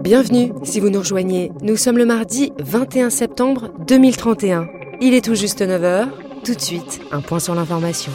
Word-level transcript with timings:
Bienvenue 0.00 0.52
si 0.62 0.80
vous 0.80 0.90
nous 0.90 1.00
rejoignez. 1.00 1.50
Nous 1.62 1.76
sommes 1.76 1.98
le 1.98 2.06
mardi 2.06 2.52
21 2.58 3.10
septembre 3.10 3.70
2031. 3.86 4.68
Il 5.00 5.14
est 5.14 5.24
tout 5.24 5.34
juste 5.34 5.60
9h. 5.60 6.08
Tout 6.44 6.54
de 6.54 6.60
suite, 6.60 7.00
un 7.12 7.20
point 7.20 7.38
sur 7.38 7.54
l'information. 7.54 8.12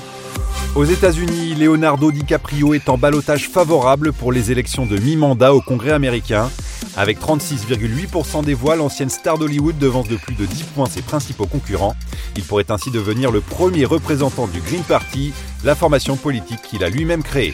Aux 0.75 0.85
États-Unis, 0.85 1.55
Leonardo 1.55 2.11
DiCaprio 2.11 2.73
est 2.73 2.87
en 2.87 2.97
balotage 2.97 3.49
favorable 3.49 4.13
pour 4.13 4.31
les 4.31 4.51
élections 4.51 4.85
de 4.85 4.97
mi-mandat 4.97 5.53
au 5.53 5.61
Congrès 5.61 5.91
américain. 5.91 6.49
Avec 6.95 7.19
36,8% 7.19 8.43
des 8.43 8.53
voix, 8.53 8.75
l'ancienne 8.75 9.09
star 9.09 9.37
d'Hollywood 9.37 9.77
devance 9.77 10.07
de 10.07 10.17
plus 10.17 10.35
de 10.35 10.45
10 10.45 10.63
points 10.75 10.87
ses 10.87 11.01
principaux 11.01 11.45
concurrents. 11.45 11.95
Il 12.35 12.43
pourrait 12.43 12.69
ainsi 12.69 12.91
devenir 12.91 13.31
le 13.31 13.41
premier 13.41 13.85
représentant 13.85 14.47
du 14.47 14.61
Green 14.61 14.83
Party, 14.83 15.33
la 15.63 15.75
formation 15.75 16.15
politique 16.15 16.61
qu'il 16.61 16.83
a 16.83 16.89
lui-même 16.89 17.23
créée. 17.23 17.53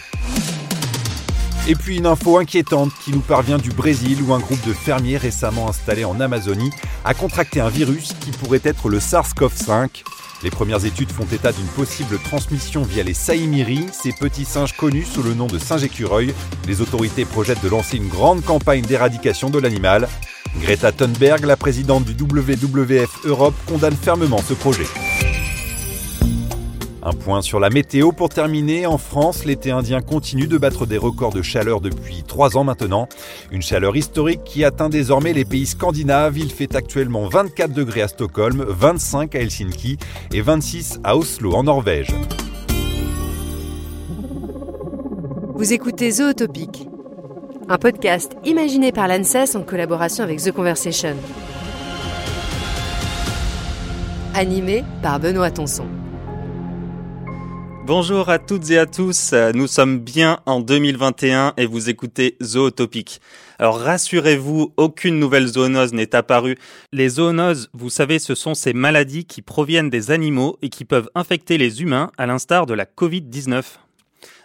Et 1.70 1.76
puis 1.76 1.98
une 1.98 2.06
info 2.06 2.38
inquiétante 2.38 2.94
qui 3.04 3.12
nous 3.12 3.20
parvient 3.20 3.58
du 3.58 3.72
Brésil 3.72 4.22
où 4.26 4.34
un 4.34 4.40
groupe 4.40 4.66
de 4.66 4.72
fermiers 4.72 5.18
récemment 5.18 5.68
installés 5.68 6.06
en 6.06 6.22
Amazonie 6.22 6.72
a 7.04 7.14
contracté 7.14 7.60
un 7.60 7.68
virus 7.68 8.14
qui 8.22 8.32
pourrait 8.32 8.62
être 8.64 8.88
le 8.88 9.00
SARS-CoV-5. 9.00 10.04
Les 10.44 10.50
premières 10.50 10.86
études 10.86 11.12
font 11.12 11.26
état 11.30 11.52
d'une 11.52 11.68
possible 11.68 12.20
transmission 12.20 12.84
via 12.84 13.04
les 13.04 13.14
saïmiri, 13.14 13.86
ces 13.92 14.14
petits 14.14 14.46
singes 14.46 14.78
connus 14.78 15.04
sous 15.04 15.24
le 15.24 15.34
nom 15.34 15.48
de 15.48 15.60
singe 15.60 15.84
écureuil. 15.84 16.34
Les 16.68 16.80
autorités 16.80 17.26
projettent 17.26 17.64
de 17.64 17.70
lancer 17.70 17.98
une 17.98 18.08
grande 18.08 18.46
campagne 18.46 18.84
d'éradication 18.84 19.50
de 19.50 19.60
l'animal. 19.60 20.08
Greta 20.62 20.94
Thunberg, 20.94 21.44
la 21.44 21.58
présidente 21.58 22.06
du 22.06 22.14
WWF 22.14 23.26
Europe, 23.26 23.56
condamne 23.68 23.96
fermement 23.96 24.42
ce 24.48 24.54
projet. 24.54 24.86
Un 27.08 27.14
point 27.14 27.42
sur 27.42 27.62
la 27.62 27.70
météo 27.70 28.12
pour 28.12 28.28
terminer. 28.28 28.86
En 28.86 28.98
France, 28.98 29.46
l'été 29.46 29.72
indien 29.72 30.02
continue 30.02 30.46
de 30.46 30.58
battre 30.58 30.86
des 30.86 30.98
records 30.98 31.32
de 31.32 31.42
chaleur 31.42 31.80
depuis 31.80 32.24
trois 32.28 32.58
ans 32.58 32.66
maintenant. 32.66 33.08
Une 33.50 33.62
chaleur 33.62 33.96
historique 33.96 34.44
qui 34.44 34.66
atteint 34.66 34.90
désormais 34.90 35.32
les 35.32 35.46
pays 35.46 35.68
scandinaves. 35.68 36.38
Il 36.38 36.52
fait 36.52 36.76
actuellement 36.76 37.30
24 37.30 37.72
degrés 37.72 38.02
à 38.02 38.10
Stockholm, 38.10 38.66
25 38.68 39.36
à 39.36 39.40
Helsinki 39.40 39.98
et 40.34 40.42
26 40.42 41.00
à 41.06 41.16
Oslo 41.16 41.54
en 41.54 41.64
Norvège. 41.64 42.14
Vous 45.56 45.72
écoutez 45.72 46.12
Zootopic, 46.12 46.90
un 47.70 47.78
podcast 47.78 48.34
imaginé 48.44 48.92
par 48.92 49.08
l'ANSES 49.08 49.56
en 49.56 49.62
collaboration 49.62 50.26
avec 50.26 50.42
The 50.42 50.52
Conversation. 50.52 51.16
Animé 54.34 54.84
par 55.02 55.22
Benoît 55.22 55.52
Tonson. 55.52 55.86
Bonjour 57.88 58.28
à 58.28 58.38
toutes 58.38 58.70
et 58.70 58.78
à 58.78 58.86
tous, 58.86 59.34
nous 59.54 59.66
sommes 59.66 60.00
bien 60.00 60.42
en 60.46 60.60
2021 60.60 61.54
et 61.56 61.66
vous 61.66 61.90
écoutez 61.90 62.36
Zootopic. 62.44 63.22
Alors 63.60 63.80
rassurez-vous, 63.80 64.74
aucune 64.76 65.18
nouvelle 65.20 65.48
zoonose 65.48 65.94
n'est 65.94 66.14
apparue. 66.14 66.58
Les 66.92 67.08
zoonoses, 67.08 67.70
vous 67.72 67.90
savez, 67.90 68.20
ce 68.20 68.36
sont 68.36 68.56
ces 68.56 68.74
maladies 68.74 69.24
qui 69.24 69.42
proviennent 69.42 69.90
des 69.90 70.12
animaux 70.12 70.58
et 70.62 70.68
qui 70.68 70.84
peuvent 70.84 71.10
infecter 71.16 71.58
les 71.58 71.82
humains 71.82 72.12
à 72.18 72.26
l'instar 72.26 72.66
de 72.66 72.74
la 72.74 72.84
Covid-19. 72.84 73.64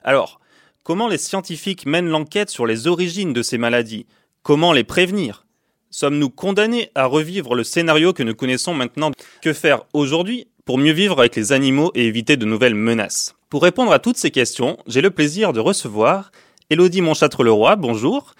Alors, 0.04 0.40
comment 0.84 1.08
les 1.08 1.18
scientifiques 1.18 1.84
mènent 1.84 2.10
l'enquête 2.10 2.48
sur 2.48 2.64
les 2.64 2.86
origines 2.86 3.32
de 3.32 3.42
ces 3.42 3.58
maladies? 3.58 4.06
Comment 4.44 4.72
les 4.72 4.84
prévenir? 4.84 5.46
Sommes-nous 5.90 6.30
condamnés 6.30 6.90
à 6.94 7.04
revivre 7.06 7.54
le 7.56 7.64
scénario 7.64 8.12
que 8.12 8.22
nous 8.22 8.34
connaissons 8.34 8.72
maintenant? 8.72 9.10
Que 9.42 9.52
faire 9.52 9.82
aujourd'hui? 9.92 10.46
Pour 10.64 10.78
mieux 10.78 10.92
vivre 10.92 11.18
avec 11.18 11.36
les 11.36 11.52
animaux 11.52 11.90
et 11.94 12.06
éviter 12.06 12.36
de 12.36 12.46
nouvelles 12.46 12.74
menaces. 12.74 13.34
Pour 13.48 13.62
répondre 13.62 13.92
à 13.92 13.98
toutes 13.98 14.16
ces 14.16 14.30
questions, 14.30 14.78
j'ai 14.86 15.00
le 15.00 15.10
plaisir 15.10 15.52
de 15.52 15.60
recevoir 15.60 16.30
Elodie 16.70 17.02
Monchâtre-Leroy, 17.02 17.76
bonjour. 17.76 18.34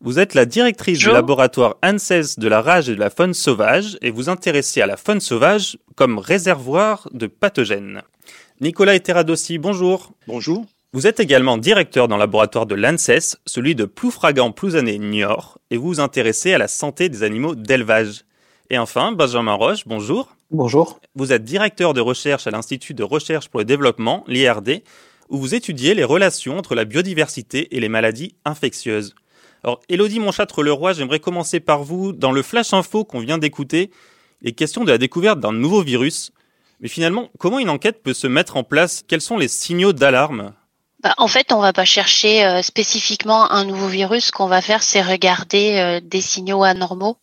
Vous 0.00 0.18
êtes 0.18 0.34
la 0.34 0.44
directrice 0.44 0.98
du 0.98 1.06
laboratoire 1.06 1.76
ANSES 1.82 2.38
de 2.38 2.48
la 2.48 2.60
rage 2.60 2.88
et 2.88 2.94
de 2.94 3.00
la 3.00 3.08
faune 3.08 3.34
sauvage 3.34 3.96
et 4.02 4.10
vous 4.10 4.28
intéressez 4.28 4.82
à 4.82 4.86
la 4.86 4.96
faune 4.96 5.20
sauvage 5.20 5.78
comme 5.94 6.18
réservoir 6.18 7.08
de 7.12 7.28
pathogènes. 7.28 8.02
Nicolas 8.60 8.96
Eteradossi, 8.96 9.58
bonjour. 9.58 10.12
Bonjour. 10.26 10.66
Vous 10.92 11.06
êtes 11.06 11.20
également 11.20 11.56
directeur 11.56 12.08
dans 12.08 12.16
le 12.16 12.20
laboratoire 12.20 12.66
de 12.66 12.74
l'ANSES, 12.74 13.36
celui 13.46 13.74
de 13.74 13.86
Ploufragan-Plouzané-Niort, 13.86 15.58
et 15.70 15.78
vous 15.78 15.86
vous 15.86 16.00
intéressez 16.00 16.52
à 16.52 16.58
la 16.58 16.68
santé 16.68 17.08
des 17.08 17.22
animaux 17.22 17.54
d'élevage. 17.54 18.24
Et 18.72 18.78
enfin, 18.78 19.12
Benjamin 19.12 19.52
Roche, 19.52 19.86
bonjour. 19.86 20.34
Bonjour. 20.50 20.98
Vous 21.14 21.34
êtes 21.34 21.44
directeur 21.44 21.92
de 21.92 22.00
recherche 22.00 22.46
à 22.46 22.50
l'Institut 22.50 22.94
de 22.94 23.02
recherche 23.02 23.50
pour 23.50 23.60
le 23.60 23.66
développement, 23.66 24.24
l'IRD, 24.28 24.82
où 25.28 25.36
vous 25.36 25.54
étudiez 25.54 25.92
les 25.94 26.04
relations 26.04 26.56
entre 26.56 26.74
la 26.74 26.86
biodiversité 26.86 27.76
et 27.76 27.80
les 27.80 27.90
maladies 27.90 28.34
infectieuses. 28.46 29.14
Alors, 29.62 29.80
Elodie 29.90 30.20
Monchâtre-Leroy, 30.20 30.94
j'aimerais 30.94 31.20
commencer 31.20 31.60
par 31.60 31.84
vous. 31.84 32.14
Dans 32.14 32.32
le 32.32 32.40
flash 32.40 32.72
info 32.72 33.04
qu'on 33.04 33.20
vient 33.20 33.36
d'écouter, 33.36 33.90
les 34.40 34.52
questions 34.52 34.84
de 34.84 34.90
la 34.90 34.96
découverte 34.96 35.38
d'un 35.38 35.52
nouveau 35.52 35.82
virus. 35.82 36.30
Mais 36.80 36.88
finalement, 36.88 37.28
comment 37.38 37.58
une 37.58 37.68
enquête 37.68 38.02
peut 38.02 38.14
se 38.14 38.26
mettre 38.26 38.56
en 38.56 38.64
place? 38.64 39.04
Quels 39.06 39.20
sont 39.20 39.36
les 39.36 39.48
signaux 39.48 39.92
d'alarme? 39.92 40.54
Bah, 41.02 41.12
en 41.18 41.28
fait, 41.28 41.52
on 41.52 41.60
va 41.60 41.74
pas 41.74 41.84
chercher 41.84 42.42
euh, 42.46 42.62
spécifiquement 42.62 43.52
un 43.52 43.66
nouveau 43.66 43.88
virus. 43.88 44.28
Ce 44.28 44.32
qu'on 44.32 44.46
va 44.46 44.62
faire, 44.62 44.82
c'est 44.82 45.02
regarder 45.02 45.76
euh, 45.76 46.00
des 46.02 46.22
signaux 46.22 46.62
anormaux 46.62 47.18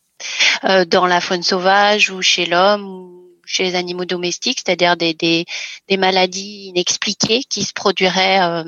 euh, 0.66 0.86
dans 0.86 1.06
la 1.06 1.22
faune 1.22 1.44
sauvage 1.44 2.10
ou 2.10 2.22
chez 2.22 2.46
l'homme 2.46 2.86
ou 2.86 3.20
chez 3.46 3.64
les 3.64 3.76
animaux 3.76 4.06
domestiques, 4.06 4.62
c'est-à-dire 4.64 4.96
des, 4.96 5.46
maladies 5.98 6.68
inexpliquées 6.68 7.44
qui 7.44 7.64
se 7.64 7.74
produiraient 7.74 8.42
euh, 8.42 8.64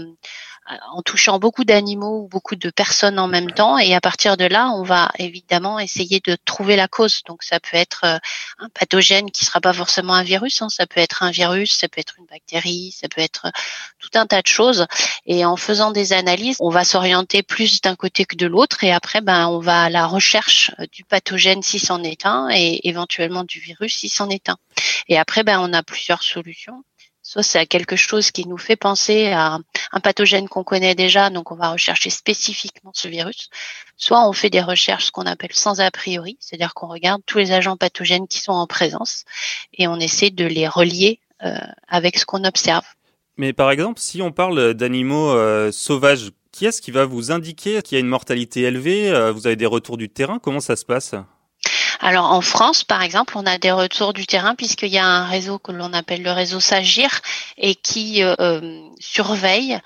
en 0.93 1.01
touchant 1.01 1.39
beaucoup 1.39 1.63
d'animaux 1.63 2.23
ou 2.23 2.27
beaucoup 2.27 2.55
de 2.55 2.69
personnes 2.69 3.19
en 3.19 3.27
même 3.27 3.51
temps. 3.51 3.77
Et 3.77 3.93
à 3.93 4.01
partir 4.01 4.37
de 4.37 4.45
là, 4.45 4.69
on 4.71 4.83
va 4.83 5.11
évidemment 5.17 5.79
essayer 5.79 6.21
de 6.25 6.37
trouver 6.45 6.75
la 6.75 6.87
cause. 6.87 7.21
Donc 7.25 7.43
ça 7.43 7.59
peut 7.59 7.77
être 7.77 8.01
euh, 8.03 8.17
un 8.59 8.69
pathogène 8.69 9.31
qui 9.31 9.45
sera 9.45 9.61
pas 9.61 9.73
forcément 9.73 10.13
un 10.13 10.23
virus. 10.23 10.61
Hein. 10.61 10.69
Ça 10.69 10.87
peut 10.87 10.99
être 10.99 11.23
un 11.23 11.31
virus, 11.31 11.77
ça 11.77 11.87
peut 11.87 11.99
être 11.99 12.15
une 12.17 12.25
bactérie, 12.25 12.95
ça 12.97 13.07
peut 13.07 13.21
être 13.21 13.47
euh, 13.47 13.51
tout 13.99 14.09
un 14.15 14.25
tas 14.25 14.41
de 14.41 14.47
choses. 14.47 14.85
Et 15.25 15.45
en 15.45 15.57
faisant 15.57 15.91
des 15.91 16.13
analyses, 16.13 16.57
on 16.59 16.69
va 16.69 16.83
s'orienter 16.83 17.43
plus 17.43 17.81
d'un 17.81 17.95
côté 17.95 18.25
que 18.25 18.35
de 18.35 18.47
l'autre. 18.47 18.83
Et 18.83 18.91
après, 18.91 19.21
ben, 19.21 19.47
on 19.47 19.59
va 19.59 19.83
à 19.83 19.89
la 19.89 20.05
recherche 20.05 20.71
du 20.91 21.03
pathogène 21.03 21.61
si 21.61 21.79
c'en 21.79 22.03
est 22.03 22.25
un 22.25 22.49
et 22.51 22.87
éventuellement 22.87 23.43
du 23.43 23.59
virus 23.59 23.97
si 23.97 24.09
c'en 24.09 24.29
est 24.29 24.49
un. 24.49 24.57
Et 25.07 25.17
après, 25.17 25.43
ben, 25.43 25.59
on 25.59 25.73
a 25.73 25.83
plusieurs 25.83 26.23
solutions 26.23 26.83
soit 27.31 27.43
c'est 27.43 27.65
quelque 27.65 27.95
chose 27.95 28.29
qui 28.29 28.45
nous 28.45 28.57
fait 28.57 28.75
penser 28.75 29.27
à 29.27 29.57
un 29.93 29.99
pathogène 30.01 30.49
qu'on 30.49 30.65
connaît 30.65 30.95
déjà, 30.95 31.29
donc 31.29 31.53
on 31.53 31.55
va 31.55 31.71
rechercher 31.71 32.09
spécifiquement 32.09 32.91
ce 32.93 33.07
virus, 33.07 33.49
soit 33.95 34.27
on 34.27 34.33
fait 34.33 34.49
des 34.49 34.59
recherches 34.59 35.11
qu'on 35.11 35.25
appelle 35.25 35.53
sans 35.53 35.79
a 35.79 35.89
priori, 35.91 36.35
c'est-à-dire 36.41 36.73
qu'on 36.73 36.87
regarde 36.87 37.21
tous 37.25 37.37
les 37.37 37.53
agents 37.53 37.77
pathogènes 37.77 38.27
qui 38.27 38.41
sont 38.41 38.51
en 38.51 38.67
présence 38.67 39.23
et 39.71 39.87
on 39.87 39.95
essaie 39.95 40.29
de 40.29 40.43
les 40.43 40.67
relier 40.67 41.21
euh, 41.41 41.55
avec 41.87 42.19
ce 42.19 42.25
qu'on 42.25 42.43
observe. 42.43 42.83
Mais 43.37 43.53
par 43.53 43.71
exemple, 43.71 44.01
si 44.01 44.21
on 44.21 44.33
parle 44.33 44.73
d'animaux 44.73 45.29
euh, 45.29 45.71
sauvages, 45.71 46.31
qui 46.51 46.65
est-ce 46.65 46.81
qui 46.81 46.91
va 46.91 47.05
vous 47.05 47.31
indiquer 47.31 47.81
qu'il 47.81 47.95
y 47.95 47.97
a 47.97 48.01
une 48.01 48.09
mortalité 48.09 48.63
élevée? 48.63 49.09
Euh, 49.09 49.31
Vous 49.31 49.47
avez 49.47 49.55
des 49.55 49.65
retours 49.65 49.95
du 49.95 50.09
terrain? 50.09 50.37
Comment 50.37 50.59
ça 50.59 50.75
se 50.75 50.83
passe? 50.83 51.15
Alors 52.01 52.31
en 52.31 52.41
France, 52.41 52.83
par 52.83 53.03
exemple, 53.03 53.37
on 53.37 53.45
a 53.45 53.59
des 53.59 53.71
retours 53.71 54.13
du 54.13 54.25
terrain 54.25 54.55
puisqu'il 54.55 54.89
y 54.89 54.97
a 54.97 55.05
un 55.05 55.25
réseau 55.25 55.59
que 55.59 55.71
l'on 55.71 55.93
appelle 55.93 56.23
le 56.23 56.31
réseau 56.31 56.59
Sagir 56.59 57.21
et 57.57 57.75
qui 57.75 58.23
euh, 58.23 58.33
euh, 58.39 58.81
surveille, 58.99 59.79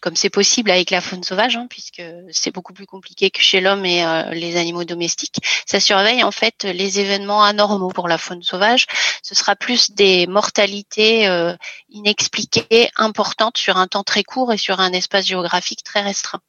comme 0.00 0.16
c'est 0.16 0.30
possible 0.30 0.70
avec 0.70 0.90
la 0.90 1.02
faune 1.02 1.22
sauvage, 1.22 1.56
hein, 1.56 1.66
puisque 1.68 2.02
c'est 2.30 2.54
beaucoup 2.54 2.72
plus 2.72 2.86
compliqué 2.86 3.28
que 3.28 3.42
chez 3.42 3.60
l'homme 3.60 3.84
et 3.84 4.02
euh, 4.02 4.30
les 4.30 4.56
animaux 4.56 4.84
domestiques. 4.84 5.40
Ça 5.66 5.78
surveille 5.78 6.24
en 6.24 6.30
fait 6.30 6.64
les 6.64 7.00
événements 7.00 7.44
anormaux 7.44 7.90
pour 7.90 8.08
la 8.08 8.16
faune 8.16 8.42
sauvage. 8.42 8.86
Ce 9.22 9.34
sera 9.34 9.54
plus 9.54 9.90
des 9.90 10.26
mortalités 10.26 11.28
inexpliquées 11.90 12.88
importantes 12.96 13.58
sur 13.58 13.76
un 13.76 13.86
temps 13.86 14.04
très 14.04 14.24
court 14.24 14.54
et 14.54 14.58
sur 14.58 14.80
un 14.80 14.92
espace 14.92 15.26
géographique 15.26 15.84
très 15.84 16.00
restreint. 16.00 16.40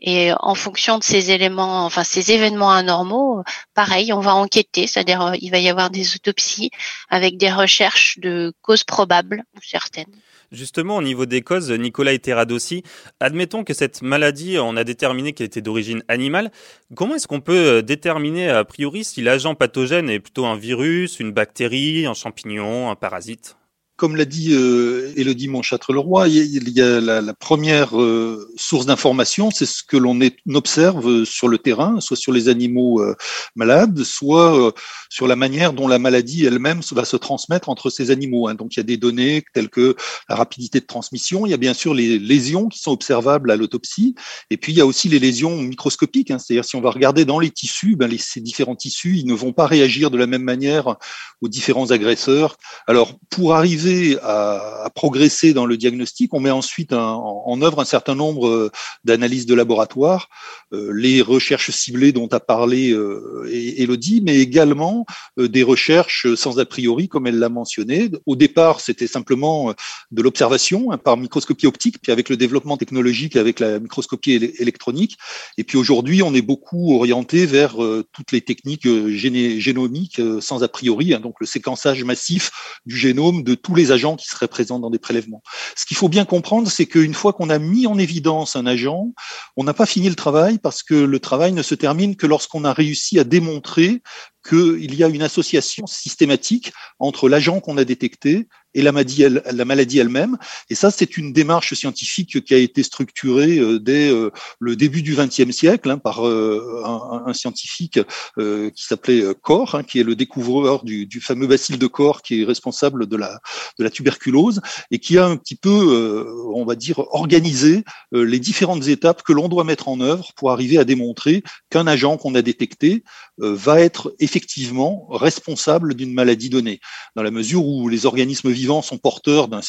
Et 0.00 0.30
en 0.38 0.54
fonction 0.54 0.98
de 0.98 1.02
ces 1.02 1.32
éléments, 1.32 1.84
enfin 1.84 2.04
ces 2.04 2.30
événements 2.30 2.70
anormaux, 2.70 3.42
pareil, 3.74 4.12
on 4.12 4.20
va 4.20 4.34
enquêter, 4.34 4.86
c'est-à-dire 4.86 5.22
euh, 5.22 5.32
il 5.40 5.50
va 5.50 5.58
y 5.58 5.68
avoir 5.68 5.90
des 5.90 6.14
autopsies 6.14 6.70
avec 7.08 7.36
des 7.36 7.50
recherches 7.50 8.18
de 8.20 8.52
causes 8.62 8.84
probables 8.84 9.42
ou 9.56 9.60
certaines. 9.62 10.14
Justement, 10.50 10.96
au 10.96 11.02
niveau 11.02 11.26
des 11.26 11.42
causes, 11.42 11.70
Nicolas 11.70 12.12
Eteradossi, 12.14 12.82
admettons 13.20 13.64
que 13.64 13.74
cette 13.74 14.00
maladie, 14.00 14.56
on 14.58 14.76
a 14.76 14.84
déterminé 14.84 15.32
qu'elle 15.32 15.48
était 15.48 15.60
d'origine 15.60 16.02
animale. 16.08 16.50
Comment 16.94 17.16
est-ce 17.16 17.26
qu'on 17.26 17.40
peut 17.40 17.78
euh, 17.78 17.82
déterminer 17.82 18.48
a 18.48 18.64
priori 18.64 19.04
si 19.04 19.20
l'agent 19.20 19.54
pathogène 19.54 20.08
est 20.08 20.20
plutôt 20.20 20.46
un 20.46 20.56
virus, 20.56 21.20
une 21.20 21.32
bactérie, 21.32 22.06
un 22.06 22.14
champignon, 22.14 22.88
un 22.90 22.94
parasite? 22.94 23.56
Comme 23.98 24.14
l'a 24.14 24.24
dit 24.24 24.52
euh, 24.52 25.12
Élodie 25.16 25.48
Montchâtre-Leroy, 25.48 26.28
il 26.28 26.68
y 26.68 26.80
a 26.80 27.00
la, 27.00 27.34
première 27.34 28.00
euh, 28.00 28.48
source 28.56 28.86
d'information, 28.86 29.50
c'est 29.50 29.66
ce 29.66 29.82
que 29.82 29.96
l'on 29.96 30.16
observe 30.54 31.24
sur 31.24 31.48
le 31.48 31.58
terrain, 31.58 32.00
soit 32.00 32.16
sur 32.16 32.32
les 32.32 32.48
animaux 32.48 33.02
euh, 33.02 33.16
malades, 33.56 34.04
soit 34.04 34.72
sur 35.08 35.26
la 35.26 35.34
manière 35.34 35.72
dont 35.72 35.88
la 35.88 35.98
maladie 35.98 36.46
elle-même 36.46 36.80
va 36.92 37.04
se 37.04 37.16
transmettre 37.16 37.68
entre 37.68 37.90
ces 37.90 38.12
animaux. 38.12 38.46
Hein. 38.46 38.54
Donc 38.54 38.76
il 38.76 38.78
y 38.78 38.80
a 38.80 38.84
des 38.84 38.96
données 38.96 39.42
telles 39.52 39.68
que 39.68 39.96
la 40.28 40.36
rapidité 40.36 40.78
de 40.78 40.86
transmission, 40.86 41.44
il 41.44 41.50
y 41.50 41.54
a 41.54 41.58
bien 41.58 41.74
sûr 41.74 41.92
les 41.92 42.20
lésions 42.20 42.68
qui 42.68 42.78
sont 42.78 42.92
observables 42.92 43.50
à 43.50 43.56
l'autopsie, 43.56 44.14
et 44.50 44.58
puis 44.58 44.72
il 44.72 44.78
y 44.78 44.80
a 44.80 44.86
aussi 44.86 45.08
les 45.08 45.18
lésions 45.18 45.60
microscopiques, 45.60 46.30
hein. 46.30 46.38
c'est-à-dire 46.38 46.64
si 46.64 46.76
on 46.76 46.80
va 46.80 46.90
regarder 46.90 47.24
dans 47.24 47.40
les 47.40 47.50
tissus, 47.50 47.96
ben 47.96 48.08
ces 48.16 48.40
différents 48.40 48.76
tissus, 48.76 49.16
ils 49.16 49.26
ne 49.26 49.34
vont 49.34 49.52
pas 49.52 49.66
réagir 49.66 50.12
de 50.12 50.18
la 50.18 50.28
même 50.28 50.44
manière 50.44 50.94
aux 51.40 51.48
différents 51.48 51.90
agresseurs. 51.90 52.56
Alors 52.86 53.18
pour 53.28 53.56
arriver 53.56 53.87
à, 54.22 54.90
progresser 54.94 55.52
dans 55.52 55.66
le 55.66 55.76
diagnostic, 55.76 56.32
on 56.34 56.40
met 56.40 56.50
ensuite 56.50 56.92
en, 56.92 57.60
œuvre 57.62 57.80
un 57.80 57.84
certain 57.84 58.14
nombre 58.14 58.48
euh, 58.48 58.70
d'analyses 59.04 59.46
de 59.46 59.54
laboratoire, 59.54 60.28
euh, 60.72 60.92
les 60.94 61.20
recherches 61.22 61.70
ciblées 61.70 62.12
dont 62.12 62.28
a 62.28 62.40
parlé 62.40 62.90
euh, 62.90 63.48
Elodie, 63.52 64.22
mais 64.24 64.38
également 64.38 65.06
des 65.36 65.62
recherches 65.62 66.34
sans 66.34 66.58
a 66.58 66.64
priori, 66.64 67.08
comme 67.08 67.26
elle 67.26 67.38
l'a 67.38 67.48
mentionné. 67.48 68.10
Au 68.26 68.36
départ, 68.36 68.80
c'était 68.80 69.06
simplement 69.06 69.74
de 70.10 70.22
l'observation 70.22 70.90
hein, 70.90 70.98
par 70.98 71.16
microscopie 71.16 71.66
optique, 71.66 71.98
puis 72.02 72.12
avec 72.12 72.28
le 72.28 72.36
développement 72.36 72.76
technologique, 72.76 73.36
avec 73.36 73.60
la 73.60 73.78
microscopie 73.78 74.32
électronique. 74.32 75.16
Et 75.58 75.64
puis 75.64 75.78
aujourd'hui, 75.78 76.22
on 76.22 76.34
est 76.34 76.42
beaucoup 76.42 76.94
orienté 76.94 77.46
vers 77.46 77.76
toutes 78.12 78.32
les 78.32 78.40
techniques 78.40 78.88
génomiques 79.08 80.20
sans 80.40 80.62
a 80.62 80.68
priori, 80.68 81.14
hein, 81.14 81.20
donc 81.20 81.34
le 81.40 81.46
séquençage 81.46 82.04
massif 82.04 82.50
du 82.86 82.96
génome 82.96 83.42
de 83.42 83.54
tous 83.54 83.74
les 83.74 83.77
agents 83.90 84.16
qui 84.16 84.28
seraient 84.28 84.48
présents 84.48 84.78
dans 84.78 84.90
des 84.90 84.98
prélèvements. 84.98 85.42
Ce 85.76 85.86
qu'il 85.86 85.96
faut 85.96 86.08
bien 86.08 86.24
comprendre, 86.24 86.70
c'est 86.70 86.86
qu'une 86.86 87.14
fois 87.14 87.32
qu'on 87.32 87.50
a 87.50 87.58
mis 87.58 87.86
en 87.86 87.98
évidence 87.98 88.56
un 88.56 88.66
agent, 88.66 89.12
on 89.56 89.64
n'a 89.64 89.74
pas 89.74 89.86
fini 89.86 90.08
le 90.08 90.14
travail 90.14 90.58
parce 90.58 90.82
que 90.82 90.94
le 90.94 91.20
travail 91.20 91.52
ne 91.52 91.62
se 91.62 91.74
termine 91.74 92.16
que 92.16 92.26
lorsqu'on 92.26 92.64
a 92.64 92.72
réussi 92.72 93.18
à 93.18 93.24
démontrer 93.24 94.02
qu'il 94.46 94.94
y 94.94 95.04
a 95.04 95.08
une 95.08 95.22
association 95.22 95.86
systématique 95.86 96.72
entre 96.98 97.28
l'agent 97.28 97.60
qu'on 97.60 97.78
a 97.78 97.84
détecté 97.84 98.46
et 98.74 98.82
la 98.82 98.92
maladie, 98.92 99.22
elle, 99.22 99.42
la 99.50 99.64
maladie 99.64 99.98
elle-même. 99.98 100.36
Et 100.70 100.74
ça, 100.74 100.90
c'est 100.90 101.16
une 101.16 101.32
démarche 101.32 101.74
scientifique 101.74 102.44
qui 102.44 102.54
a 102.54 102.58
été 102.58 102.82
structurée 102.82 103.58
euh, 103.58 103.78
dès 103.78 104.10
euh, 104.10 104.30
le 104.60 104.76
début 104.76 105.02
du 105.02 105.16
XXe 105.16 105.50
siècle 105.50 105.90
hein, 105.90 105.98
par 105.98 106.26
euh, 106.26 106.82
un, 106.84 107.32
scientifique 107.32 108.00
qui 108.36 108.82
s'appelait 108.82 109.22
Koch, 109.42 109.74
hein, 109.74 109.82
qui 109.82 110.00
est 110.00 110.02
le 110.02 110.16
découvreur 110.16 110.84
du, 110.84 111.20
fameux 111.20 111.46
bacille 111.46 111.78
de 111.78 111.86
Koch, 111.86 112.22
qui 112.22 112.42
est 112.42 112.44
responsable 112.44 113.06
de 113.06 113.16
la 113.16 113.90
tuberculose 113.90 114.60
et 114.90 114.98
qui 114.98 115.18
a 115.18 115.26
un 115.26 115.36
petit 115.36 115.54
peu, 115.54 116.26
on 116.54 116.64
va 116.64 116.74
dire, 116.74 117.00
organisé 117.10 117.84
les 118.12 118.38
différentes 118.38 118.86
étapes 118.88 119.22
que 119.22 119.32
l'on 119.32 119.48
doit 119.48 119.64
mettre 119.64 119.88
en 119.88 120.00
œuvre 120.00 120.32
pour 120.36 120.50
arriver 120.50 120.78
à 120.78 120.84
démontrer 120.84 121.42
qu'un 121.70 121.86
agent 121.86 122.16
qu'on 122.16 122.34
a 122.34 122.42
détecté 122.42 123.04
va 123.38 123.80
être 123.80 124.14
effectivement 124.28 125.06
responsable 125.08 125.94
d'une 125.94 126.12
maladie 126.12 126.50
donnée, 126.50 126.80
dans 127.16 127.22
la 127.22 127.30
mesure 127.30 127.66
où 127.66 127.88
les 127.88 128.04
organismes 128.04 128.50
vivants 128.50 128.82
sont 128.82 128.98
porteurs 128.98 129.48
d'un 129.48 129.62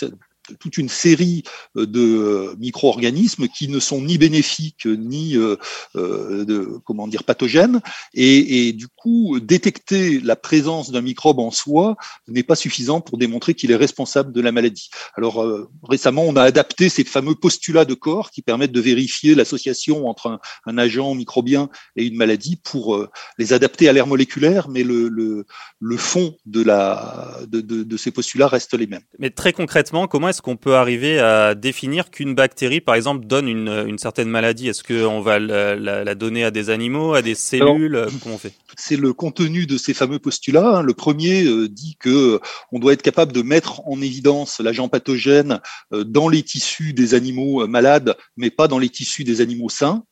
toute 0.60 0.78
une 0.78 0.90
série 0.90 1.44
euh, 1.78 1.86
de 1.86 2.00
euh, 2.00 2.56
micro-organismes 2.58 3.48
qui 3.48 3.68
ne 3.68 3.80
sont 3.80 4.02
ni 4.02 4.18
bénéfiques 4.18 4.86
ni 4.86 5.36
euh, 5.36 5.56
de, 5.96 6.80
comment 6.86 7.08
dire 7.08 7.24
pathogènes 7.24 7.82
et, 8.14 8.74
du 8.74 8.88
coup 8.88 9.40
détecter 9.40 10.20
la 10.20 10.36
présence 10.36 10.92
d'un 10.92 11.02
microbe 11.02 11.40
en 11.40 11.52
soi 11.52 11.96
n'est 12.28 12.44
pas 12.44 12.56
suffisant 12.56 13.02
pour 13.02 13.18
démontrer 13.18 13.54
qu'il 13.54 13.72
est 13.72 13.76
responsable 13.76 14.32
de 14.32 14.42
la 14.42 14.52
maladie. 14.52 14.90
Alors 15.16 15.46
récemment 15.84 16.24
on 16.24 16.36
a 16.36 16.44
adapté 16.44 16.90
ces 16.90 17.04
fameux 17.04 17.36
postulats 17.36 17.86
de 17.86 17.94
corps 17.94 18.32
qui 18.32 18.42
permettent 18.42 18.72
de 18.72 18.82
vérifier 18.82 19.36
l'association 19.36 20.08
entre 20.08 20.40
un, 20.66 20.78
agent 20.78 21.14
microbien 21.16 21.70
et 21.96 22.06
une 22.06 22.16
maladie 22.16 22.56
pour 22.56 23.08
les 23.38 23.54
adapter 23.54 23.90
à 23.90 23.94
l'ère 23.94 24.08
moléculaire, 24.08 24.70
mais 24.70 24.84
le, 24.84 25.10
le, 25.10 25.98
fond 25.98 26.36
de, 26.46 26.62
la, 26.62 27.40
de, 27.48 27.62
de, 27.62 27.98
ces 27.98 28.12
postulats 28.12 28.48
reste 28.48 28.74
les 28.74 28.88
mêmes. 28.88 29.04
Mais 29.18 29.30
très 29.30 29.54
concrètement, 29.54 30.08
comment 30.08 30.30
est-ce 30.30 30.39
est-ce 30.40 30.44
qu'on 30.46 30.56
peut 30.56 30.76
arriver 30.76 31.20
à 31.20 31.54
définir 31.54 32.12
qu'une 32.12 32.34
bactérie, 32.34 32.80
par 32.80 32.96
exemple, 32.96 33.26
donne 33.26 33.50
une, 33.50 33.98
certaine 33.98 34.30
maladie? 34.30 34.70
Est-ce 34.70 34.86
qu'on 34.86 35.20
va 35.20 35.38
la, 35.38 36.16
donner 36.16 36.46
à 36.46 36.52
des 36.52 36.70
animaux, 36.70 37.14
à 37.14 37.22
des 37.22 37.36
cellules? 37.36 38.08
Comment 38.24 38.36
on 38.36 38.38
fait? 38.38 38.54
C'est 38.78 38.96
le 38.96 39.12
contenu 39.12 39.66
de 39.66 39.78
ces 39.78 39.94
fameux 39.94 40.18
postulats. 40.18 40.78
Hein. 40.78 40.82
Le 40.82 40.94
premier 40.94 41.44
euh, 41.44 41.68
dit 41.68 41.98
que 42.00 42.36
euh, 42.36 42.40
on 42.72 42.80
doit 42.80 42.94
être 42.94 43.02
capable 43.02 43.34
de 43.34 43.42
mettre 43.42 43.86
en 43.86 44.02
évidence 44.02 44.62
l'agent 44.62 44.88
pathogène 44.88 45.60
euh, 45.92 46.06
dans 46.06 46.30
les 46.30 46.42
tissus 46.42 46.94
des 46.94 47.16
animaux 47.16 47.68
malades, 47.68 48.16
mais 48.38 48.50
pas 48.50 48.70
dans 48.70 48.80
les 48.80 48.88
tissus 48.88 49.26
des 49.26 49.42
animaux 49.42 49.68
sains. 49.68 50.06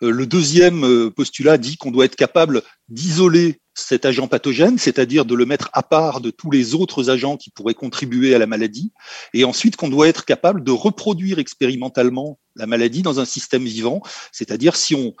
Le 0.00 0.26
deuxième 0.26 1.10
postulat 1.10 1.56
dit 1.58 1.76
qu'on 1.76 1.90
doit 1.90 2.04
être 2.04 2.16
capable 2.16 2.62
d'isoler 2.88 3.61
cet 3.74 4.04
agent 4.04 4.28
pathogène, 4.28 4.78
c'est-à-dire 4.78 5.24
de 5.24 5.34
le 5.34 5.46
mettre 5.46 5.70
à 5.72 5.82
part 5.82 6.20
de 6.20 6.30
tous 6.30 6.50
les 6.50 6.74
autres 6.74 7.10
agents 7.10 7.36
qui 7.36 7.50
pourraient 7.50 7.74
contribuer 7.74 8.34
à 8.34 8.38
la 8.38 8.46
maladie, 8.46 8.92
et 9.32 9.44
ensuite 9.44 9.76
qu'on 9.76 9.88
doit 9.88 10.08
être 10.08 10.24
capable 10.24 10.62
de 10.62 10.70
reproduire 10.70 11.38
expérimentalement 11.38 12.38
la 12.56 12.66
maladie 12.66 13.02
dans 13.02 13.18
un 13.18 13.24
système 13.24 13.64
vivant, 13.64 14.02
c'est-à-dire 14.30 14.76
si 14.76 14.94
on, 14.94 15.14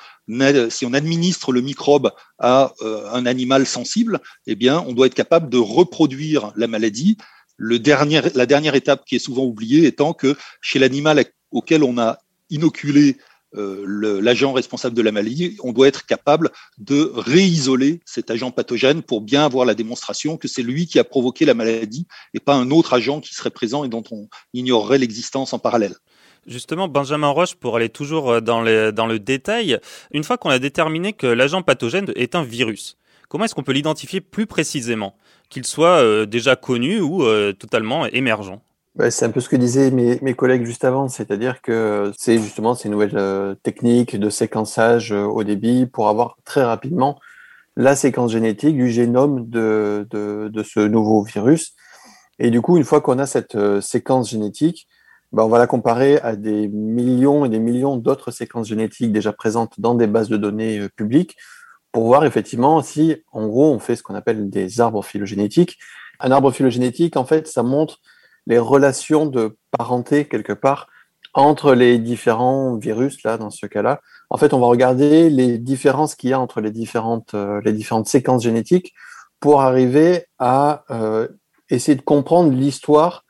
si 0.70 0.84
on 0.84 0.92
administre 0.92 1.52
le 1.52 1.62
microbe 1.62 2.12
à 2.38 2.72
euh, 2.82 3.10
un 3.10 3.24
animal 3.24 3.66
sensible, 3.66 4.20
eh 4.46 4.54
bien, 4.54 4.84
on 4.86 4.92
doit 4.92 5.06
être 5.06 5.14
capable 5.14 5.48
de 5.48 5.58
reproduire 5.58 6.52
la 6.56 6.66
maladie. 6.66 7.16
Le 7.56 7.78
dernier, 7.78 8.20
la 8.34 8.46
dernière 8.46 8.74
étape 8.74 9.04
qui 9.06 9.16
est 9.16 9.20
souvent 9.20 9.44
oubliée 9.44 9.86
étant 9.86 10.12
que 10.12 10.36
chez 10.60 10.78
l'animal 10.78 11.24
auquel 11.50 11.84
on 11.84 11.98
a 11.98 12.18
inoculé 12.50 13.16
euh, 13.54 14.20
l'agent 14.20 14.52
responsable 14.52 14.96
de 14.96 15.02
la 15.02 15.12
maladie, 15.12 15.56
on 15.62 15.72
doit 15.72 15.88
être 15.88 16.06
capable 16.06 16.50
de 16.78 17.12
réisoler 17.14 18.00
cet 18.04 18.30
agent 18.30 18.50
pathogène 18.50 19.02
pour 19.02 19.20
bien 19.20 19.44
avoir 19.44 19.66
la 19.66 19.74
démonstration 19.74 20.36
que 20.36 20.48
c'est 20.48 20.62
lui 20.62 20.86
qui 20.86 20.98
a 20.98 21.04
provoqué 21.04 21.44
la 21.44 21.54
maladie 21.54 22.06
et 22.34 22.40
pas 22.40 22.54
un 22.54 22.70
autre 22.70 22.94
agent 22.94 23.20
qui 23.20 23.34
serait 23.34 23.50
présent 23.50 23.84
et 23.84 23.88
dont 23.88 24.04
on 24.10 24.28
ignorerait 24.54 24.98
l'existence 24.98 25.52
en 25.52 25.58
parallèle. 25.58 25.94
Justement, 26.46 26.88
Benjamin 26.88 27.28
Roche, 27.28 27.54
pour 27.54 27.76
aller 27.76 27.88
toujours 27.88 28.30
euh, 28.30 28.40
dans, 28.40 28.62
le 28.62 29.16
détail, 29.18 29.78
une 30.12 30.24
fois 30.24 30.38
qu'on 30.38 30.50
a 30.50 30.58
déterminé 30.58 31.12
que 31.12 31.26
l'agent 31.26 31.62
pathogène 31.62 32.10
est 32.16 32.34
un 32.34 32.42
virus, 32.42 32.96
comment 33.28 33.44
est-ce 33.44 33.54
qu'on 33.54 33.62
peut 33.62 33.72
l'identifier 33.72 34.20
plus 34.20 34.46
précisément, 34.46 35.16
qu'il 35.50 35.66
soit 35.66 36.02
euh, 36.02 36.26
déjà 36.26 36.56
connu 36.56 37.00
ou 37.00 37.22
totalement 37.54 38.06
émergent? 38.06 38.60
C'est 39.10 39.24
un 39.24 39.30
peu 39.30 39.40
ce 39.40 39.48
que 39.48 39.56
disaient 39.56 39.90
mes, 39.90 40.34
collègues 40.34 40.64
juste 40.64 40.84
avant, 40.84 41.08
c'est-à-dire 41.08 41.62
que 41.62 42.12
c'est 42.16 42.38
justement 42.38 42.74
ces 42.74 42.88
nouvelles 42.88 43.16
euh, 43.16 43.54
techniques 43.54 44.16
de 44.16 44.28
séquençage 44.28 45.12
euh, 45.12 45.24
au 45.24 45.44
débit 45.44 45.86
pour 45.86 46.08
avoir 46.08 46.36
très 46.44 46.62
rapidement 46.62 47.18
la 47.76 47.96
séquence 47.96 48.32
génétique 48.32 48.76
du 48.76 48.90
génome 48.90 49.48
de, 49.48 50.06
de, 50.10 50.50
de 50.52 50.62
ce 50.62 50.80
nouveau 50.80 51.22
virus. 51.22 51.74
Et 52.38 52.50
du 52.50 52.60
coup, 52.60 52.76
une 52.76 52.84
fois 52.84 53.00
qu'on 53.00 53.18
a 53.18 53.26
cette 53.26 53.54
euh, 53.54 53.80
séquence 53.80 54.30
génétique, 54.30 54.86
ben, 55.32 55.44
on 55.44 55.48
va 55.48 55.58
la 55.58 55.66
comparer 55.66 56.18
à 56.20 56.36
des 56.36 56.68
millions 56.68 57.46
et 57.46 57.48
des 57.48 57.60
millions 57.60 57.96
d'autres 57.96 58.30
séquences 58.30 58.68
génétiques 58.68 59.12
déjà 59.12 59.32
présentes 59.32 59.80
dans 59.80 59.94
des 59.94 60.06
bases 60.06 60.28
de 60.28 60.36
données 60.36 60.86
publiques 60.96 61.36
pour 61.92 62.04
voir 62.04 62.26
effectivement 62.26 62.82
si, 62.82 63.16
en 63.32 63.46
gros, 63.46 63.72
on 63.72 63.78
fait 63.78 63.96
ce 63.96 64.02
qu'on 64.02 64.14
appelle 64.14 64.50
des 64.50 64.80
arbres 64.82 65.02
phylogénétiques. 65.02 65.78
Un 66.20 66.30
arbre 66.30 66.50
phylogénétique, 66.52 67.16
en 67.16 67.24
fait, 67.24 67.48
ça 67.48 67.62
montre 67.62 68.00
les 68.46 68.58
relations 68.58 69.26
de 69.26 69.56
parenté 69.76 70.26
quelque 70.26 70.52
part 70.52 70.88
entre 71.34 71.74
les 71.74 71.98
différents 71.98 72.76
virus 72.76 73.22
là 73.22 73.38
dans 73.38 73.50
ce 73.50 73.66
cas-là. 73.66 74.00
En 74.30 74.36
fait, 74.36 74.52
on 74.52 74.60
va 74.60 74.66
regarder 74.66 75.30
les 75.30 75.58
différences 75.58 76.14
qu'il 76.14 76.30
y 76.30 76.32
a 76.32 76.40
entre 76.40 76.60
les 76.60 76.70
différentes 76.70 77.34
euh, 77.34 77.60
les 77.64 77.72
différentes 77.72 78.06
séquences 78.06 78.42
génétiques 78.42 78.92
pour 79.40 79.62
arriver 79.62 80.26
à 80.38 80.84
euh, 80.90 81.28
essayer 81.70 81.96
de 81.96 82.02
comprendre 82.02 82.52
l'histoire 82.52 83.24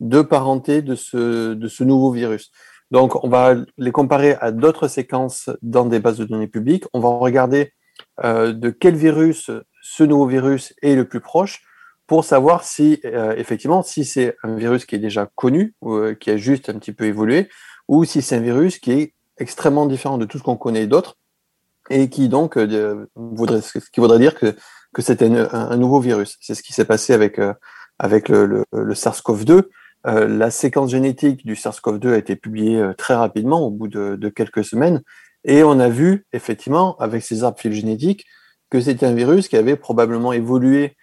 de 0.00 0.22
parenté 0.22 0.82
de 0.82 0.94
ce 0.94 1.54
de 1.54 1.68
ce 1.68 1.84
nouveau 1.84 2.10
virus. 2.10 2.50
Donc, 2.90 3.24
on 3.24 3.28
va 3.28 3.54
les 3.78 3.92
comparer 3.92 4.36
à 4.40 4.52
d'autres 4.52 4.88
séquences 4.88 5.50
dans 5.62 5.86
des 5.86 6.00
bases 6.00 6.18
de 6.18 6.24
données 6.24 6.48
publiques. 6.48 6.84
On 6.92 7.00
va 7.00 7.08
regarder 7.08 7.72
euh, 8.24 8.52
de 8.52 8.70
quel 8.70 8.94
virus 8.94 9.50
ce 9.82 10.04
nouveau 10.04 10.26
virus 10.26 10.74
est 10.82 10.94
le 10.94 11.06
plus 11.06 11.20
proche 11.20 11.62
pour 12.06 12.24
savoir 12.24 12.64
si 12.64 13.00
euh, 13.04 13.34
effectivement 13.36 13.82
si 13.82 14.04
c'est 14.04 14.36
un 14.42 14.56
virus 14.56 14.84
qui 14.84 14.94
est 14.94 14.98
déjà 14.98 15.28
connu 15.34 15.74
ou 15.80 15.94
euh, 15.94 16.14
qui 16.14 16.30
a 16.30 16.36
juste 16.36 16.68
un 16.68 16.74
petit 16.74 16.92
peu 16.92 17.04
évolué 17.04 17.48
ou 17.88 18.04
si 18.04 18.22
c'est 18.22 18.36
un 18.36 18.40
virus 18.40 18.78
qui 18.78 18.92
est 18.92 19.14
extrêmement 19.38 19.86
différent 19.86 20.18
de 20.18 20.26
tout 20.26 20.38
ce 20.38 20.42
qu'on 20.42 20.56
connaît 20.56 20.86
d'autres 20.86 21.16
et 21.90 22.08
qui 22.08 22.28
donc 22.28 22.56
euh, 22.56 23.06
voudrait 23.14 23.62
ce 23.62 23.78
qui 23.78 24.00
voudrait 24.00 24.18
dire 24.18 24.34
que 24.34 24.54
que 24.92 25.02
c'était 25.02 25.26
un, 25.26 25.76
nouveau 25.76 25.98
virus. 25.98 26.36
C'est 26.40 26.54
ce 26.54 26.62
qui 26.62 26.72
s'est 26.72 26.84
passé 26.84 27.14
avec 27.14 27.40
avec 27.98 28.28
le, 28.28 28.46
le, 28.46 28.64
le 28.72 28.94
SARS-CoV-2. 28.94 29.64
la 30.04 30.50
séquence 30.52 30.92
génétique 30.92 31.44
du 31.44 31.54
SARS-CoV-2 31.54 32.12
a 32.12 32.16
été 32.16 32.36
publiée 32.36 32.80
très 32.96 33.14
rapidement 33.14 33.66
au 33.66 33.70
bout 33.72 33.88
de, 33.88 34.14
de, 34.14 34.28
quelques 34.28 34.64
semaines 34.64 35.02
et 35.42 35.64
on 35.64 35.80
a 35.80 35.88
vu 35.88 36.26
effectivement 36.32 36.96
avec 36.98 37.24
ces 37.24 37.42
arbres 37.42 37.58
phylogénétiques 37.58 38.24
que 38.70 38.80
c'était 38.80 39.06
un 39.06 39.14
virus 39.14 39.48
qui 39.48 39.56
avait 39.56 39.74
probablement 39.74 40.32
évolué 40.32 40.96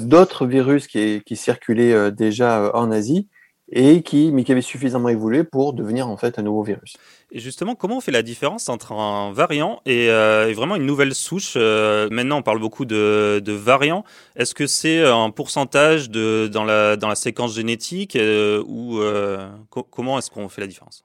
d'autres 0.00 0.46
virus 0.46 0.86
qui, 0.86 1.22
qui 1.24 1.36
circulaient 1.36 2.10
déjà 2.12 2.70
en 2.74 2.90
Asie 2.90 3.28
et 3.70 4.02
qui, 4.02 4.30
mais 4.32 4.44
qui 4.44 4.52
avait 4.52 4.60
suffisamment 4.60 5.08
évolué 5.08 5.42
pour 5.42 5.72
devenir 5.72 6.08
en 6.08 6.16
fait 6.16 6.38
un 6.38 6.42
nouveau 6.42 6.62
virus. 6.62 6.96
Et 7.32 7.40
justement, 7.40 7.74
comment 7.74 7.96
on 7.96 8.00
fait 8.00 8.12
la 8.12 8.22
différence 8.22 8.68
entre 8.68 8.92
un 8.92 9.32
variant 9.32 9.80
et, 9.86 10.08
euh, 10.10 10.52
vraiment 10.54 10.76
une 10.76 10.86
nouvelle 10.86 11.14
souche 11.14 11.54
euh, 11.56 12.08
Maintenant, 12.10 12.38
on 12.38 12.42
parle 12.42 12.60
beaucoup 12.60 12.84
de, 12.84 13.42
de 13.44 13.52
variants. 13.52 14.04
Est-ce 14.36 14.54
que 14.54 14.66
c'est 14.66 15.04
un 15.04 15.30
pourcentage 15.30 16.10
de, 16.10 16.48
dans, 16.52 16.64
la, 16.64 16.96
dans 16.96 17.08
la 17.08 17.16
séquence 17.16 17.54
génétique 17.54 18.14
euh, 18.14 18.62
ou 18.68 19.00
comment 19.90 20.18
est-ce 20.18 20.30
qu'on 20.30 20.48
fait 20.48 20.60
la 20.60 20.68
différence? 20.68 21.02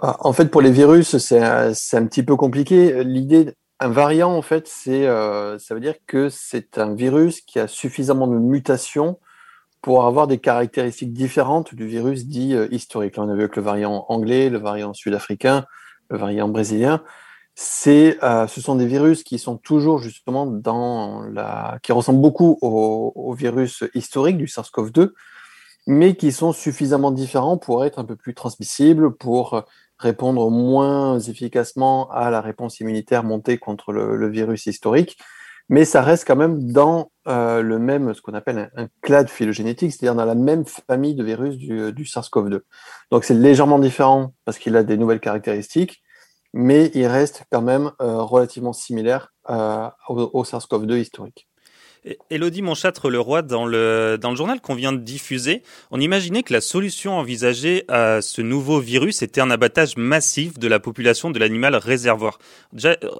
Ah, 0.00 0.16
En 0.20 0.32
fait, 0.32 0.50
pour 0.50 0.60
les 0.60 0.70
virus, 0.70 1.16
c'est 1.16 1.42
un, 1.42 1.70
un 1.70 2.06
petit 2.06 2.22
peu 2.22 2.36
compliqué. 2.36 3.02
L'idée 3.04 3.54
un 3.84 3.90
variant, 3.90 4.32
en 4.32 4.42
fait, 4.42 4.68
c'est 4.68 5.06
ça 5.06 5.74
veut 5.74 5.80
dire 5.80 5.96
que 6.06 6.28
c'est 6.28 6.78
un 6.78 6.94
virus 6.94 7.40
qui 7.40 7.58
a 7.58 7.68
suffisamment 7.68 8.26
de 8.26 8.36
mutations 8.36 9.18
pour 9.82 10.06
avoir 10.06 10.28
des 10.28 10.38
caractéristiques 10.38 11.12
différentes 11.12 11.74
du 11.74 11.86
virus 11.86 12.26
dit 12.26 12.54
euh, 12.54 12.68
historique. 12.70 13.16
Là, 13.16 13.24
on 13.24 13.28
a 13.28 13.34
vu 13.34 13.48
que 13.48 13.56
le 13.56 13.66
variant 13.66 14.06
anglais, 14.08 14.48
le 14.48 14.58
variant 14.58 14.94
sud-africain, 14.94 15.66
le 16.08 16.18
variant 16.18 16.48
brésilien. 16.48 17.02
C'est, 17.54 18.16
euh, 18.22 18.46
ce 18.46 18.60
sont 18.62 18.76
des 18.76 18.86
virus 18.86 19.24
qui 19.24 19.38
sont 19.38 19.58
toujours 19.58 19.98
justement 19.98 20.46
dans 20.46 21.22
la, 21.22 21.78
qui 21.82 21.92
ressemblent 21.92 22.22
beaucoup 22.22 22.56
au, 22.62 23.12
au 23.14 23.34
virus 23.34 23.84
historique 23.94 24.38
du 24.38 24.46
SARS-CoV-2, 24.46 25.10
mais 25.88 26.14
qui 26.14 26.30
sont 26.30 26.52
suffisamment 26.52 27.10
différents 27.10 27.58
pour 27.58 27.84
être 27.84 27.98
un 27.98 28.04
peu 28.04 28.16
plus 28.16 28.34
transmissibles, 28.34 29.14
pour 29.16 29.64
répondre 30.02 30.50
moins 30.50 31.18
efficacement 31.18 32.10
à 32.10 32.30
la 32.30 32.40
réponse 32.40 32.80
immunitaire 32.80 33.24
montée 33.24 33.58
contre 33.58 33.92
le, 33.92 34.28
virus 34.28 34.66
historique 34.66 35.18
mais 35.68 35.84
ça 35.84 36.02
reste 36.02 36.26
quand 36.26 36.36
même 36.36 36.70
dans 36.70 37.10
euh, 37.28 37.62
le 37.62 37.78
même, 37.78 38.12
ce 38.14 38.20
qu'on 38.20 38.34
appelle 38.34 38.70
un, 38.76 38.88
clade 39.00 39.30
phylogénétique, 39.30 39.92
c'est-à-dire 39.92 40.14
dans 40.16 40.24
la 40.24 40.34
même 40.34 40.64
famille 40.66 41.14
de 41.14 41.24
virus 41.24 41.56
du, 41.56 41.92
du 41.92 42.04
SARS-CoV-2. 42.04 42.60
Donc 43.10 43.24
c'est 43.24 43.34
légèrement 43.34 43.78
différent 43.78 44.34
parce 44.44 44.58
qu'il 44.58 44.76
a 44.76 44.82
des 44.82 44.96
nouvelles 44.98 45.20
caractéristiques, 45.20 46.02
mais 46.52 46.90
il 46.94 47.06
reste 47.06 47.44
quand 47.50 47.62
même 47.62 47.92
euh, 48.02 48.22
relativement 48.22 48.72
similaire 48.72 49.32
euh, 49.48 49.88
au 50.08 50.44
SARS-CoV-2 50.44 50.98
historique. 50.98 51.48
Elodie 52.30 52.62
Monchâtre-Leroy, 52.62 53.42
dans 53.42 53.64
le, 53.64 54.18
dans 54.20 54.30
le 54.30 54.36
journal 54.36 54.60
qu'on 54.60 54.74
vient 54.74 54.92
de 54.92 54.98
diffuser, 54.98 55.62
on 55.90 56.00
imaginait 56.00 56.42
que 56.42 56.52
la 56.52 56.60
solution 56.60 57.12
envisagée 57.12 57.84
à 57.88 58.20
ce 58.20 58.42
nouveau 58.42 58.80
virus 58.80 59.22
était 59.22 59.40
un 59.40 59.50
abattage 59.50 59.96
massif 59.96 60.58
de 60.58 60.68
la 60.68 60.80
population 60.80 61.30
de 61.30 61.38
l'animal 61.38 61.76
réservoir. 61.76 62.38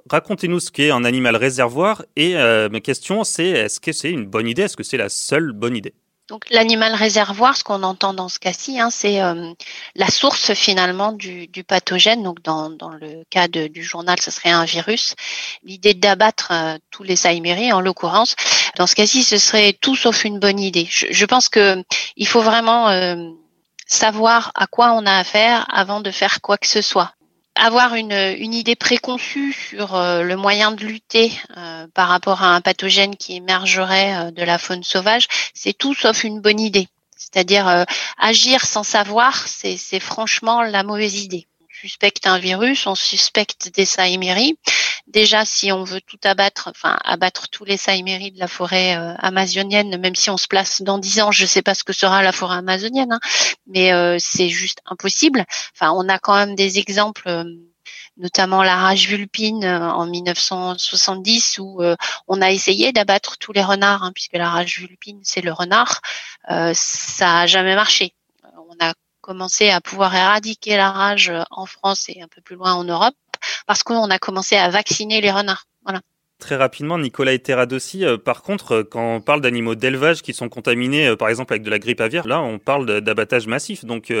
Racontez-nous 0.09 0.59
ce 0.59 0.71
qu'est 0.71 0.91
un 0.91 1.05
animal 1.05 1.35
réservoir 1.35 2.03
et 2.15 2.37
euh, 2.37 2.69
ma 2.69 2.81
question 2.81 3.23
c'est 3.23 3.47
est-ce 3.47 3.79
que 3.79 3.91
c'est 3.91 4.11
une 4.11 4.25
bonne 4.25 4.47
idée? 4.47 4.63
Est-ce 4.63 4.77
que 4.77 4.83
c'est 4.83 4.97
la 4.97 5.09
seule 5.09 5.53
bonne 5.53 5.75
idée? 5.75 5.93
Donc 6.29 6.45
l'animal 6.49 6.95
réservoir, 6.95 7.57
ce 7.57 7.65
qu'on 7.65 7.83
entend 7.83 8.13
dans 8.13 8.29
ce 8.29 8.39
cas-ci, 8.39 8.79
hein, 8.79 8.89
c'est 8.89 9.21
euh, 9.21 9.51
la 9.95 10.07
source 10.07 10.53
finalement 10.53 11.11
du, 11.11 11.49
pathogène. 11.67 12.23
Donc 12.23 12.41
dans, 12.41 12.69
le 12.69 13.23
cas 13.29 13.49
du 13.49 13.83
journal, 13.83 14.17
ce 14.21 14.31
serait 14.31 14.51
un 14.51 14.63
virus. 14.63 15.15
L'idée 15.63 15.93
d'abattre 15.93 16.49
euh, 16.51 16.77
tous 16.91 17.03
les 17.03 17.17
Saïméries, 17.17 17.73
en 17.73 17.81
l'occurrence, 17.81 18.35
dans 18.77 18.87
ce 18.87 18.95
cas-ci, 18.95 19.23
ce 19.23 19.37
serait 19.37 19.73
tout 19.73 19.97
sauf 19.97 20.23
une 20.23 20.39
bonne 20.39 20.59
idée. 20.59 20.87
Je, 20.89 21.25
pense 21.25 21.49
que 21.49 21.83
il 22.15 22.27
faut 22.27 22.41
vraiment 22.41 22.87
euh, 22.89 23.15
savoir 23.85 24.51
à 24.55 24.65
quoi 24.65 24.93
on 24.93 25.05
a 25.05 25.17
affaire 25.17 25.65
avant 25.73 25.99
de 25.99 26.09
faire 26.09 26.39
quoi 26.39 26.57
que 26.57 26.67
ce 26.67 26.81
soit 26.81 27.13
avoir 27.55 27.95
une, 27.95 28.11
une, 28.11 28.53
idée 28.53 28.75
préconçue 28.75 29.53
sur 29.53 29.95
euh, 29.95 30.23
le 30.23 30.35
moyen 30.35 30.71
de 30.71 30.83
lutter 30.83 31.31
euh, 31.57 31.87
par 31.93 32.09
rapport 32.09 32.41
à 32.41 32.55
un 32.55 32.61
pathogène 32.61 33.15
qui 33.15 33.35
émergerait 33.35 34.15
euh, 34.15 34.31
de 34.31 34.43
la 34.43 34.57
faune 34.57 34.83
sauvage, 34.83 35.27
c'est 35.53 35.73
tout 35.73 35.93
sauf 35.93 36.23
une 36.23 36.41
bonne 36.41 36.59
idée. 36.59 36.87
C'est-à-dire 37.15 37.85
agir 38.17 38.65
sans 38.65 38.83
savoir, 38.83 39.47
c'est 39.47 39.99
franchement 40.01 40.61
la 40.61 40.83
mauvaise 40.83 41.23
idée 41.23 41.47
suspecte 41.83 42.27
un 42.27 42.39
virus, 42.39 42.87
on 42.87 42.95
suspecte 42.95 43.69
des 43.75 43.83
saïméries. 43.83 44.57
Déjà, 45.07 45.45
si 45.45 45.71
on 45.71 45.83
veut 45.83 46.01
tout 46.01 46.19
abattre, 46.23 46.69
enfin 46.69 46.97
abattre 47.03 47.49
tous 47.49 47.65
les 47.65 47.77
saïméries 47.77 48.31
de 48.31 48.39
la 48.39 48.47
forêt 48.47 48.95
euh, 48.97 49.13
amazonienne, 49.19 49.97
même 49.99 50.15
si 50.15 50.29
on 50.29 50.37
se 50.37 50.47
place 50.47 50.81
dans 50.81 50.97
dix 50.97 51.21
ans, 51.21 51.31
je 51.31 51.43
ne 51.43 51.47
sais 51.47 51.61
pas 51.61 51.75
ce 51.75 51.83
que 51.83 51.93
sera 51.93 52.23
la 52.23 52.31
forêt 52.31 52.57
amazonienne, 52.57 53.11
hein, 53.11 53.19
mais 53.67 53.93
euh, 53.93 54.17
c'est 54.19 54.49
juste 54.49 54.79
impossible. 54.85 55.45
Enfin, 55.75 55.91
on 55.91 56.07
a 56.07 56.19
quand 56.19 56.35
même 56.35 56.55
des 56.55 56.79
exemples 56.79 57.27
euh, 57.27 57.43
notamment 58.17 58.63
la 58.63 58.77
rage 58.77 59.07
vulpine 59.07 59.65
en 59.65 60.05
1970 60.05 61.57
où 61.59 61.81
on 62.27 62.41
a 62.41 62.51
essayé 62.51 62.93
d'abattre 62.93 63.37
tous 63.39 63.53
les 63.53 63.63
renards, 63.63 64.03
hein, 64.03 64.11
puisque 64.13 64.33
la 64.33 64.49
rage 64.49 64.79
vulpine 64.79 65.19
c'est 65.23 65.41
le 65.41 65.51
renard, 65.51 66.01
ça 66.73 67.39
a 67.39 67.47
jamais 67.47 67.75
marché. 67.75 68.13
On 68.69 68.85
a 68.85 68.93
commencé 69.23 69.69
à 69.69 69.79
pouvoir 69.79 70.13
éradiquer 70.13 70.75
la 70.75 70.91
rage 70.91 71.29
euh, 71.29 71.43
en 71.49 71.65
France 71.65 72.09
et 72.09 72.21
un 72.21 72.27
peu 72.27 72.41
plus 72.41 72.57
loin 72.57 72.73
en 72.73 72.83
Europe 72.83 73.15
parce 73.67 73.83
qu'on 73.83 74.09
a 74.09 74.19
commencé 74.19 74.55
à 74.55 74.69
vacciner 74.69 75.21
les 75.21 75.31
renards. 75.31 75.65
Voilà. 75.83 76.01
Très 76.39 76.55
rapidement, 76.55 76.97
Nicolas 76.97 77.37
Terradossi, 77.37 78.05
euh, 78.05 78.17
par 78.17 78.41
contre, 78.41 78.71
euh, 78.71 78.83
quand 78.83 79.15
on 79.15 79.21
parle 79.21 79.41
d'animaux 79.41 79.75
d'élevage 79.75 80.21
qui 80.21 80.33
sont 80.33 80.49
contaminés, 80.49 81.15
par 81.15 81.29
exemple 81.29 81.53
avec 81.53 81.63
de 81.63 81.69
la 81.69 81.79
grippe 81.79 82.01
aviaire, 82.01 82.27
là, 82.27 82.41
on 82.41 82.59
parle 82.59 83.01
d'abattage 83.01 83.47
massif. 83.47 83.85
Donc, 83.85 84.11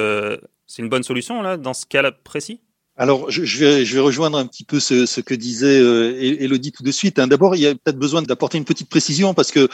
c'est 0.67 0.81
une 0.81 0.89
bonne 0.89 1.03
solution 1.03 1.41
là 1.41 1.57
dans 1.57 1.73
ce 1.73 1.85
cas 1.85 2.11
précis? 2.11 2.61
Alors, 2.95 3.31
je, 3.31 3.41
vais, 3.41 3.85
je 3.85 3.95
vais 3.95 4.01
rejoindre 4.01 4.37
un 4.37 4.45
petit 4.45 4.63
peu 4.63 4.79
ce, 4.79 5.07
ce 5.07 5.19
que 5.19 5.33
disait 5.33 5.79
euh, 5.79 6.15
Elodie 6.21 6.71
tout 6.71 6.83
de 6.83 6.91
suite. 6.91 7.17
Hein. 7.17 7.25
D'abord, 7.25 7.55
il 7.55 7.61
y 7.61 7.67
a 7.67 7.73
peut-être 7.73 7.97
besoin 7.97 8.21
d'apporter 8.21 8.59
une 8.59 8.65
petite 8.65 8.87
précision 8.87 9.33
parce 9.33 9.51
que, 9.51 9.67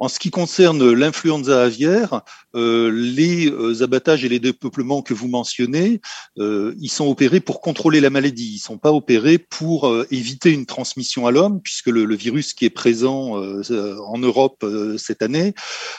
en 0.00 0.08
ce 0.08 0.18
qui 0.18 0.30
concerne 0.30 0.92
l'influenza 0.92 1.62
aviaire, 1.62 2.22
euh, 2.56 2.90
les 2.90 3.50
euh, 3.50 3.82
abattages 3.82 4.24
et 4.24 4.30
les 4.30 4.40
dépeuplements 4.40 5.02
que 5.02 5.12
vous 5.12 5.28
mentionnez, 5.28 6.00
euh, 6.38 6.74
ils 6.80 6.88
sont 6.88 7.06
opérés 7.06 7.40
pour 7.40 7.60
contrôler 7.60 8.00
la 8.00 8.08
maladie. 8.08 8.54
Ils 8.54 8.58
sont 8.58 8.78
pas 8.78 8.92
opérés 8.92 9.36
pour 9.38 9.94
éviter 10.10 10.50
une 10.50 10.64
transmission 10.64 11.26
à 11.26 11.30
l'homme, 11.30 11.60
puisque 11.60 11.88
le, 11.88 12.14
virus 12.14 12.54
qui 12.54 12.64
est 12.64 12.70
présent 12.70 13.34
en 13.34 14.18
Europe 14.18 14.64
cette 14.98 15.22
année 15.22 15.54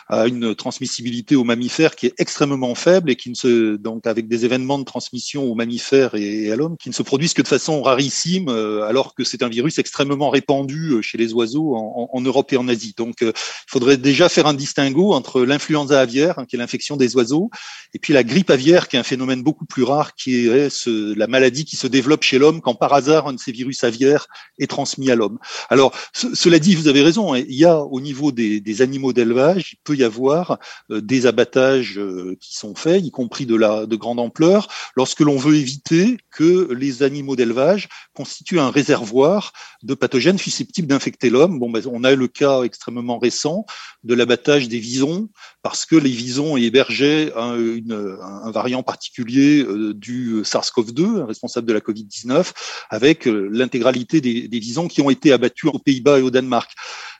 a 0.07 0.27
une 0.27 0.55
transmissibilité 0.55 1.35
aux 1.35 1.43
mammifères 1.43 1.95
qui 1.95 2.07
est 2.07 2.13
extrêmement 2.17 2.75
faible 2.75 3.09
et 3.09 3.15
qui 3.15 3.29
ne 3.29 3.35
se 3.35 3.75
donc 3.75 4.05
avec 4.07 4.27
des 4.27 4.45
événements 4.45 4.77
de 4.77 4.83
transmission 4.83 5.43
aux 5.43 5.55
mammifères 5.55 6.15
et 6.15 6.51
à 6.51 6.57
qui 6.79 6.89
ne 6.89 6.93
se 6.93 7.03
produisent 7.03 7.33
que 7.33 7.41
de 7.41 7.47
façon 7.47 7.81
rarissime, 7.81 8.49
alors 8.49 9.15
que 9.15 9.23
c'est 9.23 9.43
un 9.43 9.49
virus 9.49 9.79
extrêmement 9.79 10.29
répandu 10.29 11.01
chez 11.01 11.17
les 11.17 11.33
oiseaux 11.33 11.75
en, 11.75 12.21
Europe 12.21 12.51
et 12.53 12.57
en 12.57 12.67
Asie. 12.67 12.93
Donc, 12.97 13.15
il 13.21 13.31
faudrait 13.67 13.90
déjà 13.97 14.29
faire 14.29 14.47
un 14.47 14.53
distinguo 14.53 15.13
entre 15.13 15.41
l'influenza 15.41 15.99
aviaire, 15.99 16.39
hein, 16.39 16.45
qui 16.45 16.55
est 16.55 16.59
l'infection 16.59 16.97
des 16.97 17.15
oiseaux, 17.15 17.49
et 17.93 17.99
puis 17.99 18.13
la 18.13 18.23
grippe 18.23 18.49
aviaire, 18.49 18.87
qui 18.87 18.95
est 18.95 18.99
un 18.99 19.03
phénomène 19.03 19.43
beaucoup 19.43 19.65
plus 19.65 19.83
rare, 19.83 20.15
qui 20.15 20.47
est 20.47 20.87
la 20.87 21.27
maladie 21.27 21.65
qui 21.65 21.75
se 21.75 21.87
développe 21.87 22.23
chez 22.23 22.39
l'homme 22.39 22.61
quand 22.61 22.75
par 22.75 22.93
hasard 22.93 23.27
un 23.27 23.33
de 23.33 23.39
ces 23.39 23.51
virus 23.51 23.83
aviaires 23.83 24.27
est 24.59 24.69
transmis 24.69 25.11
à 25.11 25.15
l'homme. 25.15 25.39
Alors, 25.69 25.93
cela 26.13 26.59
dit, 26.59 26.75
vous 26.75 26.87
avez 26.87 27.01
raison, 27.01 27.33
hein, 27.33 27.39
il 27.39 27.55
y 27.55 27.65
a 27.65 27.79
au 27.79 28.01
niveau 28.01 28.31
des, 28.31 28.81
animaux 28.81 29.13
d'élevage, 29.13 29.73
il 29.73 29.79
peut 29.83 29.95
y 29.95 30.03
avoir 30.03 30.57
des 30.89 31.25
abattages 31.25 31.99
qui 32.39 32.55
sont 32.55 32.75
faits, 32.75 33.03
y 33.03 33.11
compris 33.11 33.45
de, 33.45 33.55
la, 33.55 33.85
de 33.85 33.95
grande 33.95 34.19
ampleur, 34.19 34.67
lorsque 34.95 35.19
l'on 35.19 35.37
veut 35.37 35.55
éviter 35.55 36.17
que 36.31 36.71
les 36.73 37.03
animaux 37.03 37.35
d'élevage 37.35 37.89
constituent 38.13 38.59
un 38.59 38.71
réservoir 38.71 39.53
de 39.83 39.93
pathogènes 39.93 40.37
susceptibles 40.37 40.87
d'infecter 40.87 41.29
l'homme. 41.29 41.59
Bon, 41.59 41.69
ben, 41.69 41.81
on 41.91 42.03
a 42.03 42.15
le 42.15 42.27
cas 42.27 42.63
extrêmement 42.63 43.19
récent 43.19 43.65
de 44.03 44.13
l'abattage 44.13 44.67
des 44.67 44.79
visons, 44.79 45.29
parce 45.61 45.85
que 45.85 45.95
les 45.95 46.09
visons 46.09 46.57
hébergeaient 46.57 47.31
un, 47.35 47.55
un 47.91 48.51
variant 48.51 48.83
particulier 48.83 49.63
euh, 49.63 49.93
du 49.93 50.41
SARS-CoV-2, 50.41 51.23
responsable 51.23 51.67
de 51.67 51.73
la 51.73 51.79
Covid-19, 51.79 52.51
avec 52.89 53.27
euh, 53.27 53.49
l'intégralité 53.51 54.21
des, 54.21 54.59
visons 54.59 54.87
qui 54.87 55.01
ont 55.01 55.09
été 55.09 55.31
abattus 55.31 55.69
aux 55.73 55.79
Pays-Bas 55.79 56.19
et 56.19 56.21
au 56.21 56.31
Danemark. 56.31 56.71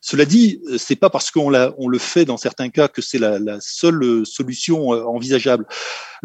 Cela 0.01 0.25
dit, 0.25 0.61
c'est 0.77 0.95
pas 0.95 1.09
parce 1.09 1.31
qu'on 1.31 1.53
on 1.77 1.87
le 1.87 1.97
fait 1.97 2.25
dans 2.25 2.37
certains 2.37 2.69
cas 2.69 2.87
que 2.87 3.01
c'est 3.01 3.19
la, 3.19 3.39
seule 3.59 4.25
solution 4.25 4.93
euh, 4.93 5.03
envisageable. 5.03 5.65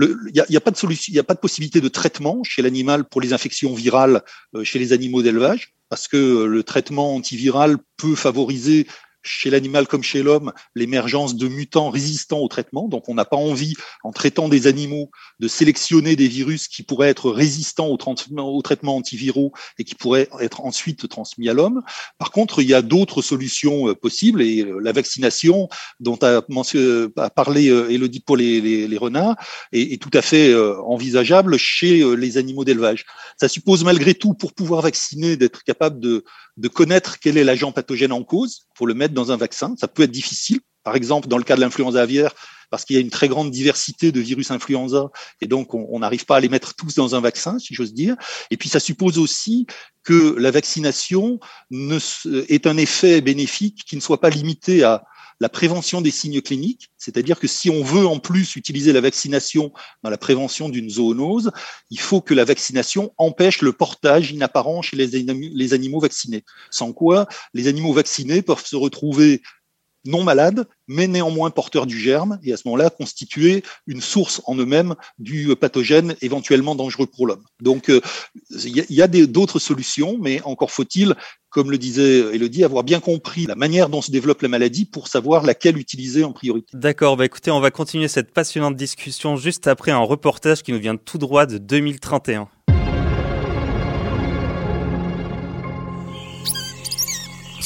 Il 0.00 0.45
n'y 0.50 0.57
a, 0.57 0.61
pas 0.61 0.71
de 0.71 0.76
solution, 0.76 1.11
il 1.12 1.19
a 1.19 1.25
pas 1.25 1.35
de 1.35 1.40
possibilité 1.40 1.81
de 1.81 1.88
traitement 1.88 2.43
chez 2.45 2.61
l'animal 2.61 3.05
pour 3.05 3.21
les 3.21 3.33
infections 3.33 3.75
virales 3.75 4.23
chez 4.62 4.78
les 4.78 4.93
animaux 4.93 5.23
d'élevage 5.23 5.73
parce 5.88 6.09
que 6.09 6.45
le 6.45 6.62
traitement 6.62 7.14
antiviral 7.14 7.78
peut 7.97 8.14
favoriser 8.14 8.87
chez 9.26 9.50
l'animal 9.50 9.87
comme 9.87 10.02
chez 10.02 10.23
l'homme, 10.23 10.52
l'émergence 10.75 11.37
de 11.37 11.49
mutants 11.49 11.90
résistants 11.90 12.40
au 12.40 12.49
traitement. 12.49 12.88
Donc, 12.88 13.09
on 13.09 13.14
n'a 13.14 13.25
pas 13.25 13.37
envie, 13.37 13.75
en 14.04 14.12
traitant 14.12 14.49
des 14.49 14.66
animaux, 14.66 15.11
de 15.40 15.49
sélectionner 15.49 16.16
des 16.16 16.28
virus 16.28 16.68
qui 16.68 16.83
pourraient 16.83 17.09
être 17.09 17.30
résistants 17.30 17.88
au, 17.88 17.99
au 18.38 18.62
traitement 18.62 18.97
antiviraux 18.97 19.52
et 19.78 19.85
qui 19.85 19.95
pourraient 19.95 20.28
être 20.40 20.61
ensuite 20.62 21.09
transmis 21.09 21.49
à 21.49 21.54
l'homme. 21.54 21.83
Par 22.18 22.30
contre, 22.30 22.62
il 22.62 22.68
y 22.68 22.75
a 22.75 22.83
d'autres 22.83 23.23
solutions 23.23 23.88
euh, 23.88 23.95
possibles 23.95 24.42
et 24.42 24.62
euh, 24.62 24.78
la 24.80 24.92
vaccination 24.92 25.68
dont 26.00 26.18
a, 26.23 26.42
a 27.16 27.30
parlé 27.30 27.68
euh, 27.68 27.90
Elodie 27.90 28.21
pour 28.21 28.37
les, 28.37 28.97
renards 28.97 29.37
est, 29.73 30.00
tout 30.00 30.11
à 30.14 30.23
fait 30.23 30.54
envisageable 30.54 31.59
chez 31.59 32.02
les 32.16 32.38
animaux 32.38 32.64
d'élevage. 32.64 33.04
Ça 33.38 33.49
suppose 33.49 33.85
malgré 33.85 34.14
tout, 34.14 34.35
pour 34.35 34.54
pouvoir 34.54 34.80
vacciner, 34.80 35.37
d'être 35.37 35.62
capable 35.64 36.00
de 36.00 36.68
connaître 36.68 37.18
quel 37.18 37.37
est 37.37 37.45
l'agent 37.45 37.73
pathogène 37.73 38.12
en 38.12 38.25
cause 38.25 38.65
pour 38.76 38.87
le 38.87 38.95
mettre 38.95 39.14
dans 39.14 39.33
un 39.33 39.37
vaccin. 39.37 39.75
Ça 39.78 39.88
peut 39.88 40.04
être 40.04 40.11
difficile 40.11 40.61
Par 40.85 40.97
exemple, 40.97 41.28
dans 41.28 41.38
le 41.38 41.45
cas 41.45 41.56
de 41.56 41.61
l'influenza 41.61 42.00
aviaire, 42.00 42.33
parce 42.71 42.85
qu'il 42.85 42.95
y 42.97 42.99
a 42.99 43.02
une 43.02 43.11
très 43.11 43.28
grande 43.28 43.50
diversité 43.50 44.12
de 44.12 44.21
virus 44.21 44.50
influenza 44.50 45.11
et 45.40 45.47
donc 45.47 45.75
on 45.75 45.99
n'arrive 46.00 46.26
pas 46.26 46.37
à 46.37 46.40
les 46.40 46.49
mettre 46.49 46.75
tous 46.75 46.95
dans 46.95 47.14
un 47.14 47.21
vaccin, 47.21 47.59
si 47.59 47.75
j'ose 47.75 47.95
dire. 47.95 48.16
Et 48.50 48.56
puis 48.56 48.68
ça 48.68 48.80
suppose 48.80 49.18
aussi 49.18 49.66
que 50.02 50.37
la 50.38 50.50
vaccination 50.50 51.38
ne, 51.71 51.99
est 52.49 52.66
un 52.66 52.76
effet 52.76 53.21
bénéfique 53.21 53.85
qui 53.87 53.97
ne 53.97 54.00
soit 54.00 54.21
pas 54.21 54.30
limité 54.30 54.83
à 54.83 55.04
la 55.40 55.49
prévention 55.49 56.00
des 56.00 56.11
signes 56.11 56.40
cliniques, 56.40 56.90
c'est-à-dire 56.97 57.38
que 57.38 57.47
si 57.47 57.71
on 57.71 57.83
veut 57.83 58.07
en 58.07 58.19
plus 58.19 58.57
utiliser 58.57 58.93
la 58.93 59.00
vaccination 59.00 59.73
dans 60.02 60.11
la 60.11 60.19
prévention 60.19 60.69
d'une 60.69 60.88
zoonose, 60.88 61.50
il 61.90 62.00
faut 62.00 62.21
que 62.21 62.35
la 62.35 62.45
vaccination 62.45 63.12
empêche 63.19 63.62
le 63.62 63.73
portage 63.73 64.31
inapparent 64.31 64.83
chez 64.83 64.97
les, 64.97 65.73
animaux 65.75 66.00
vaccinés. 66.00 66.45
Sans 66.71 66.93
quoi, 66.93 67.26
les 67.55 67.69
animaux 67.69 67.93
vaccinés 67.93 68.43
peuvent 68.43 68.64
se 68.64 68.76
retrouver 68.76 69.43
non 70.06 70.25
malades, 70.25 70.66
mais 70.88 71.06
néanmoins 71.06 71.50
porteurs 71.50 71.86
du 71.86 71.98
germe, 71.98 72.38
et 72.42 72.52
à 72.52 72.56
ce 72.56 72.62
moment-là 72.66 72.90
constituer 72.90 73.62
une 73.86 74.00
source 74.00 74.40
en 74.46 74.54
eux-mêmes 74.56 74.94
du 75.18 75.54
pathogène 75.56 76.14
éventuellement 76.22 76.75
dangereux 76.75 77.06
pour 77.06 77.26
l'homme. 77.26 77.44
Donc 77.60 77.88
il 77.88 78.80
euh, 78.80 78.84
y 78.88 79.02
a, 79.02 79.08
d'autres 79.08 79.58
solutions, 79.58 80.18
mais 80.20 80.40
encore 80.42 80.70
faut-il, 80.70 81.14
comme 81.50 81.70
le 81.70 81.78
disait 81.78 82.34
Elodie, 82.34 82.64
avoir 82.64 82.84
bien 82.84 83.00
compris 83.00 83.46
la 83.46 83.54
manière 83.54 83.88
dont 83.88 84.02
se 84.02 84.10
développe 84.10 84.42
la 84.42 84.48
maladie 84.48 84.84
pour 84.84 85.08
savoir 85.08 85.44
laquelle 85.44 85.78
utiliser 85.78 86.25
en 86.25 86.32
priorité. 86.32 86.68
D'accord, 86.75 87.16
bah 87.16 87.25
écoutez, 87.25 87.50
on 87.50 87.60
va 87.60 87.70
continuer 87.70 88.08
cette 88.08 88.32
passionnante 88.32 88.76
discussion 88.76 89.36
juste 89.36 89.66
après 89.66 89.90
un 89.90 89.98
reportage 89.98 90.62
qui 90.62 90.72
nous 90.72 90.80
vient 90.80 90.96
tout 90.96 91.18
droit 91.18 91.46
de 91.46 91.58
2031. 91.58 92.48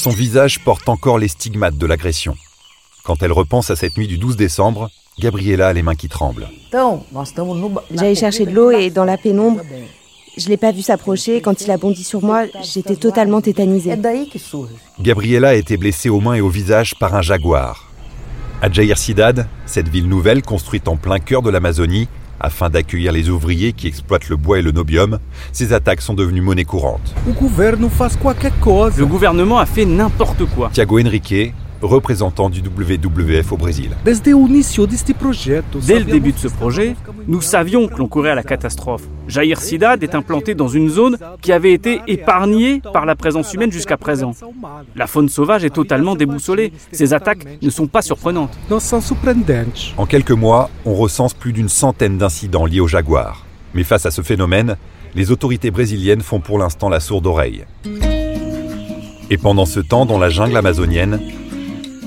Son 0.01 0.09
visage 0.09 0.57
porte 0.61 0.89
encore 0.89 1.19
les 1.19 1.27
stigmates 1.27 1.77
de 1.77 1.85
l'agression. 1.85 2.35
Quand 3.03 3.21
elle 3.21 3.31
repense 3.31 3.69
à 3.69 3.75
cette 3.75 3.95
nuit 3.97 4.07
du 4.07 4.17
12 4.17 4.35
décembre, 4.35 4.89
Gabriella 5.19 5.67
a 5.67 5.73
les 5.73 5.83
mains 5.83 5.93
qui 5.93 6.09
tremblent. 6.09 6.49
J'allais 7.91 8.15
chercher 8.15 8.47
de 8.47 8.51
l'eau 8.51 8.71
et 8.71 8.89
dans 8.89 9.05
la 9.05 9.19
pénombre, 9.19 9.61
je 10.35 10.49
l'ai 10.49 10.57
pas 10.57 10.71
vu 10.71 10.81
s'approcher. 10.81 11.39
Quand 11.41 11.61
il 11.61 11.69
a 11.69 11.77
bondi 11.77 12.03
sur 12.03 12.23
moi, 12.23 12.45
j'étais 12.63 12.95
totalement 12.95 13.41
tétanisée. 13.41 13.95
Gabriella 14.99 15.49
a 15.49 15.53
été 15.53 15.77
blessée 15.77 16.09
aux 16.09 16.19
mains 16.19 16.33
et 16.33 16.41
au 16.41 16.49
visage 16.49 16.95
par 16.97 17.13
un 17.13 17.21
jaguar. 17.21 17.91
À 18.59 18.71
Jair 18.71 18.97
Cidade, 18.97 19.47
cette 19.67 19.87
ville 19.87 20.09
nouvelle 20.09 20.41
construite 20.41 20.87
en 20.87 20.97
plein 20.97 21.19
cœur 21.19 21.43
de 21.43 21.51
l'Amazonie, 21.51 22.07
afin 22.41 22.69
d'accueillir 22.69 23.11
les 23.11 23.29
ouvriers 23.29 23.73
qui 23.73 23.87
exploitent 23.87 24.29
le 24.29 24.35
bois 24.35 24.59
et 24.59 24.61
le 24.61 24.71
nobium, 24.71 25.19
ces 25.51 25.73
attaques 25.73 26.01
sont 26.01 26.13
devenues 26.13 26.41
monnaie 26.41 26.65
courante. 26.65 27.13
Le 27.25 27.33
gouvernement 29.05 29.59
a 29.59 29.65
fait 29.65 29.85
n'importe 29.85 30.45
quoi. 30.45 30.69
Thiago 30.73 30.99
Henrique, 30.99 31.53
représentant 31.81 32.49
du 32.49 32.61
WWF 32.61 33.51
au 33.51 33.57
Brésil. 33.57 33.91
Dès 34.03 34.13
le 35.99 36.05
début 36.05 36.31
de 36.31 36.37
ce 36.37 36.47
projet, 36.47 36.95
nous 37.27 37.41
savions 37.41 37.87
que 37.87 37.97
l'on 37.97 38.07
courait 38.07 38.31
à 38.31 38.35
la 38.35 38.43
catastrophe. 38.43 39.03
Jair 39.27 39.59
Cidade 39.59 40.03
est 40.03 40.15
implanté 40.15 40.55
dans 40.55 40.67
une 40.67 40.89
zone 40.89 41.17
qui 41.41 41.51
avait 41.51 41.73
été 41.73 42.01
épargnée 42.07 42.81
par 42.93 43.05
la 43.05 43.15
présence 43.15 43.53
humaine 43.53 43.71
jusqu'à 43.71 43.97
présent. 43.97 44.33
La 44.95 45.07
faune 45.07 45.29
sauvage 45.29 45.63
est 45.63 45.69
totalement 45.69 46.15
déboussolée. 46.15 46.73
Ces 46.91 47.13
attaques 47.13 47.45
ne 47.61 47.69
sont 47.69 47.87
pas 47.87 48.01
surprenantes. 48.01 48.57
En 49.97 50.05
quelques 50.05 50.31
mois, 50.31 50.69
on 50.85 50.95
recense 50.95 51.33
plus 51.33 51.53
d'une 51.53 51.69
centaine 51.69 52.17
d'incidents 52.17 52.65
liés 52.65 52.79
aux 52.79 52.87
jaguars. 52.87 53.45
Mais 53.73 53.83
face 53.83 54.05
à 54.05 54.11
ce 54.11 54.21
phénomène, 54.21 54.75
les 55.15 55.31
autorités 55.31 55.71
brésiliennes 55.71 56.21
font 56.21 56.39
pour 56.39 56.57
l'instant 56.57 56.89
la 56.89 56.99
sourde 56.99 57.27
oreille. 57.27 57.65
Et 59.29 59.37
pendant 59.37 59.65
ce 59.65 59.79
temps, 59.79 60.05
dans 60.05 60.19
la 60.19 60.29
jungle 60.29 60.57
amazonienne, 60.57 61.21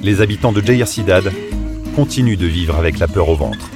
les 0.04 0.20
habitants 0.20 0.52
de 0.52 0.60
Jair 0.60 0.86
Cidade 0.86 1.32
continuent 1.96 2.36
de 2.36 2.46
vivre 2.46 2.76
avec 2.76 2.98
la 2.98 3.08
peur 3.08 3.30
au 3.30 3.36
ventre. 3.36 3.70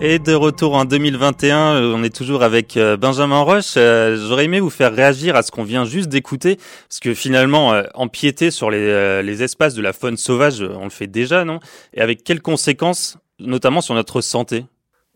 Et 0.00 0.18
de 0.18 0.34
retour 0.34 0.74
en 0.74 0.84
2021, 0.84 1.58
euh, 1.58 1.94
on 1.96 2.02
est 2.02 2.14
toujours 2.14 2.42
avec 2.42 2.76
euh, 2.76 2.96
Benjamin 2.96 3.40
Roche. 3.42 3.74
Euh, 3.76 4.16
j'aurais 4.28 4.46
aimé 4.46 4.58
vous 4.58 4.70
faire 4.70 4.92
réagir 4.92 5.36
à 5.36 5.42
ce 5.42 5.52
qu'on 5.52 5.64
vient 5.64 5.84
juste 5.84 6.08
d'écouter, 6.08 6.56
parce 6.88 6.98
que 7.00 7.14
finalement, 7.14 7.80
empiéter 7.94 8.50
sur 8.50 8.70
les, 8.70 9.22
les, 9.22 9.42
espaces 9.44 9.74
de 9.74 9.82
la 9.82 9.92
faune 9.92 10.16
sauvage, 10.16 10.62
on 10.62 10.84
le 10.84 10.90
fait 10.90 11.06
déjà, 11.06 11.44
non? 11.44 11.60
Et 11.94 12.00
avec 12.00 12.24
quelles 12.24 12.42
conséquences, 12.42 13.18
notamment 13.38 13.80
sur 13.80 13.94
notre 13.94 14.20
santé? 14.20 14.64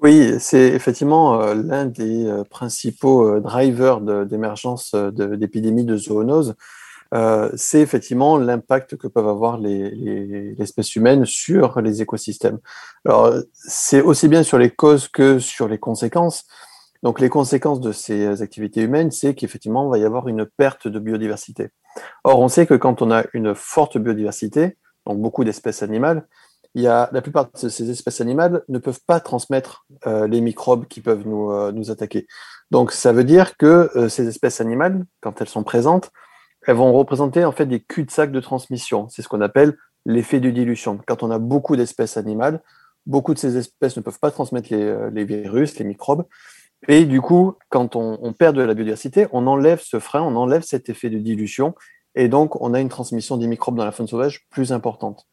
Oui, 0.02 0.34
c'est 0.40 0.68
effectivement 0.70 1.40
euh, 1.40 1.54
l'un 1.54 1.86
des 1.86 2.26
euh, 2.26 2.42
principaux 2.42 3.24
euh, 3.36 3.40
drivers 3.40 4.00
d'émergence 4.00 4.94
d'épidémies 4.94 5.84
de, 5.84 5.96
zoonoses. 5.96 6.54
c'est 7.54 7.80
effectivement 7.80 8.36
l'impact 8.36 8.96
que 8.96 9.06
peuvent 9.06 9.28
avoir 9.28 9.58
les, 9.58 10.56
espèces 10.58 10.96
humaines 10.96 11.24
sur 11.24 11.80
les 11.80 12.02
écosystèmes. 12.02 12.58
Alors, 13.04 13.32
c'est 13.52 14.00
aussi 14.00 14.28
bien 14.28 14.42
sur 14.42 14.58
les 14.58 14.70
causes 14.70 15.08
que 15.08 15.38
sur 15.38 15.68
les 15.68 15.78
conséquences. 15.78 16.46
Donc, 17.04 17.20
les 17.20 17.28
conséquences 17.28 17.80
de 17.80 17.92
ces 17.92 18.42
activités 18.42 18.82
humaines, 18.82 19.10
c'est 19.10 19.34
qu'effectivement, 19.34 19.86
il 19.86 19.90
va 19.90 19.98
y 19.98 20.04
avoir 20.04 20.26
une 20.28 20.46
perte 20.46 20.88
de 20.88 20.98
biodiversité. 20.98 21.68
Or, 22.24 22.40
on 22.40 22.48
sait 22.48 22.66
que 22.66 22.74
quand 22.74 23.02
on 23.02 23.10
a 23.10 23.24
une 23.34 23.54
forte 23.54 23.98
biodiversité, 23.98 24.78
donc 25.06 25.20
beaucoup 25.20 25.44
d'espèces 25.44 25.82
animales, 25.82 26.26
il 26.74 26.82
y 26.82 26.86
a, 26.86 27.10
la 27.12 27.20
plupart 27.20 27.50
de 27.50 27.68
ces 27.68 27.90
espèces 27.90 28.20
animales 28.20 28.62
ne 28.68 28.78
peuvent 28.78 29.00
pas 29.06 29.20
transmettre 29.20 29.86
euh, 30.06 30.26
les 30.26 30.40
microbes 30.40 30.86
qui 30.86 31.00
peuvent 31.00 31.26
nous, 31.26 31.50
euh, 31.50 31.70
nous 31.72 31.90
attaquer. 31.90 32.26
Donc, 32.70 32.92
ça 32.92 33.12
veut 33.12 33.24
dire 33.24 33.56
que 33.56 33.90
euh, 33.96 34.08
ces 34.08 34.26
espèces 34.26 34.60
animales, 34.60 35.04
quand 35.20 35.40
elles 35.40 35.48
sont 35.48 35.64
présentes, 35.64 36.10
elles 36.66 36.76
vont 36.76 36.92
représenter 36.92 37.44
en 37.44 37.52
fait 37.52 37.66
des 37.66 37.80
cul-de-sac 37.80 38.32
de 38.32 38.40
transmission. 38.40 39.08
C'est 39.10 39.20
ce 39.20 39.28
qu'on 39.28 39.40
appelle 39.40 39.76
l'effet 40.06 40.40
de 40.40 40.50
dilution. 40.50 40.98
Quand 41.06 41.22
on 41.22 41.30
a 41.30 41.38
beaucoup 41.38 41.76
d'espèces 41.76 42.16
animales, 42.16 42.62
beaucoup 43.04 43.34
de 43.34 43.38
ces 43.38 43.56
espèces 43.56 43.96
ne 43.96 44.02
peuvent 44.02 44.20
pas 44.20 44.30
transmettre 44.30 44.68
les, 44.72 45.10
les 45.10 45.24
virus, 45.24 45.78
les 45.78 45.84
microbes. 45.84 46.24
Et 46.88 47.04
du 47.04 47.20
coup, 47.20 47.54
quand 47.68 47.96
on, 47.96 48.18
on, 48.22 48.32
perd 48.32 48.56
de 48.56 48.62
la 48.62 48.74
biodiversité, 48.74 49.26
on 49.32 49.46
enlève 49.46 49.80
ce 49.82 49.98
frein, 50.00 50.22
on 50.22 50.34
enlève 50.34 50.62
cet 50.62 50.88
effet 50.88 51.10
de 51.10 51.18
dilution, 51.18 51.74
et 52.14 52.28
donc 52.28 52.60
on 52.60 52.74
a 52.74 52.80
une 52.80 52.88
transmission 52.88 53.36
des 53.36 53.46
microbes 53.46 53.76
dans 53.76 53.84
la 53.84 53.92
faune 53.92 54.08
sauvage 54.08 54.46
plus 54.50 54.72
importante. 54.72 55.26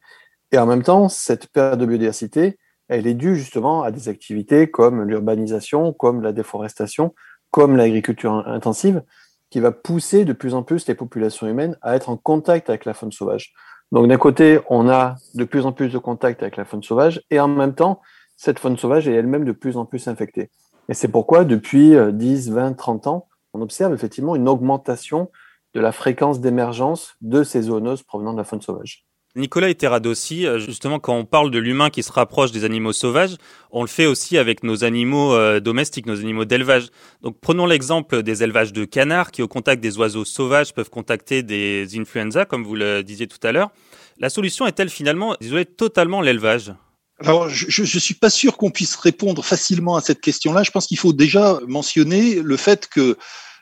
Et 0.52 0.58
en 0.58 0.66
même 0.66 0.84
temps, 0.84 1.10
cette 1.10 1.48
perte 1.48 1.80
de 1.80 1.86
biodiversité, 1.86 2.58
elle 2.88 3.06
est 3.06 3.14
due 3.14 3.36
justement 3.36 3.84
à 3.84 3.92
des 3.92 4.10
activités 4.10 4.70
comme 4.70 5.04
l'urbanisation, 5.04 5.94
comme 5.94 6.22
la 6.22 6.32
déforestation, 6.32 7.14
comme 7.52 7.76
l'agriculture 7.76 8.48
intensive, 8.48 9.04
qui 9.52 9.60
va 9.60 9.72
pousser 9.72 10.26
de 10.26 10.34
plus 10.34 10.54
en 10.54 10.64
plus 10.64 10.88
les 10.88 10.96
populations 10.96 11.48
humaines 11.48 11.78
à 11.82 11.96
être 11.96 12.10
en 12.10 12.18
contact 12.18 12.70
avec 12.70 12.86
la 12.86 12.94
faune 12.94 13.12
sauvage. 13.12 13.54
Donc 13.92 14.08
d'un 14.08 14.18
côté, 14.18 14.60
on 14.70 14.90
a 14.90 15.16
de 15.36 15.44
plus 15.44 15.66
en 15.66 15.72
plus 15.72 15.90
de 15.90 15.98
contact 15.98 16.42
avec 16.42 16.58
la 16.58 16.66
faune 16.66 16.84
sauvage, 16.84 17.22
et 17.30 17.40
en 17.40 17.48
même 17.48 17.74
temps, 17.74 18.02
cette 18.38 18.60
faune 18.60 18.78
sauvage 18.78 19.08
est 19.08 19.14
elle-même 19.14 19.46
de 19.46 19.52
plus 19.52 19.78
en 19.78 19.86
plus 19.86 20.08
infectée. 20.08 20.50
Et 20.88 20.94
c'est 20.94 21.08
pourquoi, 21.08 21.46
depuis 21.46 21.96
10, 22.12 22.52
20, 22.52 22.74
30 22.74 23.08
ans, 23.08 23.28
on 23.54 23.62
observe 23.62 23.94
effectivement 23.94 24.36
une 24.36 24.48
augmentation 24.48 25.30
de 25.74 25.80
la 25.80 25.92
fréquence 25.92 26.40
d'émergence 26.40 27.16
de 27.22 27.44
ces 27.44 27.64
zoonoses 27.64 28.04
provenant 28.04 28.34
de 28.34 28.38
la 28.38 28.44
faune 28.44 28.62
sauvage. 28.62 29.09
Nicolas 29.36 29.70
Eteradossi, 29.70 30.48
euh, 30.48 30.60
justement, 30.60 31.00
quand 31.00 31.16
on 31.16 31.26
parle 31.26 31.52
de 31.52 31.60
l'humain 31.60 31.92
qui 31.92 32.02
se 32.02 32.12
rapproche 32.12 32.52
des 32.52 32.66
animaux 32.66 32.94
sauvages, 32.94 33.36
on 33.72 33.82
le 33.82 33.88
fait 33.88 34.08
aussi 34.08 34.38
avec 34.38 34.64
nos 34.64 34.84
animaux 34.84 35.34
euh, 35.34 35.60
domestiques, 35.60 36.08
nos 36.08 36.20
animaux 36.20 36.46
d'élevage. 36.46 36.88
Donc 37.22 37.40
prenons 37.40 37.68
l'exemple 37.68 38.24
des 38.24 38.42
élevages 38.42 38.74
de 38.74 38.86
canards 38.86 39.32
qui, 39.32 39.44
au 39.44 39.48
contact 39.48 39.82
des 39.82 39.98
oiseaux 40.00 40.26
sauvages, 40.26 40.74
peuvent 40.74 40.90
contacter 40.90 41.44
des 41.44 41.88
influenza, 42.00 42.46
comme 42.46 42.64
vous 42.64 42.76
le 42.76 43.04
disiez 43.04 43.28
tout 43.28 43.40
à 43.44 43.52
l'heure. 43.52 43.70
La 44.18 44.30
solution 44.30 44.66
est-elle 44.66 44.90
finalement 44.90 45.36
d'isoler 45.40 45.66
totalement 45.66 46.22
l'élevage? 46.22 46.74
Alors, 47.20 47.50
je 47.50 47.82
ne 47.82 48.00
suis 48.00 48.14
pas 48.14 48.30
sûr 48.30 48.58
qu'on 48.58 48.72
puisse 48.72 48.96
répondre 48.96 49.44
facilement 49.44 49.98
à 49.98 50.02
cette 50.02 50.22
question-là. 50.22 50.64
Je 50.64 50.72
pense 50.72 50.88
qu'il 50.88 50.98
faut 50.98 51.14
déjà 51.14 51.60
mentionner 51.68 52.36
le 52.36 52.58
fait 52.58 52.88
que 52.88 53.18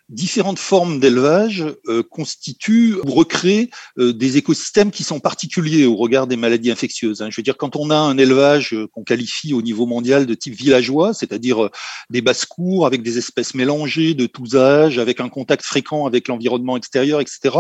différentes 0.09 0.59
formes 0.59 0.99
d'élevage 0.99 1.65
euh, 1.87 2.01
constituent 2.01 2.95
ou 3.03 3.11
recréent 3.11 3.67
euh, 3.99 4.13
des 4.13 4.37
écosystèmes 4.37 4.89
qui 4.89 5.03
sont 5.03 5.19
particuliers 5.19 5.85
au 5.85 5.95
regard 5.97 6.27
des 6.27 6.37
maladies 6.37 6.71
infectieuses. 6.71 7.21
Hein. 7.21 7.27
Je 7.29 7.35
veux 7.35 7.43
dire, 7.43 7.57
quand 7.57 7.75
on 7.75 7.89
a 7.89 7.97
un 7.97 8.17
élevage 8.17 8.73
euh, 8.73 8.87
qu'on 8.87 9.03
qualifie 9.03 9.53
au 9.53 9.61
niveau 9.61 9.85
mondial 9.85 10.25
de 10.25 10.33
type 10.33 10.53
villageois, 10.53 11.13
c'est-à-dire 11.13 11.69
des 12.09 12.21
basses-cours 12.21 12.85
avec 12.85 13.03
des 13.03 13.17
espèces 13.17 13.53
mélangées 13.53 14.13
de 14.13 14.27
tous 14.27 14.55
âges, 14.55 14.97
avec 14.97 15.19
un 15.19 15.27
contact 15.27 15.63
fréquent 15.63 16.05
avec 16.05 16.29
l'environnement 16.29 16.77
extérieur, 16.77 17.19
etc., 17.19 17.55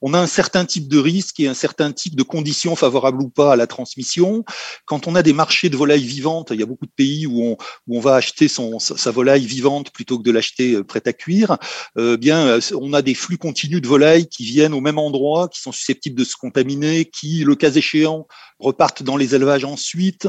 on 0.00 0.14
a 0.14 0.18
un 0.18 0.26
certain 0.26 0.64
type 0.64 0.88
de 0.88 0.98
risque 0.98 1.38
et 1.38 1.46
un 1.46 1.54
certain 1.54 1.92
type 1.92 2.16
de 2.16 2.22
conditions 2.22 2.74
favorables 2.74 3.22
ou 3.22 3.28
pas 3.28 3.52
à 3.52 3.56
la 3.56 3.68
transmission. 3.68 4.44
Quand 4.86 5.06
on 5.06 5.14
a 5.14 5.22
des 5.22 5.32
marchés 5.32 5.68
de 5.68 5.76
volailles 5.76 6.02
vivantes, 6.02 6.50
il 6.50 6.58
y 6.58 6.62
a 6.62 6.66
beaucoup 6.66 6.86
de 6.86 6.92
pays 6.94 7.26
où 7.26 7.42
on, 7.44 7.56
où 7.86 7.96
on 7.96 8.00
va 8.00 8.16
acheter 8.16 8.48
son, 8.48 8.78
sa 8.80 9.10
volaille 9.10 9.46
vivante 9.46 9.92
plutôt 9.92 10.18
que 10.18 10.24
de 10.24 10.32
l'acheter 10.32 10.82
prête 10.82 11.06
à 11.06 11.12
cuire. 11.12 11.58
Euh, 11.98 12.16
bien, 12.16 12.46
euh, 12.46 12.60
on 12.80 12.92
a 12.92 13.02
des 13.02 13.14
flux 13.14 13.38
continus 13.38 13.80
de 13.80 13.88
volailles 13.88 14.26
qui 14.26 14.44
viennent 14.44 14.72
au 14.72 14.80
même 14.80 14.98
endroit, 14.98 15.48
qui 15.48 15.60
sont 15.60 15.72
susceptibles 15.72 16.18
de 16.18 16.24
se 16.24 16.36
contaminer, 16.36 17.04
qui, 17.04 17.44
le 17.44 17.54
cas 17.54 17.70
échéant, 17.70 18.26
repartent 18.58 19.02
dans 19.02 19.16
les 19.16 19.34
élevages 19.34 19.64
ensuite. 19.64 20.28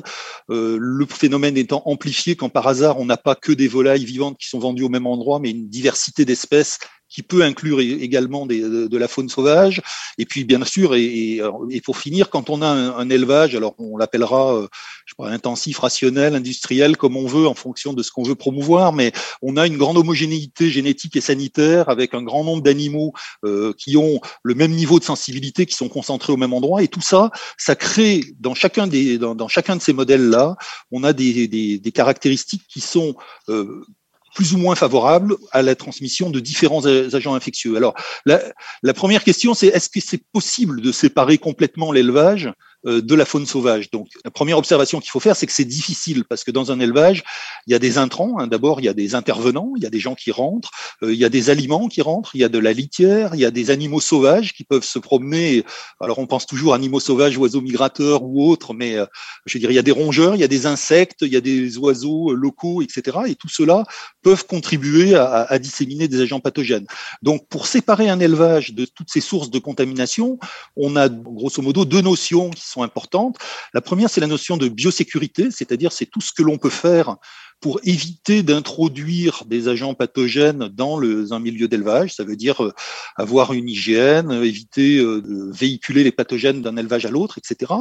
Euh, 0.49 0.78
le 0.80 1.06
phénomène 1.06 1.58
étant 1.58 1.84
amplifié 1.86 2.36
quand 2.36 2.49
par 2.49 2.67
hasard 2.67 2.99
on 2.99 3.06
n'a 3.06 3.17
pas 3.17 3.36
que 3.36 3.52
des 3.52 3.67
volailles 3.67 4.06
vivantes 4.06 4.38
qui 4.38 4.49
sont 4.49 4.60
vendues 4.60 4.84
au 4.84 4.89
même 4.89 5.08
endroit, 5.08 5.39
mais 5.39 5.52
une 5.52 5.69
diversité 5.69 6.26
d'espèces 6.26 6.80
qui 7.13 7.21
peut 7.21 7.43
inclure 7.43 7.80
également 7.80 8.47
de, 8.47 8.97
la 8.97 9.08
faune 9.08 9.30
sauvage. 9.30 9.82
Et 10.17 10.26
puis, 10.26 10.43
bien 10.45 10.63
sûr, 10.65 10.95
et, 10.95 11.39
et, 11.69 11.82
pour 11.82 11.97
finir, 11.97 12.30
quand 12.30 12.49
on 12.49 12.62
a 12.62 12.67
un, 12.67 13.10
élevage, 13.10 13.56
alors 13.56 13.76
on 13.78 13.97
l'appellera, 13.97 14.56
euh, 14.56 14.67
je 15.06 15.13
sais 15.13 15.30
intensif, 15.30 15.78
rationnel, 15.78 16.34
industriel, 16.34 16.97
comme 16.97 17.15
on 17.15 17.28
veut, 17.28 17.47
en 17.47 17.54
fonction 17.54 17.93
de 17.93 18.02
ce 18.02 18.12
qu'on 18.12 18.23
veut 18.23 18.36
promouvoir, 18.36 18.93
mais 18.93 19.12
on 19.43 19.58
a 19.58 19.67
une 19.67 19.78
grande 19.78 19.97
homogénéité 19.97 20.71
génétique 20.71 21.15
et 21.15 21.21
sanitaire 21.21 21.89
avec 21.89 22.15
un 22.15 22.23
grand 22.23 22.43
nombre 22.43 22.63
d'animaux 22.63 23.13
euh, 23.45 23.73
qui 23.78 23.95
ont 23.95 24.19
le 24.41 24.56
même 24.56 24.71
niveau 24.71 24.97
de 24.97 25.04
sensibilité, 25.04 25.67
qui 25.67 25.76
sont 25.76 25.89
concentrés 25.89 26.34
au 26.34 26.38
même 26.38 26.54
endroit, 26.54 26.82
et 26.82 26.88
tout 26.88 27.02
ça, 27.02 27.30
ça 27.58 27.76
crée 27.76 28.23
dans 28.39 28.56
chacun 28.56 28.88
des 28.88 29.19
dans, 29.19 29.36
dans 29.36 29.47
chacun 29.47 29.76
de 29.76 29.82
ces 29.82 29.93
modèles-là, 29.93 30.56
on 30.91 31.04
a 31.04 31.13
des, 31.13 31.47
des, 31.47 31.78
des 31.78 31.91
caractéristiques 31.91 32.63
qui 32.67 32.82
sont 32.82 33.15
euh, 33.49 33.86
plus 34.34 34.54
ou 34.54 34.58
moins 34.58 34.76
favorable 34.76 35.36
à 35.52 35.62
la 35.62 35.76
transmission 35.76 36.30
de 36.30 36.39
différents 36.39 36.86
agents 36.86 37.36
infectieux. 37.36 37.76
Alors, 37.78 37.93
la, 38.26 38.93
première 38.93 39.24
question, 39.24 39.54
c'est 39.54 39.67
est-ce 39.67 39.89
que 39.89 40.00
c'est 40.00 40.24
possible 40.32 40.82
de 40.82 40.91
séparer 40.91 41.38
complètement 41.38 41.91
l'élevage 41.91 42.52
de 42.86 43.15
la 43.15 43.26
faune 43.26 43.46
sauvage. 43.46 43.89
Donc, 43.91 44.08
la 44.26 44.32
première 44.32 44.58
observation 44.58 45.00
qu'il 45.00 45.10
faut 45.10 45.19
faire, 45.19 45.36
c'est 45.36 45.46
que 45.46 45.54
c'est 45.54 45.65
difficile 45.65 46.26
parce 46.26 46.43
que 46.43 46.52
dans 46.52 46.72
un 46.72 46.80
élevage, 46.80 47.24
il 47.67 47.72
y 47.72 47.76
a 47.76 47.80
des 47.80 47.98
intrants. 47.98 48.39
Hein. 48.39 48.48
D'abord, 48.48 48.80
il 48.82 48.86
y 48.86 48.89
a 48.89 48.93
des 48.93 49.15
intervenants, 49.15 49.74
il 49.78 49.84
y 49.84 49.86
a 49.86 49.89
des 49.89 50.00
gens 50.00 50.15
qui 50.15 50.32
rentrent, 50.32 50.72
euh, 51.02 51.13
il 51.13 51.19
y 51.19 51.26
a 51.26 51.30
des 51.30 51.50
aliments 51.50 51.88
qui 51.88 52.02
rentrent, 52.02 52.36
il 52.36 52.41
y 52.41 52.43
a 52.43 52.50
de 52.50 52.60
la 52.60 52.74
litière, 52.74 53.36
il 53.36 53.39
y 53.39 53.46
a 53.46 53.52
des 53.52 53.72
animaux 53.72 54.00
sauvages 54.00 54.54
qui 54.54 54.63
peuvent 54.63 54.84
se 54.84 55.00
promener. 55.00 55.63
Alors, 56.00 56.19
on 56.19 56.28
pense 56.28 56.46
toujours 56.46 56.74
animaux 56.74 57.00
sauvages, 57.00 57.38
oiseaux 57.38 57.62
migrateurs 57.62 58.24
ou 58.24 58.50
autres, 58.50 58.74
mais 58.74 58.98
euh, 58.98 59.06
je 59.46 59.58
veux 59.58 59.60
dire, 59.60 59.72
il 59.72 59.76
y 59.76 59.80
a 59.80 59.84
des 59.84 59.91
rongeurs, 59.91 60.36
il 60.36 60.41
y 60.41 60.43
a 60.43 60.48
des 60.48 60.65
insectes, 60.65 61.22
il 61.22 61.32
y 61.32 61.38
a 61.38 61.41
des 61.41 61.78
oiseaux 61.78 62.34
locaux, 62.34 62.82
etc. 62.82 63.17
Et 63.28 63.36
tout 63.36 63.50
cela 63.50 63.84
peuvent 64.22 64.46
contribuer 64.46 65.15
à, 65.15 65.43
à 65.43 65.60
disséminer 65.60 66.08
des 66.08 66.22
agents 66.22 66.39
pathogènes. 66.39 66.86
Donc, 67.22 67.48
pour 67.48 67.67
séparer 67.67 68.10
un 68.10 68.19
élevage 68.19 68.74
de 68.74 68.86
toutes 68.86 69.10
ces 69.10 69.22
sources 69.22 69.50
de 69.50 69.60
contamination, 69.60 70.39
on 70.76 70.96
a 70.96 71.10
grosso 71.10 71.62
modo 71.62 71.86
deux 71.86 72.02
notions 72.02 72.50
qui 72.50 72.65
sont 72.73 72.83
importantes. 72.83 73.38
La 73.73 73.81
première, 73.81 74.09
c'est 74.09 74.21
la 74.21 74.27
notion 74.27 74.57
de 74.57 74.67
biosécurité, 74.67 75.51
c'est-à-dire 75.51 75.91
c'est 75.91 76.05
tout 76.05 76.21
ce 76.21 76.33
que 76.33 76.43
l'on 76.43 76.57
peut 76.57 76.69
faire 76.69 77.17
pour 77.63 77.79
éviter 77.86 78.43
d'introduire 78.43 79.43
des 79.45 79.69
agents 79.69 79.93
pathogènes 79.93 80.67
dans 80.67 80.97
le, 80.97 81.31
un 81.31 81.39
milieu 81.39 81.69
d'élevage. 81.69 82.13
Ça 82.13 82.25
veut 82.25 82.36
dire 82.36 82.62
euh, 82.62 82.73
avoir 83.15 83.53
une 83.53 83.69
hygiène, 83.69 84.33
éviter 84.33 84.97
euh, 84.97 85.21
de 85.21 85.49
véhiculer 85.49 86.03
les 86.03 86.12
pathogènes 86.12 86.62
d'un 86.62 86.75
élevage 86.75 87.05
à 87.05 87.09
l'autre, 87.09 87.38
etc. 87.38 87.71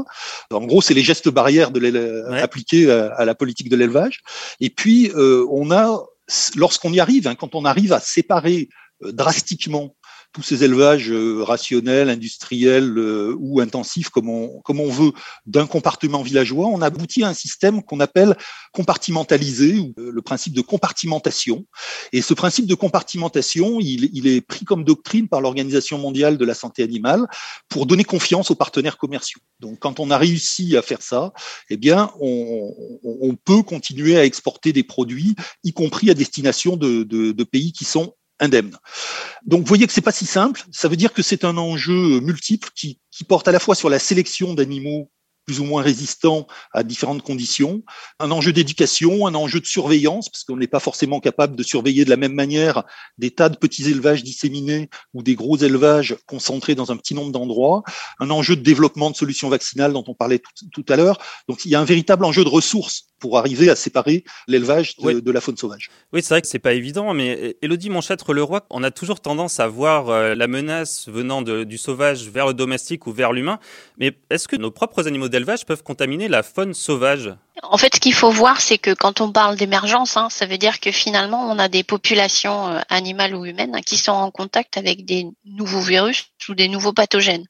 En 0.52 0.66
gros, 0.66 0.82
c'est 0.82 0.94
les 0.94 1.02
gestes 1.02 1.28
barrières 1.28 1.72
de 1.72 1.82
appliqués 2.40 2.88
à, 2.92 3.24
la 3.24 3.34
politique 3.34 3.68
de 3.68 3.76
l'élevage. 3.76 4.22
Et 4.60 4.70
puis, 4.70 5.10
euh, 5.16 5.44
on 5.50 5.72
a, 5.72 6.00
lorsqu'on 6.54 6.92
y 6.92 7.00
arrive, 7.00 7.26
hein, 7.26 7.34
quand 7.34 7.56
on 7.56 7.64
arrive 7.64 7.92
à 7.92 7.98
séparer 7.98 8.68
drastiquement 9.00 9.96
tous 10.32 10.42
ces 10.42 10.64
élevages 10.64 11.10
euh, 11.10 11.42
rationnels, 11.42 12.08
industriels 12.08 12.96
euh, 12.96 13.36
ou 13.38 13.60
intensifs, 13.60 14.08
comme 14.08 14.28
on, 14.28 14.60
comme 14.62 14.80
on 14.80 14.88
veut, 14.88 15.12
d'un 15.46 15.66
compartiment 15.66 16.22
villageois, 16.22 16.66
on 16.66 16.80
aboutit 16.80 17.22
à 17.22 17.28
un 17.28 17.34
système 17.34 17.82
qu'on 17.82 18.00
appelle 18.00 18.36
compartimentalisé, 18.72 19.78
ou 19.78 19.92
euh, 19.98 20.10
le 20.10 20.22
principe 20.22 20.54
de 20.54 20.62
compartimentation. 20.62 21.66
Et 22.12 22.22
ce 22.22 22.34
principe 22.34 22.66
de 22.66 22.74
compartimentation, 22.74 23.78
il, 23.80 24.10
il 24.14 24.26
est 24.26 24.40
pris 24.40 24.64
comme 24.64 24.84
doctrine 24.84 25.28
par 25.28 25.40
l'Organisation 25.40 25.98
mondiale 25.98 26.38
de 26.38 26.44
la 26.44 26.54
santé 26.54 26.82
animale 26.82 27.26
pour 27.68 27.86
donner 27.86 28.04
confiance 28.04 28.50
aux 28.50 28.54
partenaires 28.54 28.96
commerciaux. 28.96 29.40
Donc, 29.60 29.78
quand 29.78 30.00
on 30.00 30.10
a 30.10 30.18
réussi 30.18 30.76
à 30.76 30.82
faire 30.82 31.02
ça, 31.02 31.32
eh 31.68 31.76
bien, 31.76 32.10
on, 32.20 32.72
on 33.04 33.34
peut 33.34 33.62
continuer 33.62 34.16
à 34.16 34.24
exporter 34.24 34.72
des 34.72 34.82
produits, 34.82 35.34
y 35.62 35.72
compris 35.72 36.10
à 36.10 36.14
destination 36.14 36.76
de, 36.76 37.02
de, 37.02 37.32
de 37.32 37.44
pays 37.44 37.72
qui 37.72 37.84
sont 37.84 38.14
indemne. 38.42 38.76
Donc 39.46 39.60
vous 39.60 39.66
voyez 39.66 39.86
que 39.86 39.92
c'est 39.92 40.00
pas 40.00 40.12
si 40.12 40.26
simple. 40.26 40.62
Ça 40.70 40.88
veut 40.88 40.96
dire 40.96 41.12
que 41.12 41.22
c'est 41.22 41.44
un 41.44 41.56
enjeu 41.56 42.20
multiple 42.20 42.68
qui, 42.74 43.00
qui 43.10 43.24
porte 43.24 43.48
à 43.48 43.52
la 43.52 43.60
fois 43.60 43.74
sur 43.74 43.88
la 43.88 43.98
sélection 43.98 44.54
d'animaux 44.54 45.10
plus 45.44 45.60
ou 45.60 45.64
moins 45.64 45.82
résistants 45.82 46.46
à 46.72 46.82
différentes 46.82 47.22
conditions, 47.22 47.82
un 48.20 48.30
enjeu 48.30 48.52
d'éducation, 48.52 49.26
un 49.26 49.34
enjeu 49.34 49.60
de 49.60 49.66
surveillance, 49.66 50.28
parce 50.28 50.44
qu'on 50.44 50.56
n'est 50.56 50.68
pas 50.68 50.80
forcément 50.80 51.20
capable 51.20 51.56
de 51.56 51.62
surveiller 51.62 52.04
de 52.04 52.10
la 52.10 52.16
même 52.16 52.34
manière 52.34 52.84
des 53.18 53.30
tas 53.30 53.48
de 53.48 53.56
petits 53.56 53.88
élevages 53.88 54.22
disséminés 54.22 54.88
ou 55.14 55.22
des 55.22 55.34
gros 55.34 55.56
élevages 55.56 56.16
concentrés 56.26 56.74
dans 56.74 56.92
un 56.92 56.96
petit 56.96 57.14
nombre 57.14 57.32
d'endroits, 57.32 57.82
un 58.20 58.30
enjeu 58.30 58.56
de 58.56 58.62
développement 58.62 59.10
de 59.10 59.16
solutions 59.16 59.48
vaccinales 59.48 59.92
dont 59.92 60.04
on 60.06 60.14
parlait 60.14 60.40
tout, 60.72 60.84
à 60.88 60.96
l'heure. 60.96 61.18
Donc 61.48 61.64
il 61.64 61.70
y 61.70 61.74
a 61.74 61.80
un 61.80 61.84
véritable 61.84 62.24
enjeu 62.24 62.44
de 62.44 62.48
ressources 62.48 63.11
pour 63.22 63.38
arriver 63.38 63.70
à 63.70 63.76
séparer 63.76 64.24
l'élevage 64.48 64.96
de, 64.96 65.30
la 65.30 65.40
faune 65.40 65.56
sauvage. 65.56 65.90
Oui, 66.12 66.22
c'est 66.22 66.34
vrai 66.34 66.42
que 66.42 66.48
c'est 66.48 66.58
pas 66.58 66.72
évident, 66.72 67.14
mais 67.14 67.56
Elodie 67.62 67.88
Monchâtre-Leroy, 67.88 68.62
on 68.68 68.82
a 68.82 68.90
toujours 68.90 69.20
tendance 69.20 69.60
à 69.60 69.68
voir 69.68 70.08
euh, 70.08 70.34
la 70.34 70.48
menace 70.48 71.08
venant 71.08 71.40
du 71.40 71.78
sauvage 71.78 72.28
vers 72.28 72.48
le 72.48 72.52
domestique 72.52 73.06
ou 73.06 73.12
vers 73.12 73.32
l'humain, 73.32 73.60
mais 73.96 74.18
est-ce 74.28 74.48
que 74.48 74.56
nos 74.56 74.72
propres 74.72 75.06
animaux 75.06 75.28
d'élevage 75.28 75.64
peuvent 75.64 75.84
contaminer 75.84 76.26
la 76.26 76.42
faune 76.42 76.74
sauvage? 76.74 77.32
En 77.62 77.78
fait, 77.78 77.94
ce 77.94 78.00
qu'il 78.00 78.12
faut 78.12 78.32
voir, 78.32 78.60
c'est 78.60 78.78
que 78.78 78.92
quand 78.92 79.20
on 79.20 79.30
parle 79.30 79.56
d'émergence, 79.56 80.16
hein, 80.16 80.26
ça 80.28 80.46
veut 80.46 80.58
dire 80.58 80.80
que 80.80 80.90
finalement, 80.90 81.48
on 81.48 81.60
a 81.60 81.68
des 81.68 81.84
populations 81.84 82.66
euh, 82.66 82.80
animales 82.88 83.36
ou 83.36 83.44
humaines 83.44 83.78
qui 83.86 83.98
sont 83.98 84.10
en 84.10 84.32
contact 84.32 84.78
avec 84.78 85.04
des 85.04 85.28
nouveaux 85.44 85.80
virus 85.80 86.24
ou 86.48 86.56
des 86.56 86.66
nouveaux 86.66 86.92
pathogènes. 86.92 87.46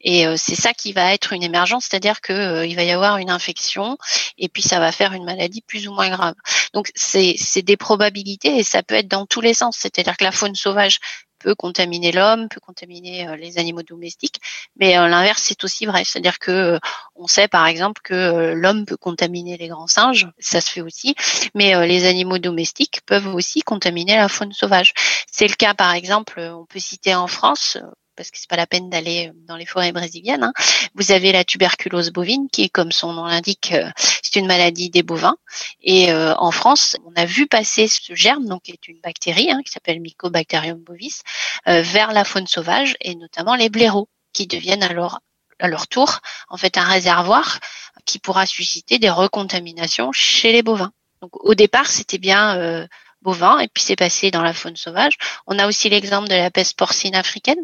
Et 0.00 0.26
euh, 0.26 0.34
c'est 0.36 0.54
ça 0.54 0.74
qui 0.74 0.92
va 0.92 1.12
être 1.12 1.32
une 1.32 1.42
émergence, 1.42 1.86
c'est-à-dire 1.88 2.20
que 2.20 2.32
euh, 2.32 2.66
il 2.66 2.76
va 2.76 2.84
y 2.84 2.90
avoir 2.90 3.18
une 3.18 3.30
infection 3.30 3.98
et 4.36 4.48
puis 4.48 4.62
ça 4.62 4.78
va 4.78 4.92
faire 4.92 5.12
une 5.12 5.24
maladie 5.24 5.62
plus 5.62 5.88
ou 5.88 5.92
moins 5.92 6.10
grave. 6.10 6.34
Donc 6.72 6.90
c'est 6.94 7.62
des 7.62 7.76
probabilités 7.76 8.58
et 8.58 8.62
ça 8.62 8.82
peut 8.82 8.94
être 8.94 9.08
dans 9.08 9.26
tous 9.26 9.40
les 9.40 9.54
sens. 9.54 9.76
C'est-à-dire 9.78 10.16
que 10.16 10.24
la 10.24 10.32
faune 10.32 10.54
sauvage 10.54 11.00
peut 11.40 11.54
contaminer 11.54 12.10
l'homme, 12.12 12.48
peut 12.48 12.60
contaminer 12.60 13.28
euh, 13.28 13.36
les 13.36 13.58
animaux 13.58 13.82
domestiques, 13.82 14.40
mais 14.76 14.94
l'inverse 14.94 15.42
c'est 15.42 15.62
aussi 15.64 15.86
vrai, 15.86 16.04
c'est-à-dire 16.04 16.38
que 16.38 16.78
on 17.14 17.28
sait 17.28 17.46
par 17.46 17.66
exemple 17.66 18.00
que 18.02 18.52
l'homme 18.54 18.86
peut 18.86 18.96
contaminer 18.96 19.56
les 19.56 19.68
grands 19.68 19.86
singes, 19.86 20.28
ça 20.38 20.60
se 20.60 20.70
fait 20.70 20.80
aussi, 20.80 21.14
mais 21.54 21.86
les 21.86 22.06
animaux 22.06 22.38
domestiques 22.38 23.00
peuvent 23.06 23.32
aussi 23.34 23.62
contaminer 23.62 24.16
la 24.16 24.28
faune 24.28 24.52
sauvage. 24.52 24.94
C'est 25.30 25.46
le 25.46 25.54
cas 25.54 25.74
par 25.74 25.92
exemple, 25.92 26.40
on 26.40 26.66
peut 26.66 26.80
citer 26.80 27.14
en 27.14 27.28
France 27.28 27.78
parce 28.18 28.32
que 28.32 28.38
c'est 28.38 28.50
pas 28.50 28.56
la 28.56 28.66
peine 28.66 28.90
d'aller 28.90 29.30
dans 29.46 29.56
les 29.56 29.64
forêts 29.64 29.92
brésiliennes. 29.92 30.42
Hein. 30.42 30.52
Vous 30.94 31.12
avez 31.12 31.30
la 31.30 31.44
tuberculose 31.44 32.10
bovine, 32.10 32.48
qui 32.50 32.68
comme 32.68 32.90
son 32.90 33.12
nom 33.12 33.24
l'indique, 33.24 33.72
euh, 33.72 33.88
c'est 34.22 34.40
une 34.40 34.48
maladie 34.48 34.90
des 34.90 35.04
bovins. 35.04 35.36
Et 35.80 36.12
euh, 36.12 36.34
en 36.36 36.50
France, 36.50 36.96
on 37.06 37.12
a 37.14 37.24
vu 37.24 37.46
passer 37.46 37.86
ce 37.86 38.14
germe, 38.14 38.46
donc 38.46 38.64
qui 38.64 38.72
est 38.72 38.88
une 38.88 39.00
bactérie 39.00 39.50
hein, 39.52 39.62
qui 39.64 39.70
s'appelle 39.70 40.00
Mycobacterium 40.00 40.78
bovis, 40.78 41.22
euh, 41.68 41.80
vers 41.80 42.12
la 42.12 42.24
faune 42.24 42.48
sauvage 42.48 42.96
et 43.00 43.14
notamment 43.14 43.54
les 43.54 43.70
blaireaux, 43.70 44.08
qui 44.32 44.48
deviennent 44.48 44.82
alors 44.82 45.20
à 45.60 45.68
leur 45.68 45.86
tour 45.86 46.20
en 46.48 46.56
fait 46.56 46.76
un 46.76 46.84
réservoir 46.84 47.60
qui 48.04 48.18
pourra 48.18 48.46
susciter 48.46 48.98
des 48.98 49.10
recontaminations 49.10 50.10
chez 50.12 50.52
les 50.52 50.62
bovins. 50.62 50.92
Donc 51.22 51.30
au 51.44 51.54
départ, 51.54 51.86
c'était 51.86 52.18
bien 52.18 52.86
bovin 53.22 53.58
et 53.58 53.68
puis 53.68 53.82
c'est 53.82 53.96
passé 53.96 54.30
dans 54.30 54.42
la 54.42 54.52
faune 54.52 54.76
sauvage. 54.76 55.14
On 55.46 55.58
a 55.58 55.66
aussi 55.66 55.88
l'exemple 55.88 56.28
de 56.28 56.34
la 56.34 56.50
peste 56.50 56.76
porcine 56.76 57.14
africaine. 57.14 57.60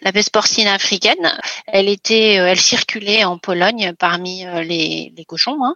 La 0.00 0.12
peste 0.12 0.30
porcine 0.30 0.66
africaine, 0.66 1.38
elle 1.66 1.88
était, 1.88 2.38
euh, 2.38 2.46
elle 2.46 2.60
circulait 2.60 3.24
en 3.24 3.36
Pologne 3.36 3.92
parmi 3.98 4.46
euh, 4.46 4.62
les, 4.62 5.12
les 5.16 5.24
cochons 5.24 5.58
hein, 5.62 5.74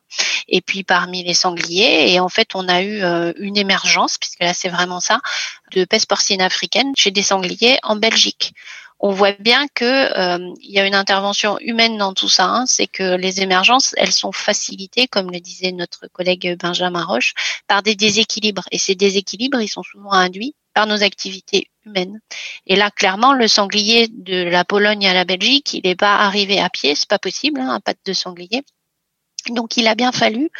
et 0.48 0.60
puis 0.60 0.82
parmi 0.82 1.24
les 1.24 1.34
sangliers. 1.34 2.12
Et 2.12 2.20
en 2.20 2.28
fait, 2.28 2.54
on 2.54 2.68
a 2.68 2.82
eu 2.82 3.02
euh, 3.02 3.32
une 3.36 3.56
émergence, 3.56 4.16
puisque 4.18 4.42
là 4.42 4.54
c'est 4.54 4.70
vraiment 4.70 5.00
ça, 5.00 5.20
de 5.72 5.84
peste 5.84 6.08
porcine 6.08 6.40
africaine 6.40 6.92
chez 6.96 7.10
des 7.10 7.22
sangliers 7.22 7.78
en 7.82 7.96
Belgique 7.96 8.54
on 9.02 9.10
voit 9.10 9.32
bien 9.32 9.66
que 9.74 9.84
euh, 9.84 10.54
il 10.60 10.70
y 10.70 10.78
a 10.78 10.86
une 10.86 10.94
intervention 10.94 11.58
humaine 11.58 11.98
dans 11.98 12.14
tout 12.14 12.28
ça. 12.28 12.46
Hein. 12.46 12.66
c'est 12.66 12.86
que 12.86 13.16
les 13.16 13.42
émergences, 13.42 13.94
elles 13.98 14.12
sont 14.12 14.30
facilitées, 14.30 15.08
comme 15.08 15.32
le 15.32 15.40
disait 15.40 15.72
notre 15.72 16.06
collègue 16.06 16.56
Benjamin 16.58 17.04
Roche, 17.04 17.34
par 17.66 17.82
des 17.82 17.96
déséquilibres. 17.96 18.64
Et 18.70 18.78
ces 18.78 18.94
déséquilibres, 18.94 19.60
ils 19.60 19.68
sont 19.68 19.82
souvent 19.82 20.12
induits 20.12 20.54
par 20.72 20.86
nos 20.86 21.02
activités 21.02 21.68
humaines. 21.84 22.20
Et 22.66 22.76
là, 22.76 22.92
clairement, 22.92 23.34
le 23.34 23.48
sanglier 23.48 24.06
de 24.08 24.44
la 24.44 24.64
Pologne 24.64 25.06
à 25.08 25.14
la 25.14 25.24
Belgique, 25.24 25.74
il 25.74 25.82
n'est 25.84 25.96
pas 25.96 26.16
arrivé 26.16 26.60
à 26.60 26.70
pied, 26.70 26.94
c'est 26.94 27.08
pas 27.08 27.18
possible, 27.18 27.60
hein, 27.60 27.70
un 27.70 27.80
patte 27.80 27.98
de 28.06 28.12
sanglier. 28.12 28.62
Donc, 29.48 29.76
il 29.76 29.88
a 29.88 29.96
bien 29.96 30.12
fallu 30.12 30.50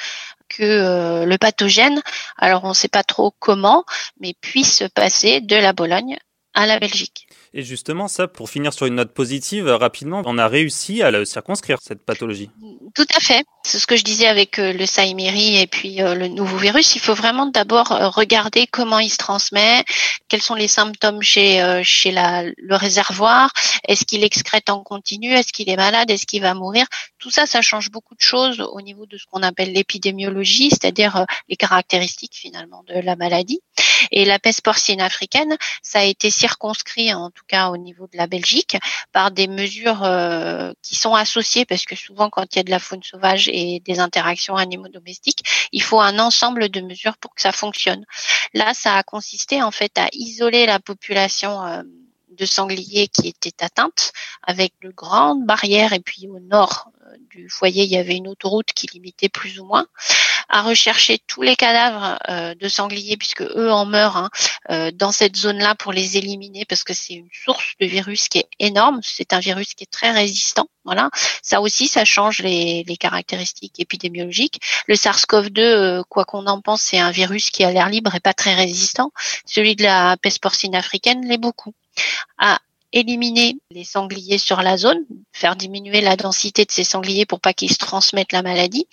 que 0.48 0.64
euh, 0.64 1.24
le 1.24 1.38
pathogène, 1.38 2.02
alors 2.36 2.64
on 2.64 2.70
ne 2.70 2.74
sait 2.74 2.88
pas 2.88 3.04
trop 3.04 3.32
comment, 3.38 3.84
mais 4.20 4.34
puisse 4.40 4.82
passer 4.94 5.40
de 5.40 5.54
la 5.54 5.72
Pologne 5.72 6.18
à 6.54 6.66
la 6.66 6.80
Belgique. 6.80 7.28
Et 7.54 7.62
justement, 7.62 8.08
ça, 8.08 8.28
pour 8.28 8.48
finir 8.48 8.72
sur 8.72 8.86
une 8.86 8.94
note 8.94 9.12
positive, 9.12 9.68
rapidement, 9.68 10.22
on 10.24 10.38
a 10.38 10.48
réussi 10.48 11.02
à 11.02 11.10
le 11.10 11.26
circonscrire, 11.26 11.78
cette 11.82 12.02
pathologie. 12.02 12.50
Tout 12.94 13.06
à 13.14 13.20
fait. 13.20 13.44
C'est 13.64 13.78
ce 13.78 13.86
que 13.86 13.96
je 13.96 14.04
disais 14.04 14.26
avec 14.26 14.58
euh, 14.58 14.72
le 14.72 14.86
Saïmiri 14.86 15.58
et 15.58 15.66
puis 15.66 16.02
euh, 16.02 16.14
le 16.14 16.28
nouveau 16.28 16.56
virus. 16.56 16.96
Il 16.96 17.00
faut 17.00 17.14
vraiment 17.14 17.46
d'abord 17.46 17.92
euh, 17.92 18.08
regarder 18.08 18.66
comment 18.66 18.98
il 18.98 19.10
se 19.10 19.18
transmet, 19.18 19.84
quels 20.28 20.40
sont 20.40 20.54
les 20.54 20.66
symptômes 20.66 21.22
chez, 21.22 21.82
chez 21.84 22.10
la, 22.10 22.44
le 22.44 22.74
réservoir, 22.74 23.52
est-ce 23.86 24.06
qu'il 24.06 24.24
excrète 24.24 24.70
en 24.70 24.82
continu, 24.82 25.32
est-ce 25.32 25.52
qu'il 25.52 25.68
est 25.68 25.76
malade, 25.76 26.10
est-ce 26.10 26.26
qu'il 26.26 26.40
va 26.40 26.54
mourir? 26.54 26.86
Tout 27.18 27.30
ça, 27.30 27.44
ça 27.44 27.60
change 27.60 27.90
beaucoup 27.90 28.14
de 28.14 28.20
choses 28.20 28.60
au 28.60 28.80
niveau 28.80 29.04
de 29.04 29.18
ce 29.18 29.24
qu'on 29.30 29.42
appelle 29.42 29.72
l'épidémiologie, 29.72 30.70
c'est-à-dire 30.70 31.26
les 31.48 31.56
caractéristiques 31.56 32.34
finalement 32.34 32.82
de 32.88 32.98
la 32.98 33.14
maladie. 33.14 33.60
Et 34.12 34.24
la 34.24 34.38
peste 34.38 34.60
porcine 34.60 35.00
africaine, 35.00 35.56
ça 35.82 36.00
a 36.00 36.04
été 36.04 36.30
circonscrit, 36.30 37.12
en 37.12 37.30
tout 37.30 37.44
cas 37.48 37.70
au 37.70 37.76
niveau 37.76 38.06
de 38.06 38.16
la 38.16 38.26
Belgique, 38.26 38.76
par 39.12 39.30
des 39.30 39.48
mesures 39.48 40.04
euh, 40.04 40.72
qui 40.82 40.94
sont 40.94 41.14
associées, 41.14 41.64
parce 41.64 41.84
que 41.84 41.96
souvent 41.96 42.30
quand 42.30 42.54
il 42.54 42.58
y 42.58 42.60
a 42.60 42.64
de 42.64 42.70
la 42.70 42.78
faune 42.78 43.02
sauvage 43.02 43.48
et 43.48 43.80
des 43.80 43.98
interactions 43.98 44.56
animaux 44.56 44.88
domestiques, 44.88 45.42
il 45.72 45.82
faut 45.82 46.00
un 46.00 46.18
ensemble 46.18 46.68
de 46.68 46.80
mesures 46.80 47.16
pour 47.16 47.34
que 47.34 47.40
ça 47.42 47.52
fonctionne. 47.52 48.04
Là, 48.54 48.74
ça 48.74 48.96
a 48.96 49.02
consisté 49.02 49.62
en 49.62 49.70
fait 49.70 49.98
à 49.98 50.08
isoler 50.12 50.66
la 50.66 50.78
population. 50.78 51.64
Euh, 51.64 51.82
de 52.36 52.46
sangliers 52.46 53.08
qui 53.08 53.28
était 53.28 53.62
atteinte 53.62 54.12
avec 54.42 54.72
de 54.82 54.90
grandes 54.90 55.44
barrières 55.44 55.92
et 55.92 56.00
puis 56.00 56.28
au 56.28 56.40
nord 56.40 56.90
euh, 57.06 57.16
du 57.30 57.48
foyer 57.48 57.84
il 57.84 57.90
y 57.90 57.96
avait 57.96 58.16
une 58.16 58.28
autoroute 58.28 58.72
qui 58.74 58.86
limitait 58.86 59.28
plus 59.28 59.60
ou 59.60 59.64
moins 59.64 59.86
à 60.48 60.62
rechercher 60.62 61.18
tous 61.26 61.42
les 61.42 61.56
cadavres 61.56 62.18
euh, 62.28 62.54
de 62.54 62.68
sangliers 62.68 63.16
puisque 63.16 63.42
eux 63.42 63.70
en 63.70 63.84
meurent 63.84 64.16
hein, 64.16 64.30
euh, 64.70 64.90
dans 64.92 65.12
cette 65.12 65.36
zone-là 65.36 65.74
pour 65.74 65.92
les 65.92 66.16
éliminer 66.16 66.64
parce 66.64 66.84
que 66.84 66.94
c'est 66.94 67.14
une 67.14 67.28
source 67.32 67.74
de 67.80 67.86
virus 67.86 68.28
qui 68.28 68.38
est 68.38 68.48
énorme. 68.58 69.00
C'est 69.02 69.32
un 69.32 69.40
virus 69.40 69.74
qui 69.74 69.84
est 69.84 69.90
très 69.90 70.10
résistant. 70.10 70.66
Voilà, 70.84 71.10
ça 71.42 71.60
aussi, 71.60 71.86
ça 71.86 72.04
change 72.04 72.40
les, 72.40 72.84
les 72.88 72.96
caractéristiques 72.96 73.78
épidémiologiques. 73.78 74.60
Le 74.88 74.96
SARS-CoV-2, 74.96 76.02
quoi 76.08 76.24
qu'on 76.24 76.46
en 76.46 76.60
pense, 76.60 76.82
c'est 76.82 76.98
un 76.98 77.12
virus 77.12 77.50
qui 77.50 77.62
a 77.62 77.70
l'air 77.70 77.88
libre 77.88 78.14
et 78.14 78.20
pas 78.20 78.34
très 78.34 78.54
résistant. 78.54 79.12
Celui 79.46 79.76
de 79.76 79.84
la 79.84 80.16
peste 80.16 80.40
porcine 80.40 80.74
africaine 80.74 81.24
l'est 81.26 81.38
beaucoup 81.38 81.72
à 82.38 82.58
éliminer 82.92 83.56
les 83.70 83.84
sangliers 83.84 84.38
sur 84.38 84.62
la 84.62 84.76
zone, 84.76 85.04
faire 85.32 85.56
diminuer 85.56 86.00
la 86.00 86.16
densité 86.16 86.64
de 86.64 86.70
ces 86.70 86.84
sangliers 86.84 87.26
pour 87.26 87.40
pas 87.40 87.52
qu'ils 87.52 87.72
se 87.72 87.78
transmettent 87.78 88.32
la 88.32 88.42
maladie, 88.42 88.86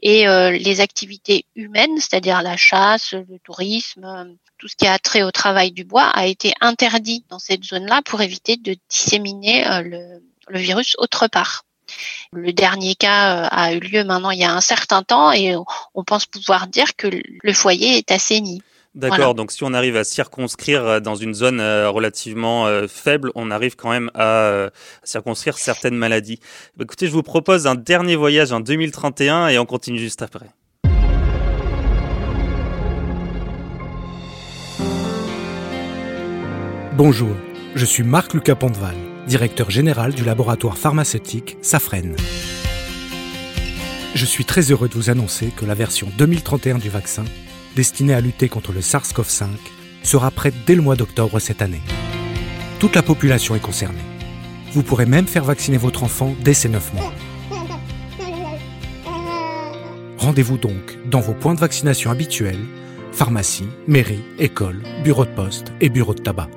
et 0.00 0.26
euh, 0.26 0.50
les 0.50 0.80
activités 0.80 1.46
humaines, 1.54 1.98
c'est-à-dire 1.98 2.42
la 2.42 2.56
chasse, 2.56 3.12
le 3.12 3.38
tourisme, 3.44 4.36
tout 4.58 4.68
ce 4.68 4.76
qui 4.76 4.86
a 4.86 4.98
trait 4.98 5.22
au 5.22 5.30
travail 5.30 5.72
du 5.72 5.84
bois, 5.84 6.06
a 6.06 6.26
été 6.26 6.52
interdit 6.60 7.24
dans 7.28 7.38
cette 7.38 7.64
zone-là 7.64 8.02
pour 8.04 8.20
éviter 8.20 8.56
de 8.56 8.76
disséminer 8.88 9.66
euh, 9.66 9.82
le, 9.82 10.22
le, 10.48 10.58
virus 10.58 10.94
autre 10.98 11.28
part. 11.28 11.64
Le 12.32 12.52
dernier 12.52 12.94
cas 12.94 13.44
euh, 13.44 13.48
a 13.50 13.74
eu 13.74 13.80
lieu 13.80 14.04
maintenant 14.04 14.30
il 14.30 14.38
y 14.38 14.44
a 14.44 14.54
un 14.54 14.62
certain 14.62 15.02
temps 15.02 15.30
et 15.30 15.54
on 15.94 16.04
pense 16.04 16.24
pouvoir 16.26 16.66
dire 16.66 16.96
que 16.96 17.08
le 17.08 17.52
foyer 17.52 17.98
est 17.98 18.10
assaini. 18.10 18.62
D'accord, 18.94 19.34
donc 19.34 19.52
si 19.52 19.64
on 19.64 19.72
arrive 19.72 19.96
à 19.96 20.04
circonscrire 20.04 20.84
euh, 20.84 21.00
dans 21.00 21.14
une 21.14 21.32
zone 21.32 21.60
euh, 21.60 21.88
relativement 21.88 22.66
euh, 22.66 22.86
faible, 22.86 23.32
on 23.34 23.50
arrive 23.50 23.74
quand 23.74 23.88
même 23.88 24.10
à 24.14 24.68
circonscrire 25.02 25.56
certaines 25.56 25.96
maladies. 25.96 26.40
Bah, 26.76 26.84
écoutez, 26.84 27.06
je 27.06 27.12
vous 27.12 27.22
propose 27.22 27.66
un 27.66 27.74
dernier 27.74 28.16
voyage 28.16 28.52
en 28.52 28.60
2031 28.60 29.48
et 29.48 29.58
on 29.58 29.64
continue 29.64 29.98
juste 29.98 30.20
après. 30.20 30.50
Bonjour, 36.94 37.34
je 37.74 37.86
suis 37.86 38.02
Marc 38.02 38.34
Lucas 38.34 38.56
Ponteval, 38.56 38.94
directeur 39.26 39.70
général 39.70 40.12
du 40.12 40.22
laboratoire 40.22 40.76
pharmaceutique 40.76 41.56
Safren. 41.62 42.14
Je 44.14 44.26
suis 44.26 44.44
très 44.44 44.70
heureux 44.70 44.90
de 44.90 44.94
vous 44.94 45.08
annoncer 45.08 45.50
que 45.56 45.64
la 45.64 45.72
version 45.72 46.08
2031 46.18 46.76
du 46.76 46.90
vaccin 46.90 47.24
destiné 47.74 48.14
à 48.14 48.20
lutter 48.20 48.48
contre 48.48 48.72
le 48.72 48.80
SARS-CoV-5 48.80 49.46
sera 50.02 50.30
prête 50.30 50.54
dès 50.66 50.74
le 50.74 50.82
mois 50.82 50.96
d'octobre 50.96 51.38
cette 51.38 51.62
année. 51.62 51.80
Toute 52.78 52.94
la 52.94 53.02
population 53.02 53.54
est 53.54 53.60
concernée. 53.60 53.98
Vous 54.72 54.82
pourrez 54.82 55.06
même 55.06 55.26
faire 55.26 55.44
vacciner 55.44 55.76
votre 55.76 56.02
enfant 56.02 56.34
dès 56.42 56.54
ses 56.54 56.68
9 56.68 56.94
mois. 56.94 57.12
Rendez-vous 60.18 60.58
donc 60.58 60.98
dans 61.06 61.20
vos 61.20 61.34
points 61.34 61.54
de 61.54 61.60
vaccination 61.60 62.10
habituels, 62.10 62.64
pharmacie, 63.12 63.68
mairie, 63.86 64.22
école, 64.38 64.82
bureau 65.04 65.24
de 65.24 65.30
poste 65.30 65.72
et 65.80 65.88
bureau 65.88 66.14
de 66.14 66.22
tabac. 66.22 66.48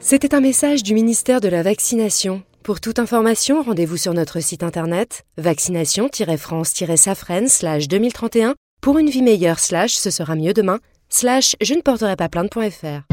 C'était 0.00 0.34
un 0.34 0.40
message 0.40 0.82
du 0.82 0.94
ministère 0.94 1.40
de 1.40 1.48
la 1.48 1.62
Vaccination. 1.62 2.42
Pour 2.62 2.80
toute 2.80 2.98
information, 2.98 3.62
rendez-vous 3.62 3.96
sur 3.96 4.14
notre 4.14 4.40
site 4.40 4.62
internet 4.62 5.24
vaccination-france-safren 5.38 7.46
2031 7.88 8.54
pour 8.84 8.98
une 8.98 9.08
vie 9.08 9.22
meilleure, 9.22 9.60
slash 9.60 9.94
ce 9.94 10.10
sera 10.10 10.36
mieux 10.36 10.52
demain, 10.52 10.78
slash 11.08 11.56
je 11.62 11.72
ne 11.72 11.80
porterai 11.80 12.16
pas 12.16 12.28
plainte.fr. 12.28 13.06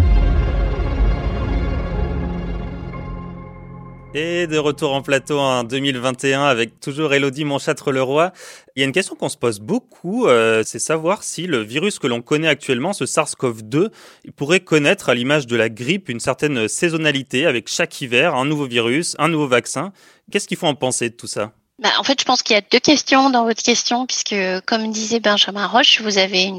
Et 4.13 4.47
de 4.47 4.57
retour 4.57 4.93
en 4.93 5.01
plateau 5.01 5.39
en 5.39 5.63
2021 5.63 6.43
avec 6.43 6.81
toujours 6.81 7.13
Elodie 7.13 7.45
Montchâtre-Leroy. 7.45 8.34
Il 8.75 8.81
y 8.81 8.84
a 8.84 8.86
une 8.86 8.91
question 8.91 9.15
qu'on 9.15 9.29
se 9.29 9.38
pose 9.38 9.62
beaucoup, 9.62 10.27
euh, 10.27 10.62
c'est 10.65 10.77
savoir 10.77 11.23
si 11.23 11.47
le 11.47 11.60
virus 11.60 11.99
que 11.99 12.07
l'on 12.07 12.21
connaît 12.21 12.49
actuellement, 12.49 12.91
ce 12.91 13.05
SARS-CoV-2, 13.05 13.91
pourrait 14.36 14.60
connaître 14.60 15.07
à 15.07 15.15
l'image 15.15 15.47
de 15.47 15.55
la 15.55 15.69
grippe 15.69 16.10
une 16.10 16.19
certaine 16.19 16.67
saisonnalité 16.67 17.45
avec 17.45 17.69
chaque 17.69 18.01
hiver 18.01 18.36
un 18.36 18.43
nouveau 18.43 18.65
virus, 18.65 19.15
un 19.19 19.29
nouveau 19.29 19.47
vaccin. 19.47 19.93
Qu'est-ce 20.34 20.49
qu'il 20.49 20.57
faut 20.57 20.67
en 20.67 20.75
penser 20.75 21.10
de 21.10 21.15
tout 21.15 21.27
ça? 21.27 21.53
Bah, 21.82 21.89
en 21.98 22.04
fait, 22.04 22.20
je 22.20 22.26
pense 22.26 22.44
qu'il 22.44 22.54
y 22.54 22.58
a 22.58 22.62
deux 22.62 22.80
questions 22.80 23.32
dans 23.32 23.44
votre 23.44 23.63
question, 23.63 24.06
puisque, 24.06 24.36
comme 24.67 24.91
disait 24.91 25.20
Benjamin 25.20 25.65
Roche, 25.67 26.00
vous 26.02 26.20
avez 26.20 26.52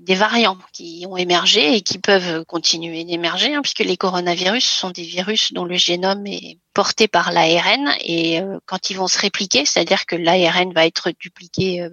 des 0.00 0.14
variants 0.14 0.58
qui 0.72 1.06
ont 1.08 1.16
émergé 1.16 1.76
et 1.76 1.80
qui 1.80 1.98
peuvent 1.98 2.44
continuer 2.44 3.04
d'émerger, 3.04 3.54
hein, 3.54 3.62
puisque 3.62 3.80
les 3.80 3.96
coronavirus 3.96 4.66
sont 4.66 4.90
des 4.90 5.02
virus 5.02 5.52
dont 5.52 5.64
le 5.64 5.76
génome 5.76 6.26
est 6.26 6.58
porté 6.74 7.08
par 7.08 7.32
l'ARN, 7.32 7.90
et 8.00 8.40
euh, 8.40 8.58
quand 8.66 8.90
ils 8.90 8.96
vont 8.96 9.08
se 9.08 9.18
répliquer, 9.18 9.64
c'est-à-dire 9.64 10.06
que 10.06 10.16
l'ARN 10.16 10.72
va 10.72 10.86
être 10.86 11.10
dupliqué 11.18 11.82
euh, 11.82 11.90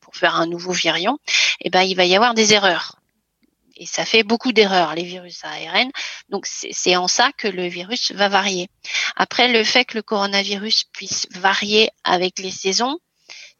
pour 0.00 0.14
faire 0.14 0.36
un 0.36 0.46
nouveau 0.46 0.72
virion, 0.72 1.18
eh 1.60 1.70
ben, 1.70 1.82
il 1.82 1.94
va 1.94 2.04
y 2.04 2.14
avoir 2.14 2.34
des 2.34 2.52
erreurs 2.52 2.99
et 3.80 3.86
ça 3.86 4.04
fait 4.04 4.22
beaucoup 4.22 4.52
d'erreurs, 4.52 4.94
les 4.94 5.04
virus 5.04 5.42
ARN. 5.42 5.90
Donc 6.28 6.46
c'est 6.46 6.96
en 6.96 7.08
ça 7.08 7.32
que 7.36 7.48
le 7.48 7.66
virus 7.66 8.12
va 8.12 8.28
varier. 8.28 8.68
Après, 9.16 9.48
le 9.48 9.64
fait 9.64 9.86
que 9.86 9.96
le 9.96 10.02
coronavirus 10.02 10.84
puisse 10.92 11.26
varier 11.30 11.88
avec 12.04 12.38
les 12.38 12.50
saisons, 12.50 12.98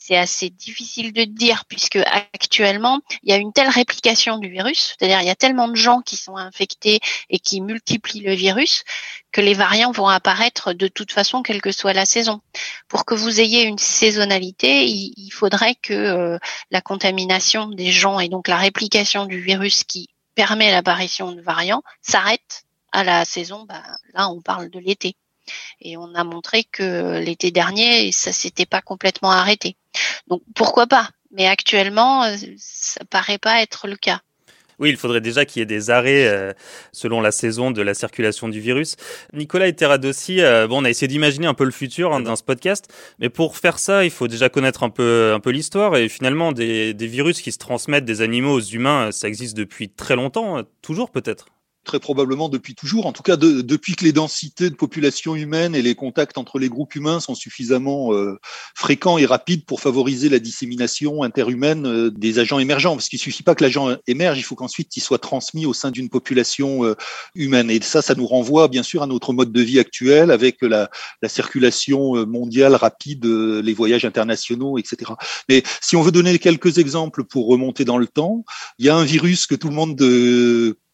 c'est 0.01 0.17
assez 0.17 0.49
difficile 0.49 1.13
de 1.13 1.25
dire 1.25 1.67
puisque 1.67 1.99
actuellement 2.33 3.01
il 3.23 3.31
y 3.31 3.33
a 3.33 3.37
une 3.37 3.53
telle 3.53 3.69
réplication 3.69 4.39
du 4.39 4.49
virus, 4.49 4.97
c'est-à-dire 4.99 5.21
il 5.21 5.27
y 5.27 5.31
a 5.31 5.37
tellement 5.37 5.69
de 5.69 5.77
gens 5.77 6.01
qui 6.01 6.17
sont 6.17 6.37
infectés 6.37 7.01
et 7.29 7.39
qui 7.39 7.61
multiplient 7.61 8.23
le 8.23 8.35
virus 8.35 8.83
que 9.31 9.43
les 9.43 9.55
variants 9.55 9.93
vont 9.93 10.09
apparaître 10.09 10.73
de 10.73 10.89
toute 10.89 11.13
façon 11.13 11.43
quelle 11.43 11.61
que 11.61 11.71
soit 11.71 11.93
la 11.93 12.07
saison. 12.07 12.41
Pour 12.89 13.05
que 13.05 13.15
vous 13.15 13.41
ayez 13.41 13.63
une 13.63 13.79
saisonnalité, 13.79 14.87
il, 14.87 15.31
faudrait 15.31 15.77
que 15.77 15.93
euh, 15.93 16.39
la 16.71 16.81
contamination 16.81 17.69
des 17.69 17.93
gens 17.93 18.19
et 18.19 18.29
donc 18.29 18.49
la 18.49 18.57
réplication 18.57 19.27
du 19.27 19.41
virus 19.41 19.85
qui 19.85 20.09
permet 20.35 20.71
l'apparition 20.71 21.33
de 21.33 21.43
variants 21.43 21.83
s'arrête 22.01 22.65
à 22.93 23.05
la 23.05 23.25
saison. 23.25 23.67
Bah, 23.69 23.83
là, 24.15 24.29
on 24.31 24.41
parle 24.41 24.71
de 24.71 24.79
l'été. 24.79 25.15
Et 25.81 25.97
on 25.97 26.15
a 26.15 26.25
montré 26.25 26.65
que 26.65 27.19
l'été 27.19 27.51
dernier, 27.51 28.13
ça 28.13 28.33
s'était 28.33 28.67
pas 28.67 28.81
complètement 28.81 29.31
arrêté. 29.31 29.77
Donc 30.29 30.43
pourquoi 30.55 30.87
pas? 30.87 31.11
Mais 31.33 31.47
actuellement, 31.47 32.25
euh, 32.25 32.37
ça 32.57 33.01
paraît 33.09 33.39
pas 33.39 33.63
être 33.63 33.87
le 33.87 33.97
cas. 33.97 34.21
Oui, 34.81 34.89
il 34.89 34.97
faudrait 34.97 35.21
déjà 35.21 35.45
qu'il 35.45 35.61
y 35.61 35.63
ait 35.63 35.67
des 35.67 35.91
arrêts 35.91 36.27
euh, 36.27 36.55
selon 36.91 37.21
la 37.21 37.33
saison 37.33 37.71
de 37.71 37.83
la 37.83 37.93
circulation 37.93 38.49
du 38.49 38.61
virus. 38.61 38.97
Nicolas 39.35 39.69
et 39.69 39.75
Terradossi, 39.75 40.41
euh, 40.41 40.67
bon, 40.67 40.81
on 40.81 40.85
a 40.87 40.91
essayé 40.91 41.07
d'imaginer 41.07 41.47
un 41.47 41.53
peu 41.53 41.65
le 41.65 41.71
futur 41.71 42.15
hein, 42.15 42.21
dans 42.21 42.35
ce 42.35 42.43
podcast, 42.43 42.87
mais 43.19 43.29
pour 43.29 43.59
faire 43.59 43.79
ça, 43.79 44.05
il 44.07 44.11
faut 44.11 44.27
déjà 44.27 44.49
connaître 44.49 44.83
un 44.83 44.89
peu, 44.89 45.39
l'histoire 45.47 45.97
et 45.97 46.09
finalement 46.09 46.53
des, 46.53 46.95
des 46.95 47.07
virus 47.07 47.43
qui 47.43 47.53
se 47.53 47.59
transmettent 47.59 48.07
des 48.07 48.23
animaux 48.23 48.55
aux 48.55 48.61
humains, 48.61 49.13
ça 49.13 49.29
existe 49.29 49.55
depuis 49.55 49.91
très 49.91 50.17
longtemps, 50.17 50.63
toujours 50.81 51.11
peut-être 51.11 51.47
très 51.85 51.99
probablement 51.99 52.49
depuis 52.49 52.75
toujours, 52.75 53.07
en 53.07 53.13
tout 53.13 53.23
cas 53.23 53.37
depuis 53.37 53.97
que 53.97 54.05
les 54.05 54.13
densités 54.13 54.69
de 54.69 54.75
population 54.75 55.35
humaine 55.35 55.75
et 55.75 55.83
les 55.83 55.95
contacts 55.95 56.37
entre 56.37 56.59
les 56.59 56.69
groupes 56.69 56.95
humains 56.95 57.21
sont 57.21 57.35
suffisamment 57.35 58.13
euh, 58.13 58.39
fréquents 58.75 59.17
et 59.17 59.25
rapides 59.25 59.65
pour 59.65 59.81
favoriser 59.81 60.29
la 60.29 60.39
dissémination 60.39 61.23
interhumaine 61.23 61.87
euh, 61.87 62.11
des 62.11 62.39
agents 62.39 62.59
émergents. 62.59 62.97
Parce 62.97 63.09
qu'il 63.09 63.19
suffit 63.19 63.43
pas 63.43 63.55
que 63.55 63.65
l'agent 63.65 63.97
émerge, 64.07 64.39
il 64.39 64.43
faut 64.43 64.57
qu'ensuite 64.57 64.95
il 64.97 65.01
soit 65.01 65.19
transmis 65.19 65.65
au 65.65 65.73
sein 65.73 65.91
d'une 65.91 66.11
population 66.11 66.85
euh, 66.85 66.95
humaine. 67.35 67.71
Et 67.71 67.81
ça, 67.81 68.03
ça 68.03 68.15
nous 68.15 68.27
renvoie 68.27 68.69
bien 68.69 68.83
sûr 68.83 69.03
à 69.03 69.07
notre 69.07 69.33
mode 69.33 69.53
de 69.53 69.61
vie 69.63 69.81
actuel 69.81 70.31
avec 70.31 70.59
la, 70.61 70.91
la 71.23 71.29
circulation 71.29 72.27
mondiale 72.27 72.75
rapide, 72.75 73.25
les 73.25 73.73
voyages 73.73 74.05
internationaux, 74.05 74.79
etc. 74.79 75.13
Mais 75.49 75.63
si 75.81 75.97
on 75.97 76.03
veut 76.03 76.13
donner 76.13 76.39
quelques 76.39 76.79
exemples 76.79 77.25
pour 77.25 77.49
remonter 77.49 77.85
dans 77.85 77.99
le 77.99 78.07
temps, 78.07 78.45
il 78.79 78.87
y 78.87 78.89
a 78.91 78.97
un 78.97 79.05
virus 79.05 79.47
que 79.47 79.55
tout 79.55 79.69
le 79.69 79.75
monde 79.75 79.97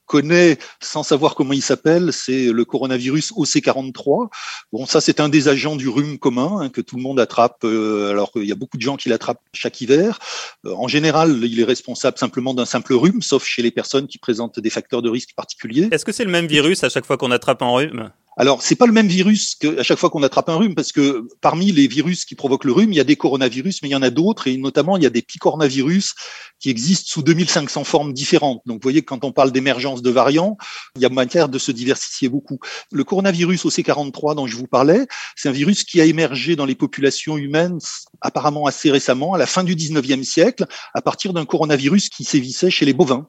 connaît 0.06 0.58
sans 0.80 1.02
savoir 1.02 1.34
comment 1.34 1.52
il 1.52 1.62
s'appelle, 1.62 2.12
c'est 2.12 2.46
le 2.46 2.64
coronavirus 2.64 3.32
OC43. 3.32 4.28
Bon, 4.72 4.86
ça 4.86 5.00
c'est 5.00 5.20
un 5.20 5.28
des 5.28 5.48
agents 5.48 5.76
du 5.76 5.88
rhume 5.88 6.18
commun 6.18 6.60
hein, 6.60 6.68
que 6.68 6.80
tout 6.80 6.96
le 6.96 7.02
monde 7.02 7.20
attrape. 7.20 7.64
Euh, 7.64 8.10
alors 8.10 8.32
qu'il 8.32 8.44
y 8.44 8.52
a 8.52 8.56
beaucoup 8.56 8.76
de 8.76 8.82
gens 8.82 8.96
qui 8.96 9.08
l'attrapent 9.08 9.42
chaque 9.52 9.80
hiver. 9.80 10.18
Euh, 10.64 10.74
en 10.74 10.88
général, 10.88 11.40
il 11.42 11.60
est 11.60 11.64
responsable 11.64 12.18
simplement 12.18 12.54
d'un 12.54 12.64
simple 12.64 12.94
rhume, 12.94 13.22
sauf 13.22 13.44
chez 13.44 13.62
les 13.62 13.70
personnes 13.70 14.06
qui 14.06 14.18
présentent 14.18 14.60
des 14.60 14.70
facteurs 14.70 15.02
de 15.02 15.10
risque 15.10 15.34
particuliers. 15.36 15.88
Est-ce 15.90 16.04
que 16.04 16.12
c'est 16.12 16.24
le 16.24 16.30
même 16.30 16.46
virus 16.46 16.84
à 16.84 16.88
chaque 16.88 17.06
fois 17.06 17.16
qu'on 17.16 17.30
attrape 17.30 17.62
un 17.62 17.70
rhume? 17.70 18.10
Alors, 18.38 18.62
c'est 18.62 18.76
pas 18.76 18.86
le 18.86 18.92
même 18.92 19.06
virus 19.06 19.54
qu'à 19.54 19.82
chaque 19.82 19.98
fois 19.98 20.10
qu'on 20.10 20.22
attrape 20.22 20.50
un 20.50 20.56
rhume, 20.56 20.74
parce 20.74 20.92
que 20.92 21.26
parmi 21.40 21.72
les 21.72 21.86
virus 21.86 22.26
qui 22.26 22.34
provoquent 22.34 22.64
le 22.64 22.72
rhume, 22.72 22.92
il 22.92 22.96
y 22.96 23.00
a 23.00 23.04
des 23.04 23.16
coronavirus, 23.16 23.80
mais 23.82 23.88
il 23.88 23.92
y 23.92 23.96
en 23.96 24.02
a 24.02 24.10
d'autres, 24.10 24.46
et 24.46 24.58
notamment 24.58 24.98
il 24.98 25.02
y 25.02 25.06
a 25.06 25.10
des 25.10 25.22
picornavirus 25.22 26.12
qui 26.60 26.68
existent 26.68 27.06
sous 27.08 27.22
2500 27.22 27.84
formes 27.84 28.12
différentes. 28.12 28.60
Donc, 28.66 28.76
vous 28.76 28.82
voyez 28.82 29.00
que 29.00 29.06
quand 29.06 29.24
on 29.24 29.32
parle 29.32 29.52
d'émergence 29.52 30.02
de 30.02 30.10
variants, 30.10 30.58
il 30.96 31.02
y 31.02 31.06
a 31.06 31.08
matière 31.08 31.48
de 31.48 31.58
se 31.58 31.72
diversifier 31.72 32.28
beaucoup. 32.28 32.58
Le 32.92 33.04
coronavirus 33.04 33.64
OC43 33.64 34.34
dont 34.34 34.46
je 34.46 34.56
vous 34.56 34.66
parlais, 34.66 35.06
c'est 35.34 35.48
un 35.48 35.52
virus 35.52 35.82
qui 35.84 36.02
a 36.02 36.04
émergé 36.04 36.56
dans 36.56 36.66
les 36.66 36.74
populations 36.74 37.38
humaines 37.38 37.78
apparemment 38.20 38.66
assez 38.66 38.90
récemment, 38.90 39.32
à 39.32 39.38
la 39.38 39.46
fin 39.46 39.64
du 39.64 39.74
19e 39.74 40.24
siècle, 40.24 40.66
à 40.92 41.00
partir 41.00 41.32
d'un 41.32 41.46
coronavirus 41.46 42.10
qui 42.10 42.24
sévissait 42.24 42.70
chez 42.70 42.84
les 42.84 42.92
bovins. 42.92 43.28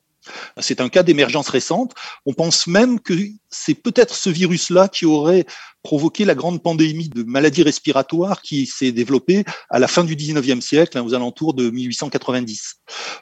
C'est 0.59 0.81
un 0.81 0.89
cas 0.89 1.03
d'émergence 1.03 1.49
récente. 1.49 1.93
On 2.25 2.33
pense 2.33 2.67
même 2.67 2.99
que 2.99 3.13
c'est 3.49 3.73
peut-être 3.73 4.15
ce 4.15 4.29
virus-là 4.29 4.87
qui 4.87 5.05
aurait 5.05 5.45
provoqué 5.83 6.25
la 6.25 6.35
grande 6.35 6.61
pandémie 6.61 7.09
de 7.09 7.23
maladies 7.23 7.63
respiratoires 7.63 8.41
qui 8.41 8.65
s'est 8.65 8.91
développée 8.91 9.45
à 9.69 9.79
la 9.79 9.87
fin 9.87 10.03
du 10.03 10.15
19e 10.15 10.61
siècle, 10.61 10.97
hein, 10.97 11.03
aux 11.03 11.13
alentours 11.13 11.53
de 11.53 11.69
1890. 11.69 12.75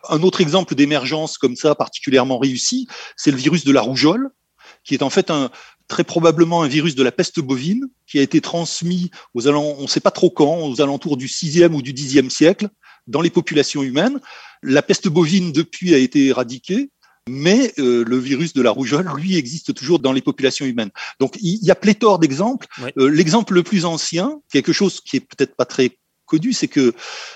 Un 0.09 0.23
autre 0.23 0.41
exemple 0.41 0.73
d'émergence 0.75 1.37
comme 1.37 1.55
ça 1.55 1.75
particulièrement 1.75 2.39
réussi, 2.39 2.87
c'est 3.17 3.31
le 3.31 3.37
virus 3.37 3.65
de 3.65 3.71
la 3.71 3.81
rougeole, 3.81 4.29
qui 4.83 4.95
est 4.95 5.03
en 5.03 5.09
fait 5.09 5.29
un, 5.29 5.51
très 5.87 6.03
probablement 6.03 6.63
un 6.63 6.67
virus 6.67 6.95
de 6.95 7.03
la 7.03 7.11
peste 7.11 7.39
bovine 7.39 7.85
qui 8.07 8.19
a 8.19 8.21
été 8.21 8.41
transmis 8.41 9.11
aux 9.33 9.47
on 9.47 9.81
ne 9.81 9.87
sait 9.87 9.99
pas 9.99 10.11
trop 10.11 10.29
quand, 10.29 10.67
aux 10.67 10.81
alentours 10.81 11.17
du 11.17 11.27
6e 11.27 11.73
ou 11.73 11.81
du 11.81 11.93
10e 11.93 12.29
siècle, 12.29 12.69
dans 13.07 13.21
les 13.21 13.29
populations 13.29 13.83
humaines. 13.83 14.19
La 14.63 14.81
peste 14.81 15.07
bovine, 15.07 15.51
depuis, 15.51 15.93
a 15.93 15.97
été 15.97 16.27
éradiquée, 16.27 16.89
mais 17.29 17.73
euh, 17.79 18.03
le 18.05 18.17
virus 18.17 18.53
de 18.53 18.61
la 18.61 18.71
rougeole, 18.71 19.09
lui, 19.15 19.35
existe 19.35 19.73
toujours 19.73 19.99
dans 19.99 20.13
les 20.13 20.21
populations 20.21 20.65
humaines. 20.65 20.91
Donc, 21.19 21.37
il 21.41 21.63
y 21.63 21.71
a 21.71 21.75
pléthore 21.75 22.19
d'exemples. 22.19 22.67
Euh, 22.97 23.07
l'exemple 23.09 23.53
le 23.53 23.63
plus 23.63 23.85
ancien, 23.85 24.41
quelque 24.51 24.73
chose 24.73 25.01
qui 25.01 25.17
est 25.17 25.21
peut-être 25.21 25.55
pas 25.55 25.65
très 25.65 25.97
connu, 26.25 26.53
c'est 26.53 26.67
que 26.67 26.93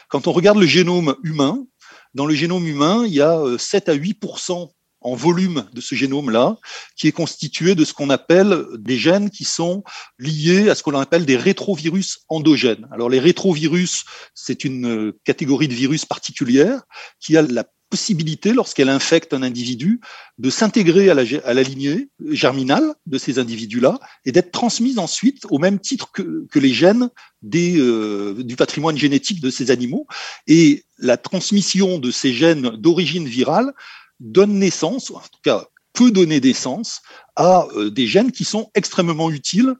quand 0.07 0.27
on 0.27 0.31
regarde 0.31 0.59
le 0.59 0.67
génome 0.67 1.15
humain, 1.23 1.65
dans 2.13 2.25
le 2.25 2.35
génome 2.35 2.67
humain, 2.67 3.03
il 3.05 3.13
y 3.13 3.21
a 3.21 3.41
7 3.57 3.89
euh, 3.89 3.93
à 3.93 3.95
8% 3.95 4.69
en 5.01 5.15
volume 5.15 5.65
de 5.73 5.81
ce 5.81 5.95
génome-là, 5.95 6.57
qui 6.97 7.07
est 7.07 7.13
constitué 7.13 7.73
de 7.73 7.85
ce 7.85 7.93
qu'on 7.93 8.09
appelle 8.09 8.65
des 8.77 8.97
gènes 8.97 9.29
qui 9.29 9.45
sont 9.45 9.83
liés 10.17 10.69
à 10.69 10.75
ce 10.75 10.83
qu'on 10.83 10.99
appelle 10.99 11.25
des 11.25 11.37
rétrovirus 11.37 12.19
endogènes. 12.27 12.85
Alors 12.91 13.09
les 13.09 13.19
rétrovirus, 13.19 14.03
c'est 14.35 14.65
une 14.65 15.13
catégorie 15.23 15.69
de 15.69 15.73
virus 15.73 16.05
particulière 16.05 16.81
qui 17.21 17.37
a 17.37 17.41
la 17.43 17.63
possibilité, 17.89 18.53
lorsqu'elle 18.53 18.89
infecte 18.89 19.33
un 19.33 19.43
individu, 19.43 19.99
de 20.37 20.49
s'intégrer 20.49 21.09
à 21.09 21.13
la, 21.13 21.63
lignée 21.63 22.09
germinale 22.29 22.93
de 23.05 23.17
ces 23.17 23.39
individus-là 23.39 23.99
et 24.25 24.31
d'être 24.31 24.51
transmise 24.51 24.99
ensuite 24.99 25.45
au 25.49 25.57
même 25.57 25.79
titre 25.79 26.11
que, 26.11 26.47
les 26.59 26.73
gènes 26.73 27.09
euh, 27.55 28.43
du 28.43 28.55
patrimoine 28.55 28.97
génétique 28.97 29.41
de 29.41 29.49
ces 29.49 29.71
animaux. 29.71 30.07
Et 30.47 30.83
la 30.97 31.17
transmission 31.17 31.97
de 31.97 32.11
ces 32.11 32.33
gènes 32.33 32.69
d'origine 32.77 33.27
virale 33.27 33.73
donne 34.19 34.59
naissance, 34.59 35.11
en 35.11 35.19
tout 35.19 35.41
cas 35.43 35.65
peut 35.93 36.11
donner 36.11 36.39
naissance 36.39 37.01
à 37.35 37.67
euh, 37.75 37.89
des 37.89 38.07
gènes 38.07 38.31
qui 38.31 38.45
sont 38.45 38.69
extrêmement 38.75 39.31
utiles 39.31 39.73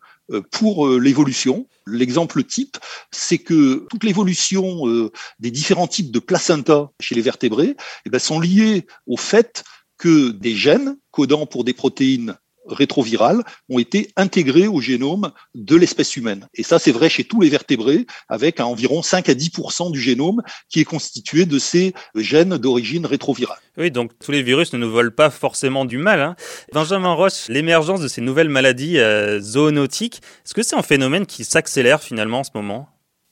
pour 0.52 0.88
euh, 0.88 1.00
l'évolution. 1.00 1.68
L'exemple 1.86 2.44
type, 2.44 2.78
c'est 3.12 3.40
que 3.40 3.88
toute 3.90 4.04
l'évolution 4.04 5.10
des 5.40 5.50
différents 5.50 5.88
types 5.88 6.12
de 6.12 6.20
placenta 6.20 6.92
chez 7.00 7.16
les 7.16 7.22
vertébrés 7.22 7.76
eh 8.06 8.10
ben, 8.10 8.20
sont 8.20 8.40
liés 8.40 8.86
au 9.08 9.18
fait 9.18 9.64
que 9.98 10.30
des 10.30 10.56
gènes 10.56 10.98
codant 11.12 11.48
pour 11.48 11.64
des 11.64 11.74
protéines 11.74 12.38
rétrovirales 12.70 13.44
ont 13.70 13.80
été 13.80 14.12
intégrées 14.16 14.68
au 14.68 14.82
génome 14.82 15.32
de 15.56 15.76
l'espèce 15.76 16.16
humaine. 16.16 16.48
Et 16.54 16.64
ça, 16.64 16.80
c'est 16.80 16.92
vrai 16.92 17.10
chez 17.10 17.24
tous 17.24 17.42
les 17.42 17.50
vertébrés, 17.50 18.06
avec 18.28 18.60
environ 18.60 19.02
5 19.02 19.30
à 19.30 19.34
10% 19.34 19.92
du 19.92 20.00
génome 20.00 20.42
qui 20.70 20.80
est 20.80 20.86
constitué 20.86 21.46
de 21.46 21.60
ces 21.60 21.94
gènes 22.16 22.58
d'origine 22.58 23.06
rétrovirale. 23.06 23.58
Oui, 23.78 23.92
donc 23.92 24.12
tous 24.20 24.32
les 24.32 24.44
virus 24.44 24.74
ne 24.74 24.78
nous 24.78 24.92
volent 24.92 25.12
pas 25.16 25.30
forcément 25.30 25.86
du 25.86 25.98
mal. 25.98 26.22
Hein. 26.22 26.36
Benjamin 26.74 27.14
Roche, 27.14 27.48
l'émergence 27.48 28.02
de 28.02 28.08
ces 28.08 28.22
nouvelles 28.22 28.50
maladies 28.50 29.00
euh, 29.00 29.40
zoonotiques, 29.40 30.22
est-ce 30.46 30.54
que 30.54 30.64
c'est 30.64 30.76
un 30.76 30.84
phénomène 30.84 31.26
qui 31.26 31.44
s'accélère 31.44 32.02
finalement 32.02 32.40
en 32.40 32.44
ce 32.44 32.52
moment? 32.54 32.90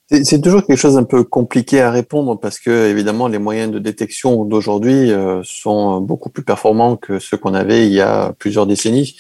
C'est 0.09 0.41
toujours 0.41 0.65
quelque 0.65 0.79
chose 0.79 0.97
un 0.97 1.03
peu 1.03 1.25
compliqué 1.25 1.81
à 1.81 1.91
répondre 1.91 2.39
parce 2.39 2.59
que 2.59 2.89
évidemment 2.89 3.27
les 3.27 3.39
moyens 3.39 3.71
de 3.71 3.79
détection 3.79 4.45
d'aujourd'hui 4.45 5.11
euh, 5.11 5.41
sont 5.43 5.99
beaucoup 5.99 6.29
plus 6.29 6.43
performants 6.43 6.95
que 6.95 7.19
ceux 7.19 7.35
qu'on 7.35 7.53
avait 7.53 7.87
il 7.87 7.93
y 7.93 7.99
a 7.99 8.33
plusieurs 8.39 8.65
décennies. 8.65 9.17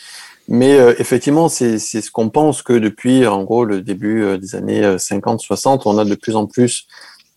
Mais 0.47 0.79
euh, 0.79 0.93
effectivement, 0.97 1.49
c'est 1.49 1.77
ce 1.77 2.09
qu'on 2.09 2.29
pense 2.29 2.61
que 2.61 2.71
depuis 2.71 3.27
en 3.27 3.43
gros 3.43 3.65
le 3.65 3.81
début 3.81 4.23
euh, 4.23 4.37
des 4.37 4.55
années 4.55 4.81
50-60, 4.81 5.81
on 5.85 5.97
a 5.97 6.05
de 6.05 6.15
plus 6.15 6.37
en 6.37 6.45
plus 6.45 6.87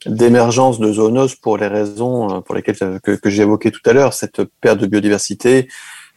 d'émergence 0.07 0.79
de 0.79 0.93
zoonoses 0.93 1.35
pour 1.35 1.59
les 1.59 1.67
raisons 1.67 2.43
pour 2.43 2.55
lesquelles 2.55 3.01
que, 3.03 3.11
que 3.11 3.31
j'ai 3.31 3.43
évoqué 3.43 3.73
tout 3.73 3.83
à 3.85 3.93
l'heure, 3.93 4.15
cette 4.15 4.45
perte 4.61 4.79
de 4.79 4.87
biodiversité, 4.87 5.69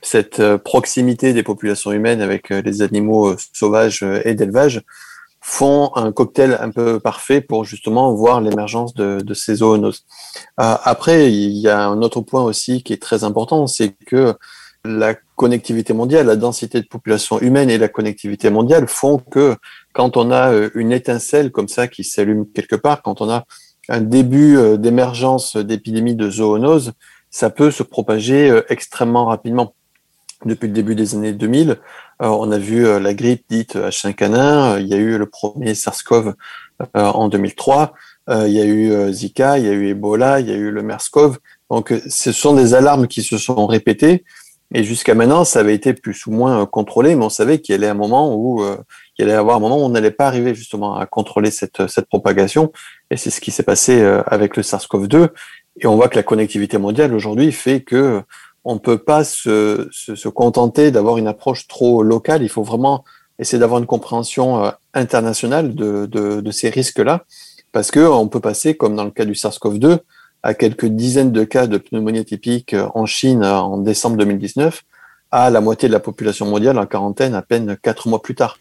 cette 0.02 0.42
proximité 0.58 1.34
des 1.34 1.44
populations 1.44 1.92
humaines 1.92 2.22
avec 2.22 2.50
les 2.50 2.82
animaux 2.82 3.36
sauvages 3.54 4.06
et 4.24 4.36
d'élevage 4.36 4.84
font 5.46 5.92
un 5.96 6.14
cocktail 6.14 6.58
un 6.62 6.72
peu 6.72 7.02
parfait 7.02 7.42
pour 7.42 7.66
justement 7.66 8.14
voir 8.14 8.40
l'émergence 8.40 8.94
de, 8.94 9.20
de, 9.20 9.34
ces 9.34 9.56
zoonoses. 9.56 10.06
Euh, 10.62 10.76
après, 10.84 11.34
il 11.34 11.58
y 11.58 11.68
a 11.68 11.86
un 11.86 12.02
autre 12.02 12.22
point 12.22 12.42
aussi 12.42 12.82
qui 12.82 12.94
est 12.94 13.02
très 13.02 13.26
important, 13.26 13.68
c'est 13.68 13.94
que 14.08 14.36
la 14.86 15.16
connectivité 15.36 15.92
mondiale, 15.92 16.28
la 16.28 16.38
densité 16.38 16.80
de 16.80 16.88
population 16.88 17.42
humaine 17.42 17.70
et 17.70 17.78
la 17.78 17.90
connectivité 17.90 18.50
mondiale 18.50 18.88
font 18.88 19.18
que 19.18 19.58
quand 19.92 20.16
on 20.16 20.32
a 20.32 20.54
euh, 20.54 20.70
une 20.76 20.94
étincelle 20.94 21.52
comme 21.52 21.68
ça 21.68 21.90
qui 21.90 22.06
s'allume 22.06 22.50
quelque 22.50 22.78
part, 22.78 23.02
quand 23.02 23.20
on 23.20 23.30
a 23.30 23.44
un 23.90 24.00
début 24.00 24.56
euh, 24.56 24.78
d'émergence 24.78 25.58
d'épidémie 25.58 26.16
de 26.16 26.30
zoonoses, 26.30 26.94
ça 27.30 27.50
peut 27.50 27.70
se 27.70 27.84
propager 27.84 28.62
extrêmement 28.70 29.26
rapidement 29.26 29.74
depuis 30.46 30.68
le 30.68 30.74
début 30.74 30.96
des 30.96 31.16
années 31.16 31.34
2000. 31.34 31.80
Euh, 32.22 32.28
on 32.28 32.52
a 32.52 32.58
vu 32.58 32.86
euh, 32.86 33.00
la 33.00 33.14
grippe 33.14 33.46
dite 33.50 33.76
H5N1, 33.76 34.82
il 34.82 34.88
y 34.88 34.94
a 34.94 34.98
eu 34.98 35.18
le 35.18 35.26
premier 35.26 35.74
SARS-CoV 35.74 36.34
euh, 36.82 36.86
en 37.02 37.30
2003, 37.30 37.94
il 38.30 38.50
y 38.50 38.62
a 38.62 38.66
eu 38.66 39.14
Zika, 39.14 39.58
il 39.60 39.66
y 39.66 39.68
a 39.68 39.74
eu 39.74 39.90
Ebola, 39.90 40.40
il 40.40 40.48
y 40.48 40.52
a 40.52 40.56
eu 40.56 40.72
le 40.72 40.82
MERS-CoV. 40.82 41.38
Donc 41.70 41.94
ce 42.08 42.32
sont 42.32 42.54
des 42.54 42.74
alarmes 42.74 43.08
qui 43.08 43.22
se 43.22 43.38
sont 43.38 43.68
répétées. 43.68 44.24
Et 44.74 44.86
jusqu'à 44.86 45.14
maintenant 45.14 45.44
ça 45.44 45.60
avait 45.60 45.76
été 45.76 45.94
plus 45.94 46.26
ou 46.26 46.32
moins 46.32 46.66
contrôlé, 46.66 47.16
mais 47.16 47.26
on 47.26 47.30
savait 47.30 47.60
qu'il 47.60 47.74
y 47.74 47.76
allait 47.76 47.90
un 47.90 47.94
moment 47.94 48.34
où 48.34 48.64
il 49.18 49.26
allait 49.26 49.34
avoir 49.34 49.58
un 49.58 49.60
moment 49.60 49.78
où 49.78 49.82
on 49.82 49.90
n'allait 49.90 50.10
pas 50.10 50.26
arriver 50.26 50.56
justement 50.56 50.96
à 50.96 51.06
contrôler 51.06 51.52
cette, 51.52 51.86
cette 51.88 52.08
propagation. 52.08 52.72
Et 53.12 53.18
c'est 53.18 53.30
ce 53.30 53.42
qui 53.42 53.52
s'est 53.52 53.64
passé 53.64 54.02
avec 54.26 54.56
le 54.56 54.64
SARS-CoV-2 54.64 55.30
et 55.80 55.88
on 55.88 55.96
voit 55.96 56.08
que 56.08 56.16
la 56.16 56.24
connectivité 56.24 56.78
mondiale 56.78 57.14
aujourd'hui 57.14 57.52
fait 57.52 57.82
que 57.82 58.24
on 58.66 58.76
ne 58.76 58.80
peut 58.80 58.98
pas 58.98 59.24
se, 59.24 59.88
se, 59.92 60.30
contenter 60.30 60.92
d'avoir 60.92 61.18
une 61.18 61.28
approche 61.28 61.68
trop 61.68 62.02
locale. 62.04 62.44
Il 62.44 62.50
faut 62.50 62.64
vraiment 62.64 63.04
essayer 63.40 63.60
d'avoir 63.60 63.80
une 63.80 63.86
compréhension 63.86 64.64
euh, 64.64 64.72
internationale 64.94 65.76
de, 65.76 66.06
de, 66.06 66.42
de 66.42 66.52
ces 66.52 66.70
risques-là, 66.70 67.26
parce 67.72 67.92
que 67.92 68.00
on 68.00 68.28
peut 68.28 68.40
passer, 68.40 68.76
comme 68.76 68.96
dans 68.96 69.04
le 69.04 69.12
cas 69.12 69.26
du 69.26 69.34
SARS-CoV-2, 69.34 70.00
à 70.44 70.54
quelques 70.54 70.86
dizaines 70.86 71.32
de 71.32 71.44
cas 71.44 71.68
de 71.68 71.78
pneumonie 71.78 72.20
atypique 72.20 72.74
euh, 72.74 72.88
en 72.94 73.06
Chine 73.06 73.44
euh, 73.44 73.54
en 73.54 73.78
décembre 73.78 74.18
2019, 74.18 74.84
à 75.32 75.50
la 75.50 75.62
moitié 75.62 75.88
de 75.90 75.94
la 75.94 76.00
population 76.00 76.46
mondiale 76.46 76.78
en 76.78 76.86
quarantaine 76.86 77.34
à 77.34 77.42
peine 77.42 77.76
quatre 77.82 78.08
mois 78.08 78.22
plus 78.22 78.36
tard. 78.36 78.60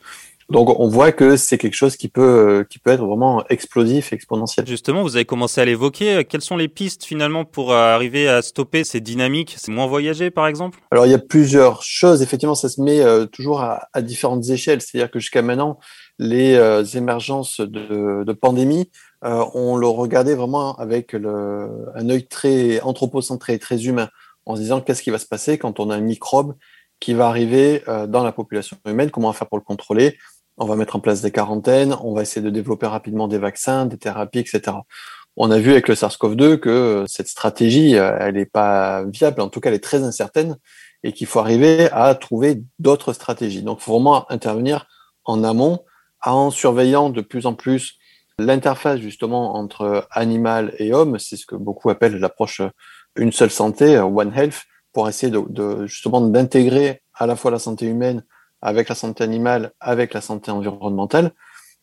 Donc 0.50 0.78
on 0.78 0.88
voit 0.88 1.12
que 1.12 1.36
c'est 1.36 1.58
quelque 1.58 1.74
chose 1.74 1.96
qui 1.96 2.08
peut 2.08 2.20
euh, 2.22 2.64
qui 2.64 2.78
peut 2.78 2.90
être 2.90 3.04
vraiment 3.04 3.44
explosif, 3.48 4.12
exponentiel. 4.12 4.66
Justement, 4.66 5.02
vous 5.02 5.16
avez 5.16 5.24
commencé 5.24 5.60
à 5.60 5.64
l'évoquer. 5.64 6.24
Quelles 6.24 6.42
sont 6.42 6.56
les 6.56 6.68
pistes 6.68 7.04
finalement 7.04 7.44
pour 7.44 7.72
euh, 7.72 7.76
arriver 7.76 8.28
à 8.28 8.42
stopper 8.42 8.84
ces 8.84 9.00
dynamiques? 9.00 9.54
C'est 9.58 9.72
moins 9.72 9.86
voyager, 9.86 10.30
par 10.30 10.46
exemple? 10.46 10.78
Alors 10.90 11.06
il 11.06 11.10
y 11.10 11.14
a 11.14 11.18
plusieurs 11.18 11.82
choses. 11.82 12.22
Effectivement, 12.22 12.54
ça 12.54 12.68
se 12.68 12.80
met 12.80 13.00
euh, 13.00 13.26
toujours 13.26 13.60
à, 13.60 13.88
à, 13.92 14.02
différentes 14.02 14.48
échelles. 14.48 14.80
C'est-à-dire 14.80 15.10
que 15.10 15.18
jusqu'à 15.18 15.42
maintenant, 15.42 15.78
les 16.18 16.56
émergences 16.96 17.60
de, 17.60 18.22
de 18.22 18.32
pandémie, 18.32 18.90
on 19.22 19.76
le 19.76 19.86
regardait 19.88 20.34
vraiment 20.34 20.76
avec 20.76 21.14
le, 21.14 21.68
un 21.94 22.08
œil 22.10 22.26
très 22.26 22.80
anthropocentré, 22.80 23.58
très 23.58 23.86
humain, 23.86 24.08
en 24.46 24.54
se 24.54 24.60
disant 24.60 24.80
qu'est-ce 24.80 25.02
qui 25.02 25.10
va 25.10 25.18
se 25.18 25.26
passer 25.26 25.58
quand 25.58 25.80
on 25.80 25.90
a 25.90 25.96
un 25.96 26.00
microbe 26.00 26.54
qui 27.00 27.14
va 27.14 27.26
arriver 27.26 27.82
dans 28.08 28.22
la 28.22 28.30
population 28.30 28.76
humaine, 28.86 29.10
comment 29.10 29.32
faire 29.32 29.48
pour 29.48 29.58
le 29.58 29.64
contrôler, 29.64 30.16
on 30.58 30.66
va 30.66 30.76
mettre 30.76 30.96
en 30.96 31.00
place 31.00 31.22
des 31.22 31.30
quarantaines, 31.30 31.94
on 32.02 32.14
va 32.14 32.22
essayer 32.22 32.42
de 32.42 32.50
développer 32.50 32.86
rapidement 32.86 33.28
des 33.28 33.38
vaccins, 33.38 33.86
des 33.86 33.98
thérapies, 33.98 34.40
etc. 34.40 34.76
On 35.36 35.50
a 35.50 35.58
vu 35.58 35.70
avec 35.70 35.88
le 35.88 35.94
SARS-CoV-2 35.94 36.58
que 36.58 37.04
cette 37.06 37.28
stratégie, 37.28 37.96
euh, 37.96 38.16
elle 38.20 38.34
n'est 38.34 38.44
pas 38.44 39.04
viable, 39.04 39.40
en 39.40 39.48
tout 39.48 39.60
cas 39.60 39.70
elle 39.70 39.76
est 39.76 39.82
très 39.82 40.02
incertaine, 40.02 40.58
et 41.02 41.12
qu'il 41.12 41.26
faut 41.26 41.40
arriver 41.40 41.90
à 41.90 42.14
trouver 42.14 42.62
d'autres 42.78 43.12
stratégies. 43.12 43.62
Donc 43.62 43.78
il 43.80 43.84
faut 43.84 43.92
vraiment 43.92 44.30
intervenir 44.30 44.86
en 45.24 45.42
amont, 45.42 45.84
en 46.22 46.50
surveillant 46.50 47.10
de 47.10 47.20
plus 47.20 47.46
en 47.46 47.54
plus 47.54 47.98
l'interface 48.38 49.00
justement 49.00 49.56
entre 49.56 50.06
animal 50.10 50.74
et 50.78 50.92
homme, 50.92 51.18
c'est 51.18 51.36
ce 51.36 51.46
que 51.46 51.54
beaucoup 51.54 51.90
appellent 51.90 52.18
l'approche 52.18 52.62
une 53.16 53.32
seule 53.32 53.50
santé, 53.50 53.98
One 53.98 54.32
Health, 54.34 54.62
pour 54.92 55.08
essayer 55.08 55.30
de, 55.30 55.42
de 55.48 55.86
justement 55.86 56.20
d'intégrer 56.20 57.02
à 57.14 57.26
la 57.26 57.36
fois 57.36 57.50
la 57.50 57.58
santé 57.58 57.86
humaine 57.86 58.24
avec 58.62 58.88
la 58.88 58.94
santé 58.94 59.24
animale, 59.24 59.72
avec 59.80 60.14
la 60.14 60.20
santé 60.20 60.50
environnementale. 60.50 61.32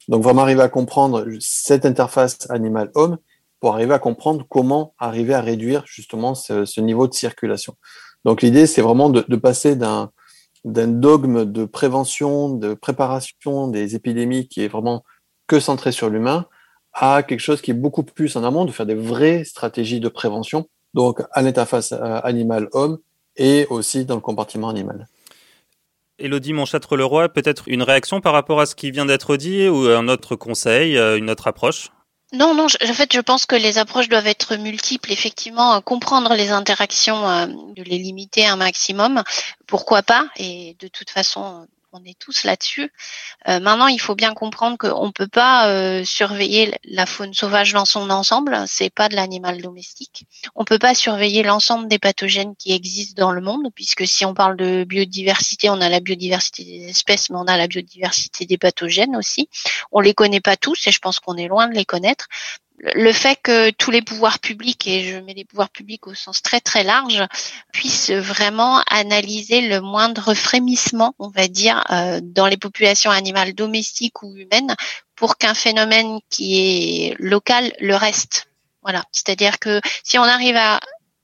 Donc 0.07 0.23
vraiment 0.23 0.41
arriver 0.41 0.63
à 0.63 0.69
comprendre 0.69 1.25
cette 1.39 1.85
interface 1.85 2.49
animal-homme 2.49 3.17
pour 3.59 3.73
arriver 3.73 3.93
à 3.93 3.99
comprendre 3.99 4.45
comment 4.47 4.93
arriver 4.97 5.33
à 5.33 5.41
réduire 5.41 5.83
justement 5.85 6.33
ce, 6.33 6.79
niveau 6.79 7.07
de 7.07 7.13
circulation. 7.13 7.75
Donc 8.25 8.41
l'idée, 8.41 8.65
c'est 8.65 8.81
vraiment 8.81 9.09
de, 9.09 9.21
passer 9.35 9.75
d'un 9.75 10.09
dogme 10.63 11.45
de 11.45 11.65
prévention, 11.65 12.49
de 12.49 12.73
préparation 12.73 13.67
des 13.67 13.95
épidémies 13.95 14.47
qui 14.47 14.63
est 14.63 14.67
vraiment 14.67 15.03
que 15.47 15.59
centré 15.59 15.91
sur 15.91 16.09
l'humain, 16.09 16.45
à 16.93 17.23
quelque 17.23 17.39
chose 17.41 17.61
qui 17.61 17.71
est 17.71 17.75
beaucoup 17.75 18.03
plus 18.03 18.35
en 18.35 18.43
amont, 18.43 18.65
de 18.65 18.71
faire 18.71 18.85
des 18.85 18.95
vraies 18.95 19.43
stratégies 19.43 19.99
de 19.99 20.09
prévention, 20.09 20.67
donc 20.93 21.21
à 21.31 21.41
l'interface 21.41 21.91
euh, 21.91 22.19
animal-homme 22.23 22.99
et 23.35 23.67
aussi 23.69 24.05
dans 24.05 24.15
le 24.15 24.21
compartiment 24.21 24.69
animal. 24.69 25.07
Élodie 26.19 26.53
Montchâtre-Leroy, 26.53 27.29
peut-être 27.29 27.63
une 27.67 27.83
réaction 27.83 28.21
par 28.21 28.33
rapport 28.33 28.59
à 28.59 28.65
ce 28.65 28.75
qui 28.75 28.91
vient 28.91 29.05
d'être 29.05 29.37
dit 29.37 29.67
ou 29.67 29.87
un 29.87 30.07
autre 30.07 30.35
conseil, 30.35 30.97
euh, 30.97 31.17
une 31.17 31.29
autre 31.29 31.47
approche? 31.47 31.89
Non, 32.31 32.53
non, 32.53 32.65
en 32.65 32.93
fait, 32.93 33.11
je 33.11 33.19
pense 33.21 33.47
que 33.47 33.55
les 33.55 33.79
approches 33.79 34.07
doivent 34.07 34.27
être 34.27 34.55
multiples. 34.55 35.11
Effectivement, 35.11 35.75
euh, 35.75 35.79
comprendre 35.79 36.35
les 36.35 36.51
interactions, 36.51 37.47
de 37.75 37.83
les 37.83 37.97
limiter 37.97 38.45
un 38.45 38.55
maximum, 38.55 39.23
pourquoi 39.65 40.03
pas 40.03 40.27
Et 40.37 40.75
de 40.79 40.87
toute 40.87 41.09
façon, 41.09 41.65
on 41.91 42.03
est 42.05 42.17
tous 42.17 42.43
là-dessus. 42.43 42.91
Euh, 43.47 43.59
maintenant, 43.59 43.87
il 43.87 43.99
faut 43.99 44.15
bien 44.15 44.33
comprendre 44.33 44.77
qu'on 44.77 45.07
ne 45.07 45.11
peut 45.11 45.27
pas 45.27 45.69
euh, 45.69 46.03
surveiller 46.03 46.73
la 46.83 47.05
faune 47.05 47.33
sauvage 47.33 47.73
dans 47.73 47.85
son 47.85 48.09
ensemble. 48.09 48.63
C'est 48.67 48.89
pas 48.89 49.09
de 49.09 49.15
l'animal 49.15 49.61
domestique. 49.61 50.25
On 50.55 50.65
peut 50.65 50.79
pas 50.79 50.93
surveiller 50.93 51.43
l'ensemble 51.43 51.87
des 51.87 51.99
pathogènes 51.99 52.55
qui 52.55 52.73
existent 52.73 53.21
dans 53.21 53.31
le 53.31 53.41
monde, 53.41 53.69
puisque 53.73 54.07
si 54.07 54.25
on 54.25 54.33
parle 54.33 54.57
de 54.57 54.83
biodiversité, 54.83 55.69
on 55.69 55.81
a 55.81 55.89
la 55.89 55.99
biodiversité 55.99 56.63
des 56.63 56.89
espèces, 56.89 57.29
mais 57.29 57.37
on 57.37 57.47
a 57.47 57.57
la 57.57 57.67
biodiversité 57.67 58.45
des 58.45 58.57
pathogènes 58.57 59.15
aussi. 59.15 59.49
On 59.91 59.99
les 59.99 60.13
connaît 60.13 60.41
pas 60.41 60.57
tous, 60.57 60.87
et 60.87 60.91
je 60.91 60.99
pense 60.99 61.19
qu'on 61.19 61.37
est 61.37 61.47
loin 61.47 61.67
de 61.67 61.73
les 61.73 61.85
connaître 61.85 62.27
le 62.81 63.11
fait 63.11 63.37
que 63.41 63.71
tous 63.71 63.91
les 63.91 64.01
pouvoirs 64.01 64.39
publics, 64.39 64.87
et 64.87 65.03
je 65.03 65.17
mets 65.17 65.33
les 65.33 65.45
pouvoirs 65.45 65.69
publics 65.69 66.07
au 66.07 66.13
sens 66.13 66.41
très 66.41 66.59
très 66.59 66.83
large, 66.83 67.23
puissent 67.73 68.11
vraiment 68.11 68.81
analyser 68.89 69.61
le 69.61 69.81
moindre 69.81 70.33
frémissement, 70.33 71.13
on 71.19 71.29
va 71.29 71.47
dire, 71.47 71.83
euh, 71.91 72.19
dans 72.23 72.47
les 72.47 72.57
populations 72.57 73.11
animales 73.11 73.53
domestiques 73.53 74.23
ou 74.23 74.35
humaines, 74.35 74.75
pour 75.15 75.37
qu'un 75.37 75.53
phénomène 75.53 76.19
qui 76.29 76.59
est 76.59 77.15
local 77.19 77.73
le 77.79 77.95
reste. 77.95 78.47
Voilà. 78.81 79.03
C'est-à-dire 79.11 79.59
que 79.59 79.81
si 80.03 80.17
on 80.17 80.23
arrive 80.23 80.55
à 80.55 80.79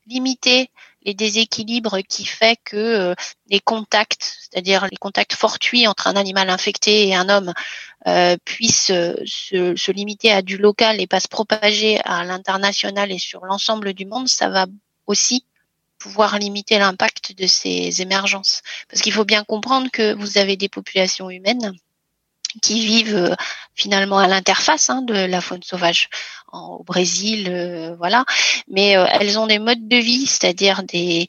limiter 0.07 0.69
les 1.05 1.13
déséquilibres 1.13 1.99
qui 2.09 2.25
fait 2.25 2.57
que 2.63 2.75
euh, 2.75 3.15
les 3.49 3.59
contacts, 3.59 4.37
c'est-à-dire 4.41 4.87
les 4.91 4.97
contacts 4.97 5.35
fortuits 5.35 5.87
entre 5.87 6.07
un 6.07 6.15
animal 6.15 6.49
infecté 6.49 7.07
et 7.07 7.15
un 7.15 7.29
homme, 7.29 7.53
euh, 8.07 8.35
puissent 8.43 8.89
euh, 8.89 9.15
se, 9.25 9.75
se, 9.75 9.91
limiter 9.91 10.31
à 10.31 10.41
du 10.41 10.57
local 10.57 10.99
et 10.99 11.07
pas 11.07 11.19
se 11.19 11.27
propager 11.27 11.99
à 12.03 12.23
l'international 12.23 13.11
et 13.11 13.19
sur 13.19 13.45
l'ensemble 13.45 13.93
du 13.93 14.05
monde, 14.05 14.27
ça 14.27 14.49
va 14.49 14.65
aussi 15.07 15.45
pouvoir 15.99 16.37
limiter 16.39 16.77
l'impact 16.77 17.37
de 17.37 17.47
ces 17.47 18.01
émergences. 18.01 18.61
Parce 18.89 19.01
qu'il 19.01 19.13
faut 19.13 19.25
bien 19.25 19.43
comprendre 19.43 19.89
que 19.91 20.13
vous 20.13 20.37
avez 20.37 20.57
des 20.57 20.69
populations 20.69 21.29
humaines 21.29 21.73
qui 22.61 22.85
vivent 22.85 23.15
euh, 23.15 23.35
finalement 23.73 24.17
à 24.17 24.27
l'interface 24.27 24.89
hein, 24.89 25.01
de 25.01 25.13
la 25.13 25.41
faune 25.41 25.63
sauvage 25.63 26.09
au 26.51 26.83
Brésil, 26.83 27.47
euh, 27.49 27.95
voilà. 27.97 28.25
Mais 28.69 28.97
euh, 28.97 29.05
elles 29.11 29.37
ont 29.37 29.47
des 29.47 29.59
modes 29.59 29.87
de 29.87 29.97
vie, 29.97 30.25
c'est-à-dire 30.25 30.83
des 30.83 31.27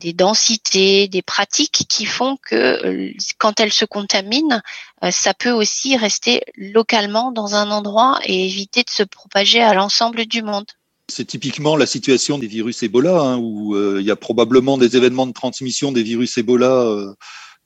des 0.00 0.12
densités, 0.12 1.08
des 1.08 1.22
pratiques 1.22 1.84
qui 1.88 2.04
font 2.04 2.36
que 2.36 3.12
quand 3.36 3.58
elles 3.58 3.72
se 3.72 3.84
contaminent, 3.84 4.62
ça 5.10 5.34
peut 5.34 5.50
aussi 5.50 5.96
rester 5.96 6.44
localement 6.54 7.32
dans 7.32 7.56
un 7.56 7.72
endroit 7.72 8.20
et 8.22 8.46
éviter 8.46 8.84
de 8.84 8.90
se 8.90 9.02
propager 9.02 9.60
à 9.60 9.74
l'ensemble 9.74 10.26
du 10.26 10.44
monde. 10.44 10.66
C'est 11.08 11.24
typiquement 11.24 11.74
la 11.74 11.86
situation 11.86 12.38
des 12.38 12.46
virus 12.46 12.84
Ebola, 12.84 13.18
hein, 13.18 13.38
où 13.38 13.76
il 13.98 14.06
y 14.06 14.12
a 14.12 14.14
probablement 14.14 14.78
des 14.78 14.96
événements 14.96 15.26
de 15.26 15.32
transmission 15.32 15.90
des 15.90 16.04
virus 16.04 16.38
Ebola 16.38 17.16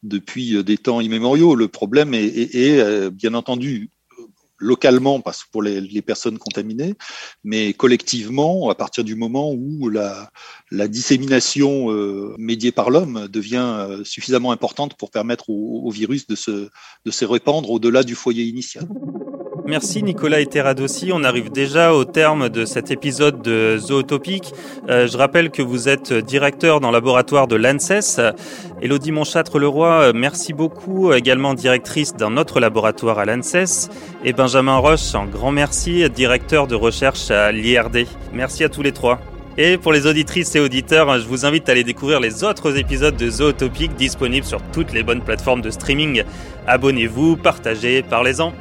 depuis 0.03 0.57
euh, 0.57 0.63
des 0.63 0.79
temps 0.79 1.01
immémoriaux. 1.01 1.55
Le 1.55 1.69
problème 1.69 2.15
est, 2.15 2.81
euh, 2.81 3.11
bien 3.11 3.35
entendu 3.35 3.91
localement 4.59 5.21
parce 5.21 5.45
pour 5.51 5.61
les, 5.61 6.03
personnes 6.03 6.39
contaminées, 6.39 6.95
mais 7.43 7.73
collectivement 7.73 8.71
à 8.71 8.77
partir 8.77 9.03
du 9.03 9.17
moment 9.17 9.53
où 9.53 9.89
la, 9.89 10.31
dissémination 10.87 11.91
euh, 11.91 12.33
médiée 12.39 12.71
par 12.71 12.91
l'homme 12.91 13.27
devient 13.27 13.99
suffisamment 14.05 14.53
importante 14.53 14.95
pour 14.97 15.11
permettre 15.11 15.51
au, 15.51 15.91
virus 15.91 16.29
de 16.29 16.37
se, 16.37 16.69
de 17.05 17.11
se 17.11 17.25
répandre 17.25 17.71
au-delà 17.73 18.05
du 18.05 18.15
foyer 18.15 18.45
initial. 18.45 18.87
Merci 19.65 20.03
Nicolas 20.03 20.41
et 20.41 20.47
Terradossi. 20.47 21.11
On 21.13 21.23
arrive 21.23 21.51
déjà 21.51 21.95
au 21.95 22.05
terme 22.05 22.49
de 22.49 22.65
cet 22.65 22.91
épisode 22.91 23.43
de 23.43 23.79
Zootopic. 23.79 24.53
Euh, 24.89 25.07
je 25.07 25.17
rappelle 25.17 25.51
que 25.51 25.63
vous 25.63 25.89
êtes 25.89 26.13
directeur 26.13 26.81
dans 26.81 26.91
le 26.91 26.95
laboratoire 26.95 27.47
de 27.47 27.55
l'ANSES. 27.55 28.21
Elodie 28.83 29.13
Monchâtre-Leroy, 29.13 30.13
merci 30.15 30.53
beaucoup, 30.53 31.13
également 31.13 31.55
directrice 31.55 32.15
d'un 32.15 32.37
autre 32.37 32.59
laboratoire 32.59 33.21
à 33.21 33.25
l'ANSES. 33.25 33.89
Et 34.25 34.33
Benjamin 34.33 34.79
Roche, 34.79 35.15
un 35.15 35.27
grand 35.27 35.53
merci, 35.53 36.11
directeur 36.11 36.67
de 36.67 36.75
recherche 36.75 37.31
à 37.31 37.53
l'IRD. 37.53 38.07
Merci 38.33 38.65
à 38.65 38.69
tous 38.69 38.83
les 38.83 38.93
trois. 38.93 39.21
Et 39.59 39.79
pour 39.79 39.93
les 39.93 40.07
auditrices 40.07 40.57
et 40.57 40.61
auditeurs, 40.61 41.19
je 41.19 41.27
vous 41.29 41.47
invite 41.47 41.69
à 41.69 41.73
aller 41.73 41.85
découvrir 41.85 42.19
les 42.19 42.43
autres 42.43 42.77
épisodes 42.79 43.17
de 43.17 43.31
Zootopic 43.31 43.95
disponibles 43.95 44.47
sur 44.47 44.61
toutes 44.73 44.93
les 44.93 45.05
bonnes 45.05 45.21
plateformes 45.21 45.61
de 45.61 45.71
streaming. 45.71 46.25
Abonnez-vous, 46.67 47.37
partagez, 47.37 48.03
parlez-en. 48.03 48.53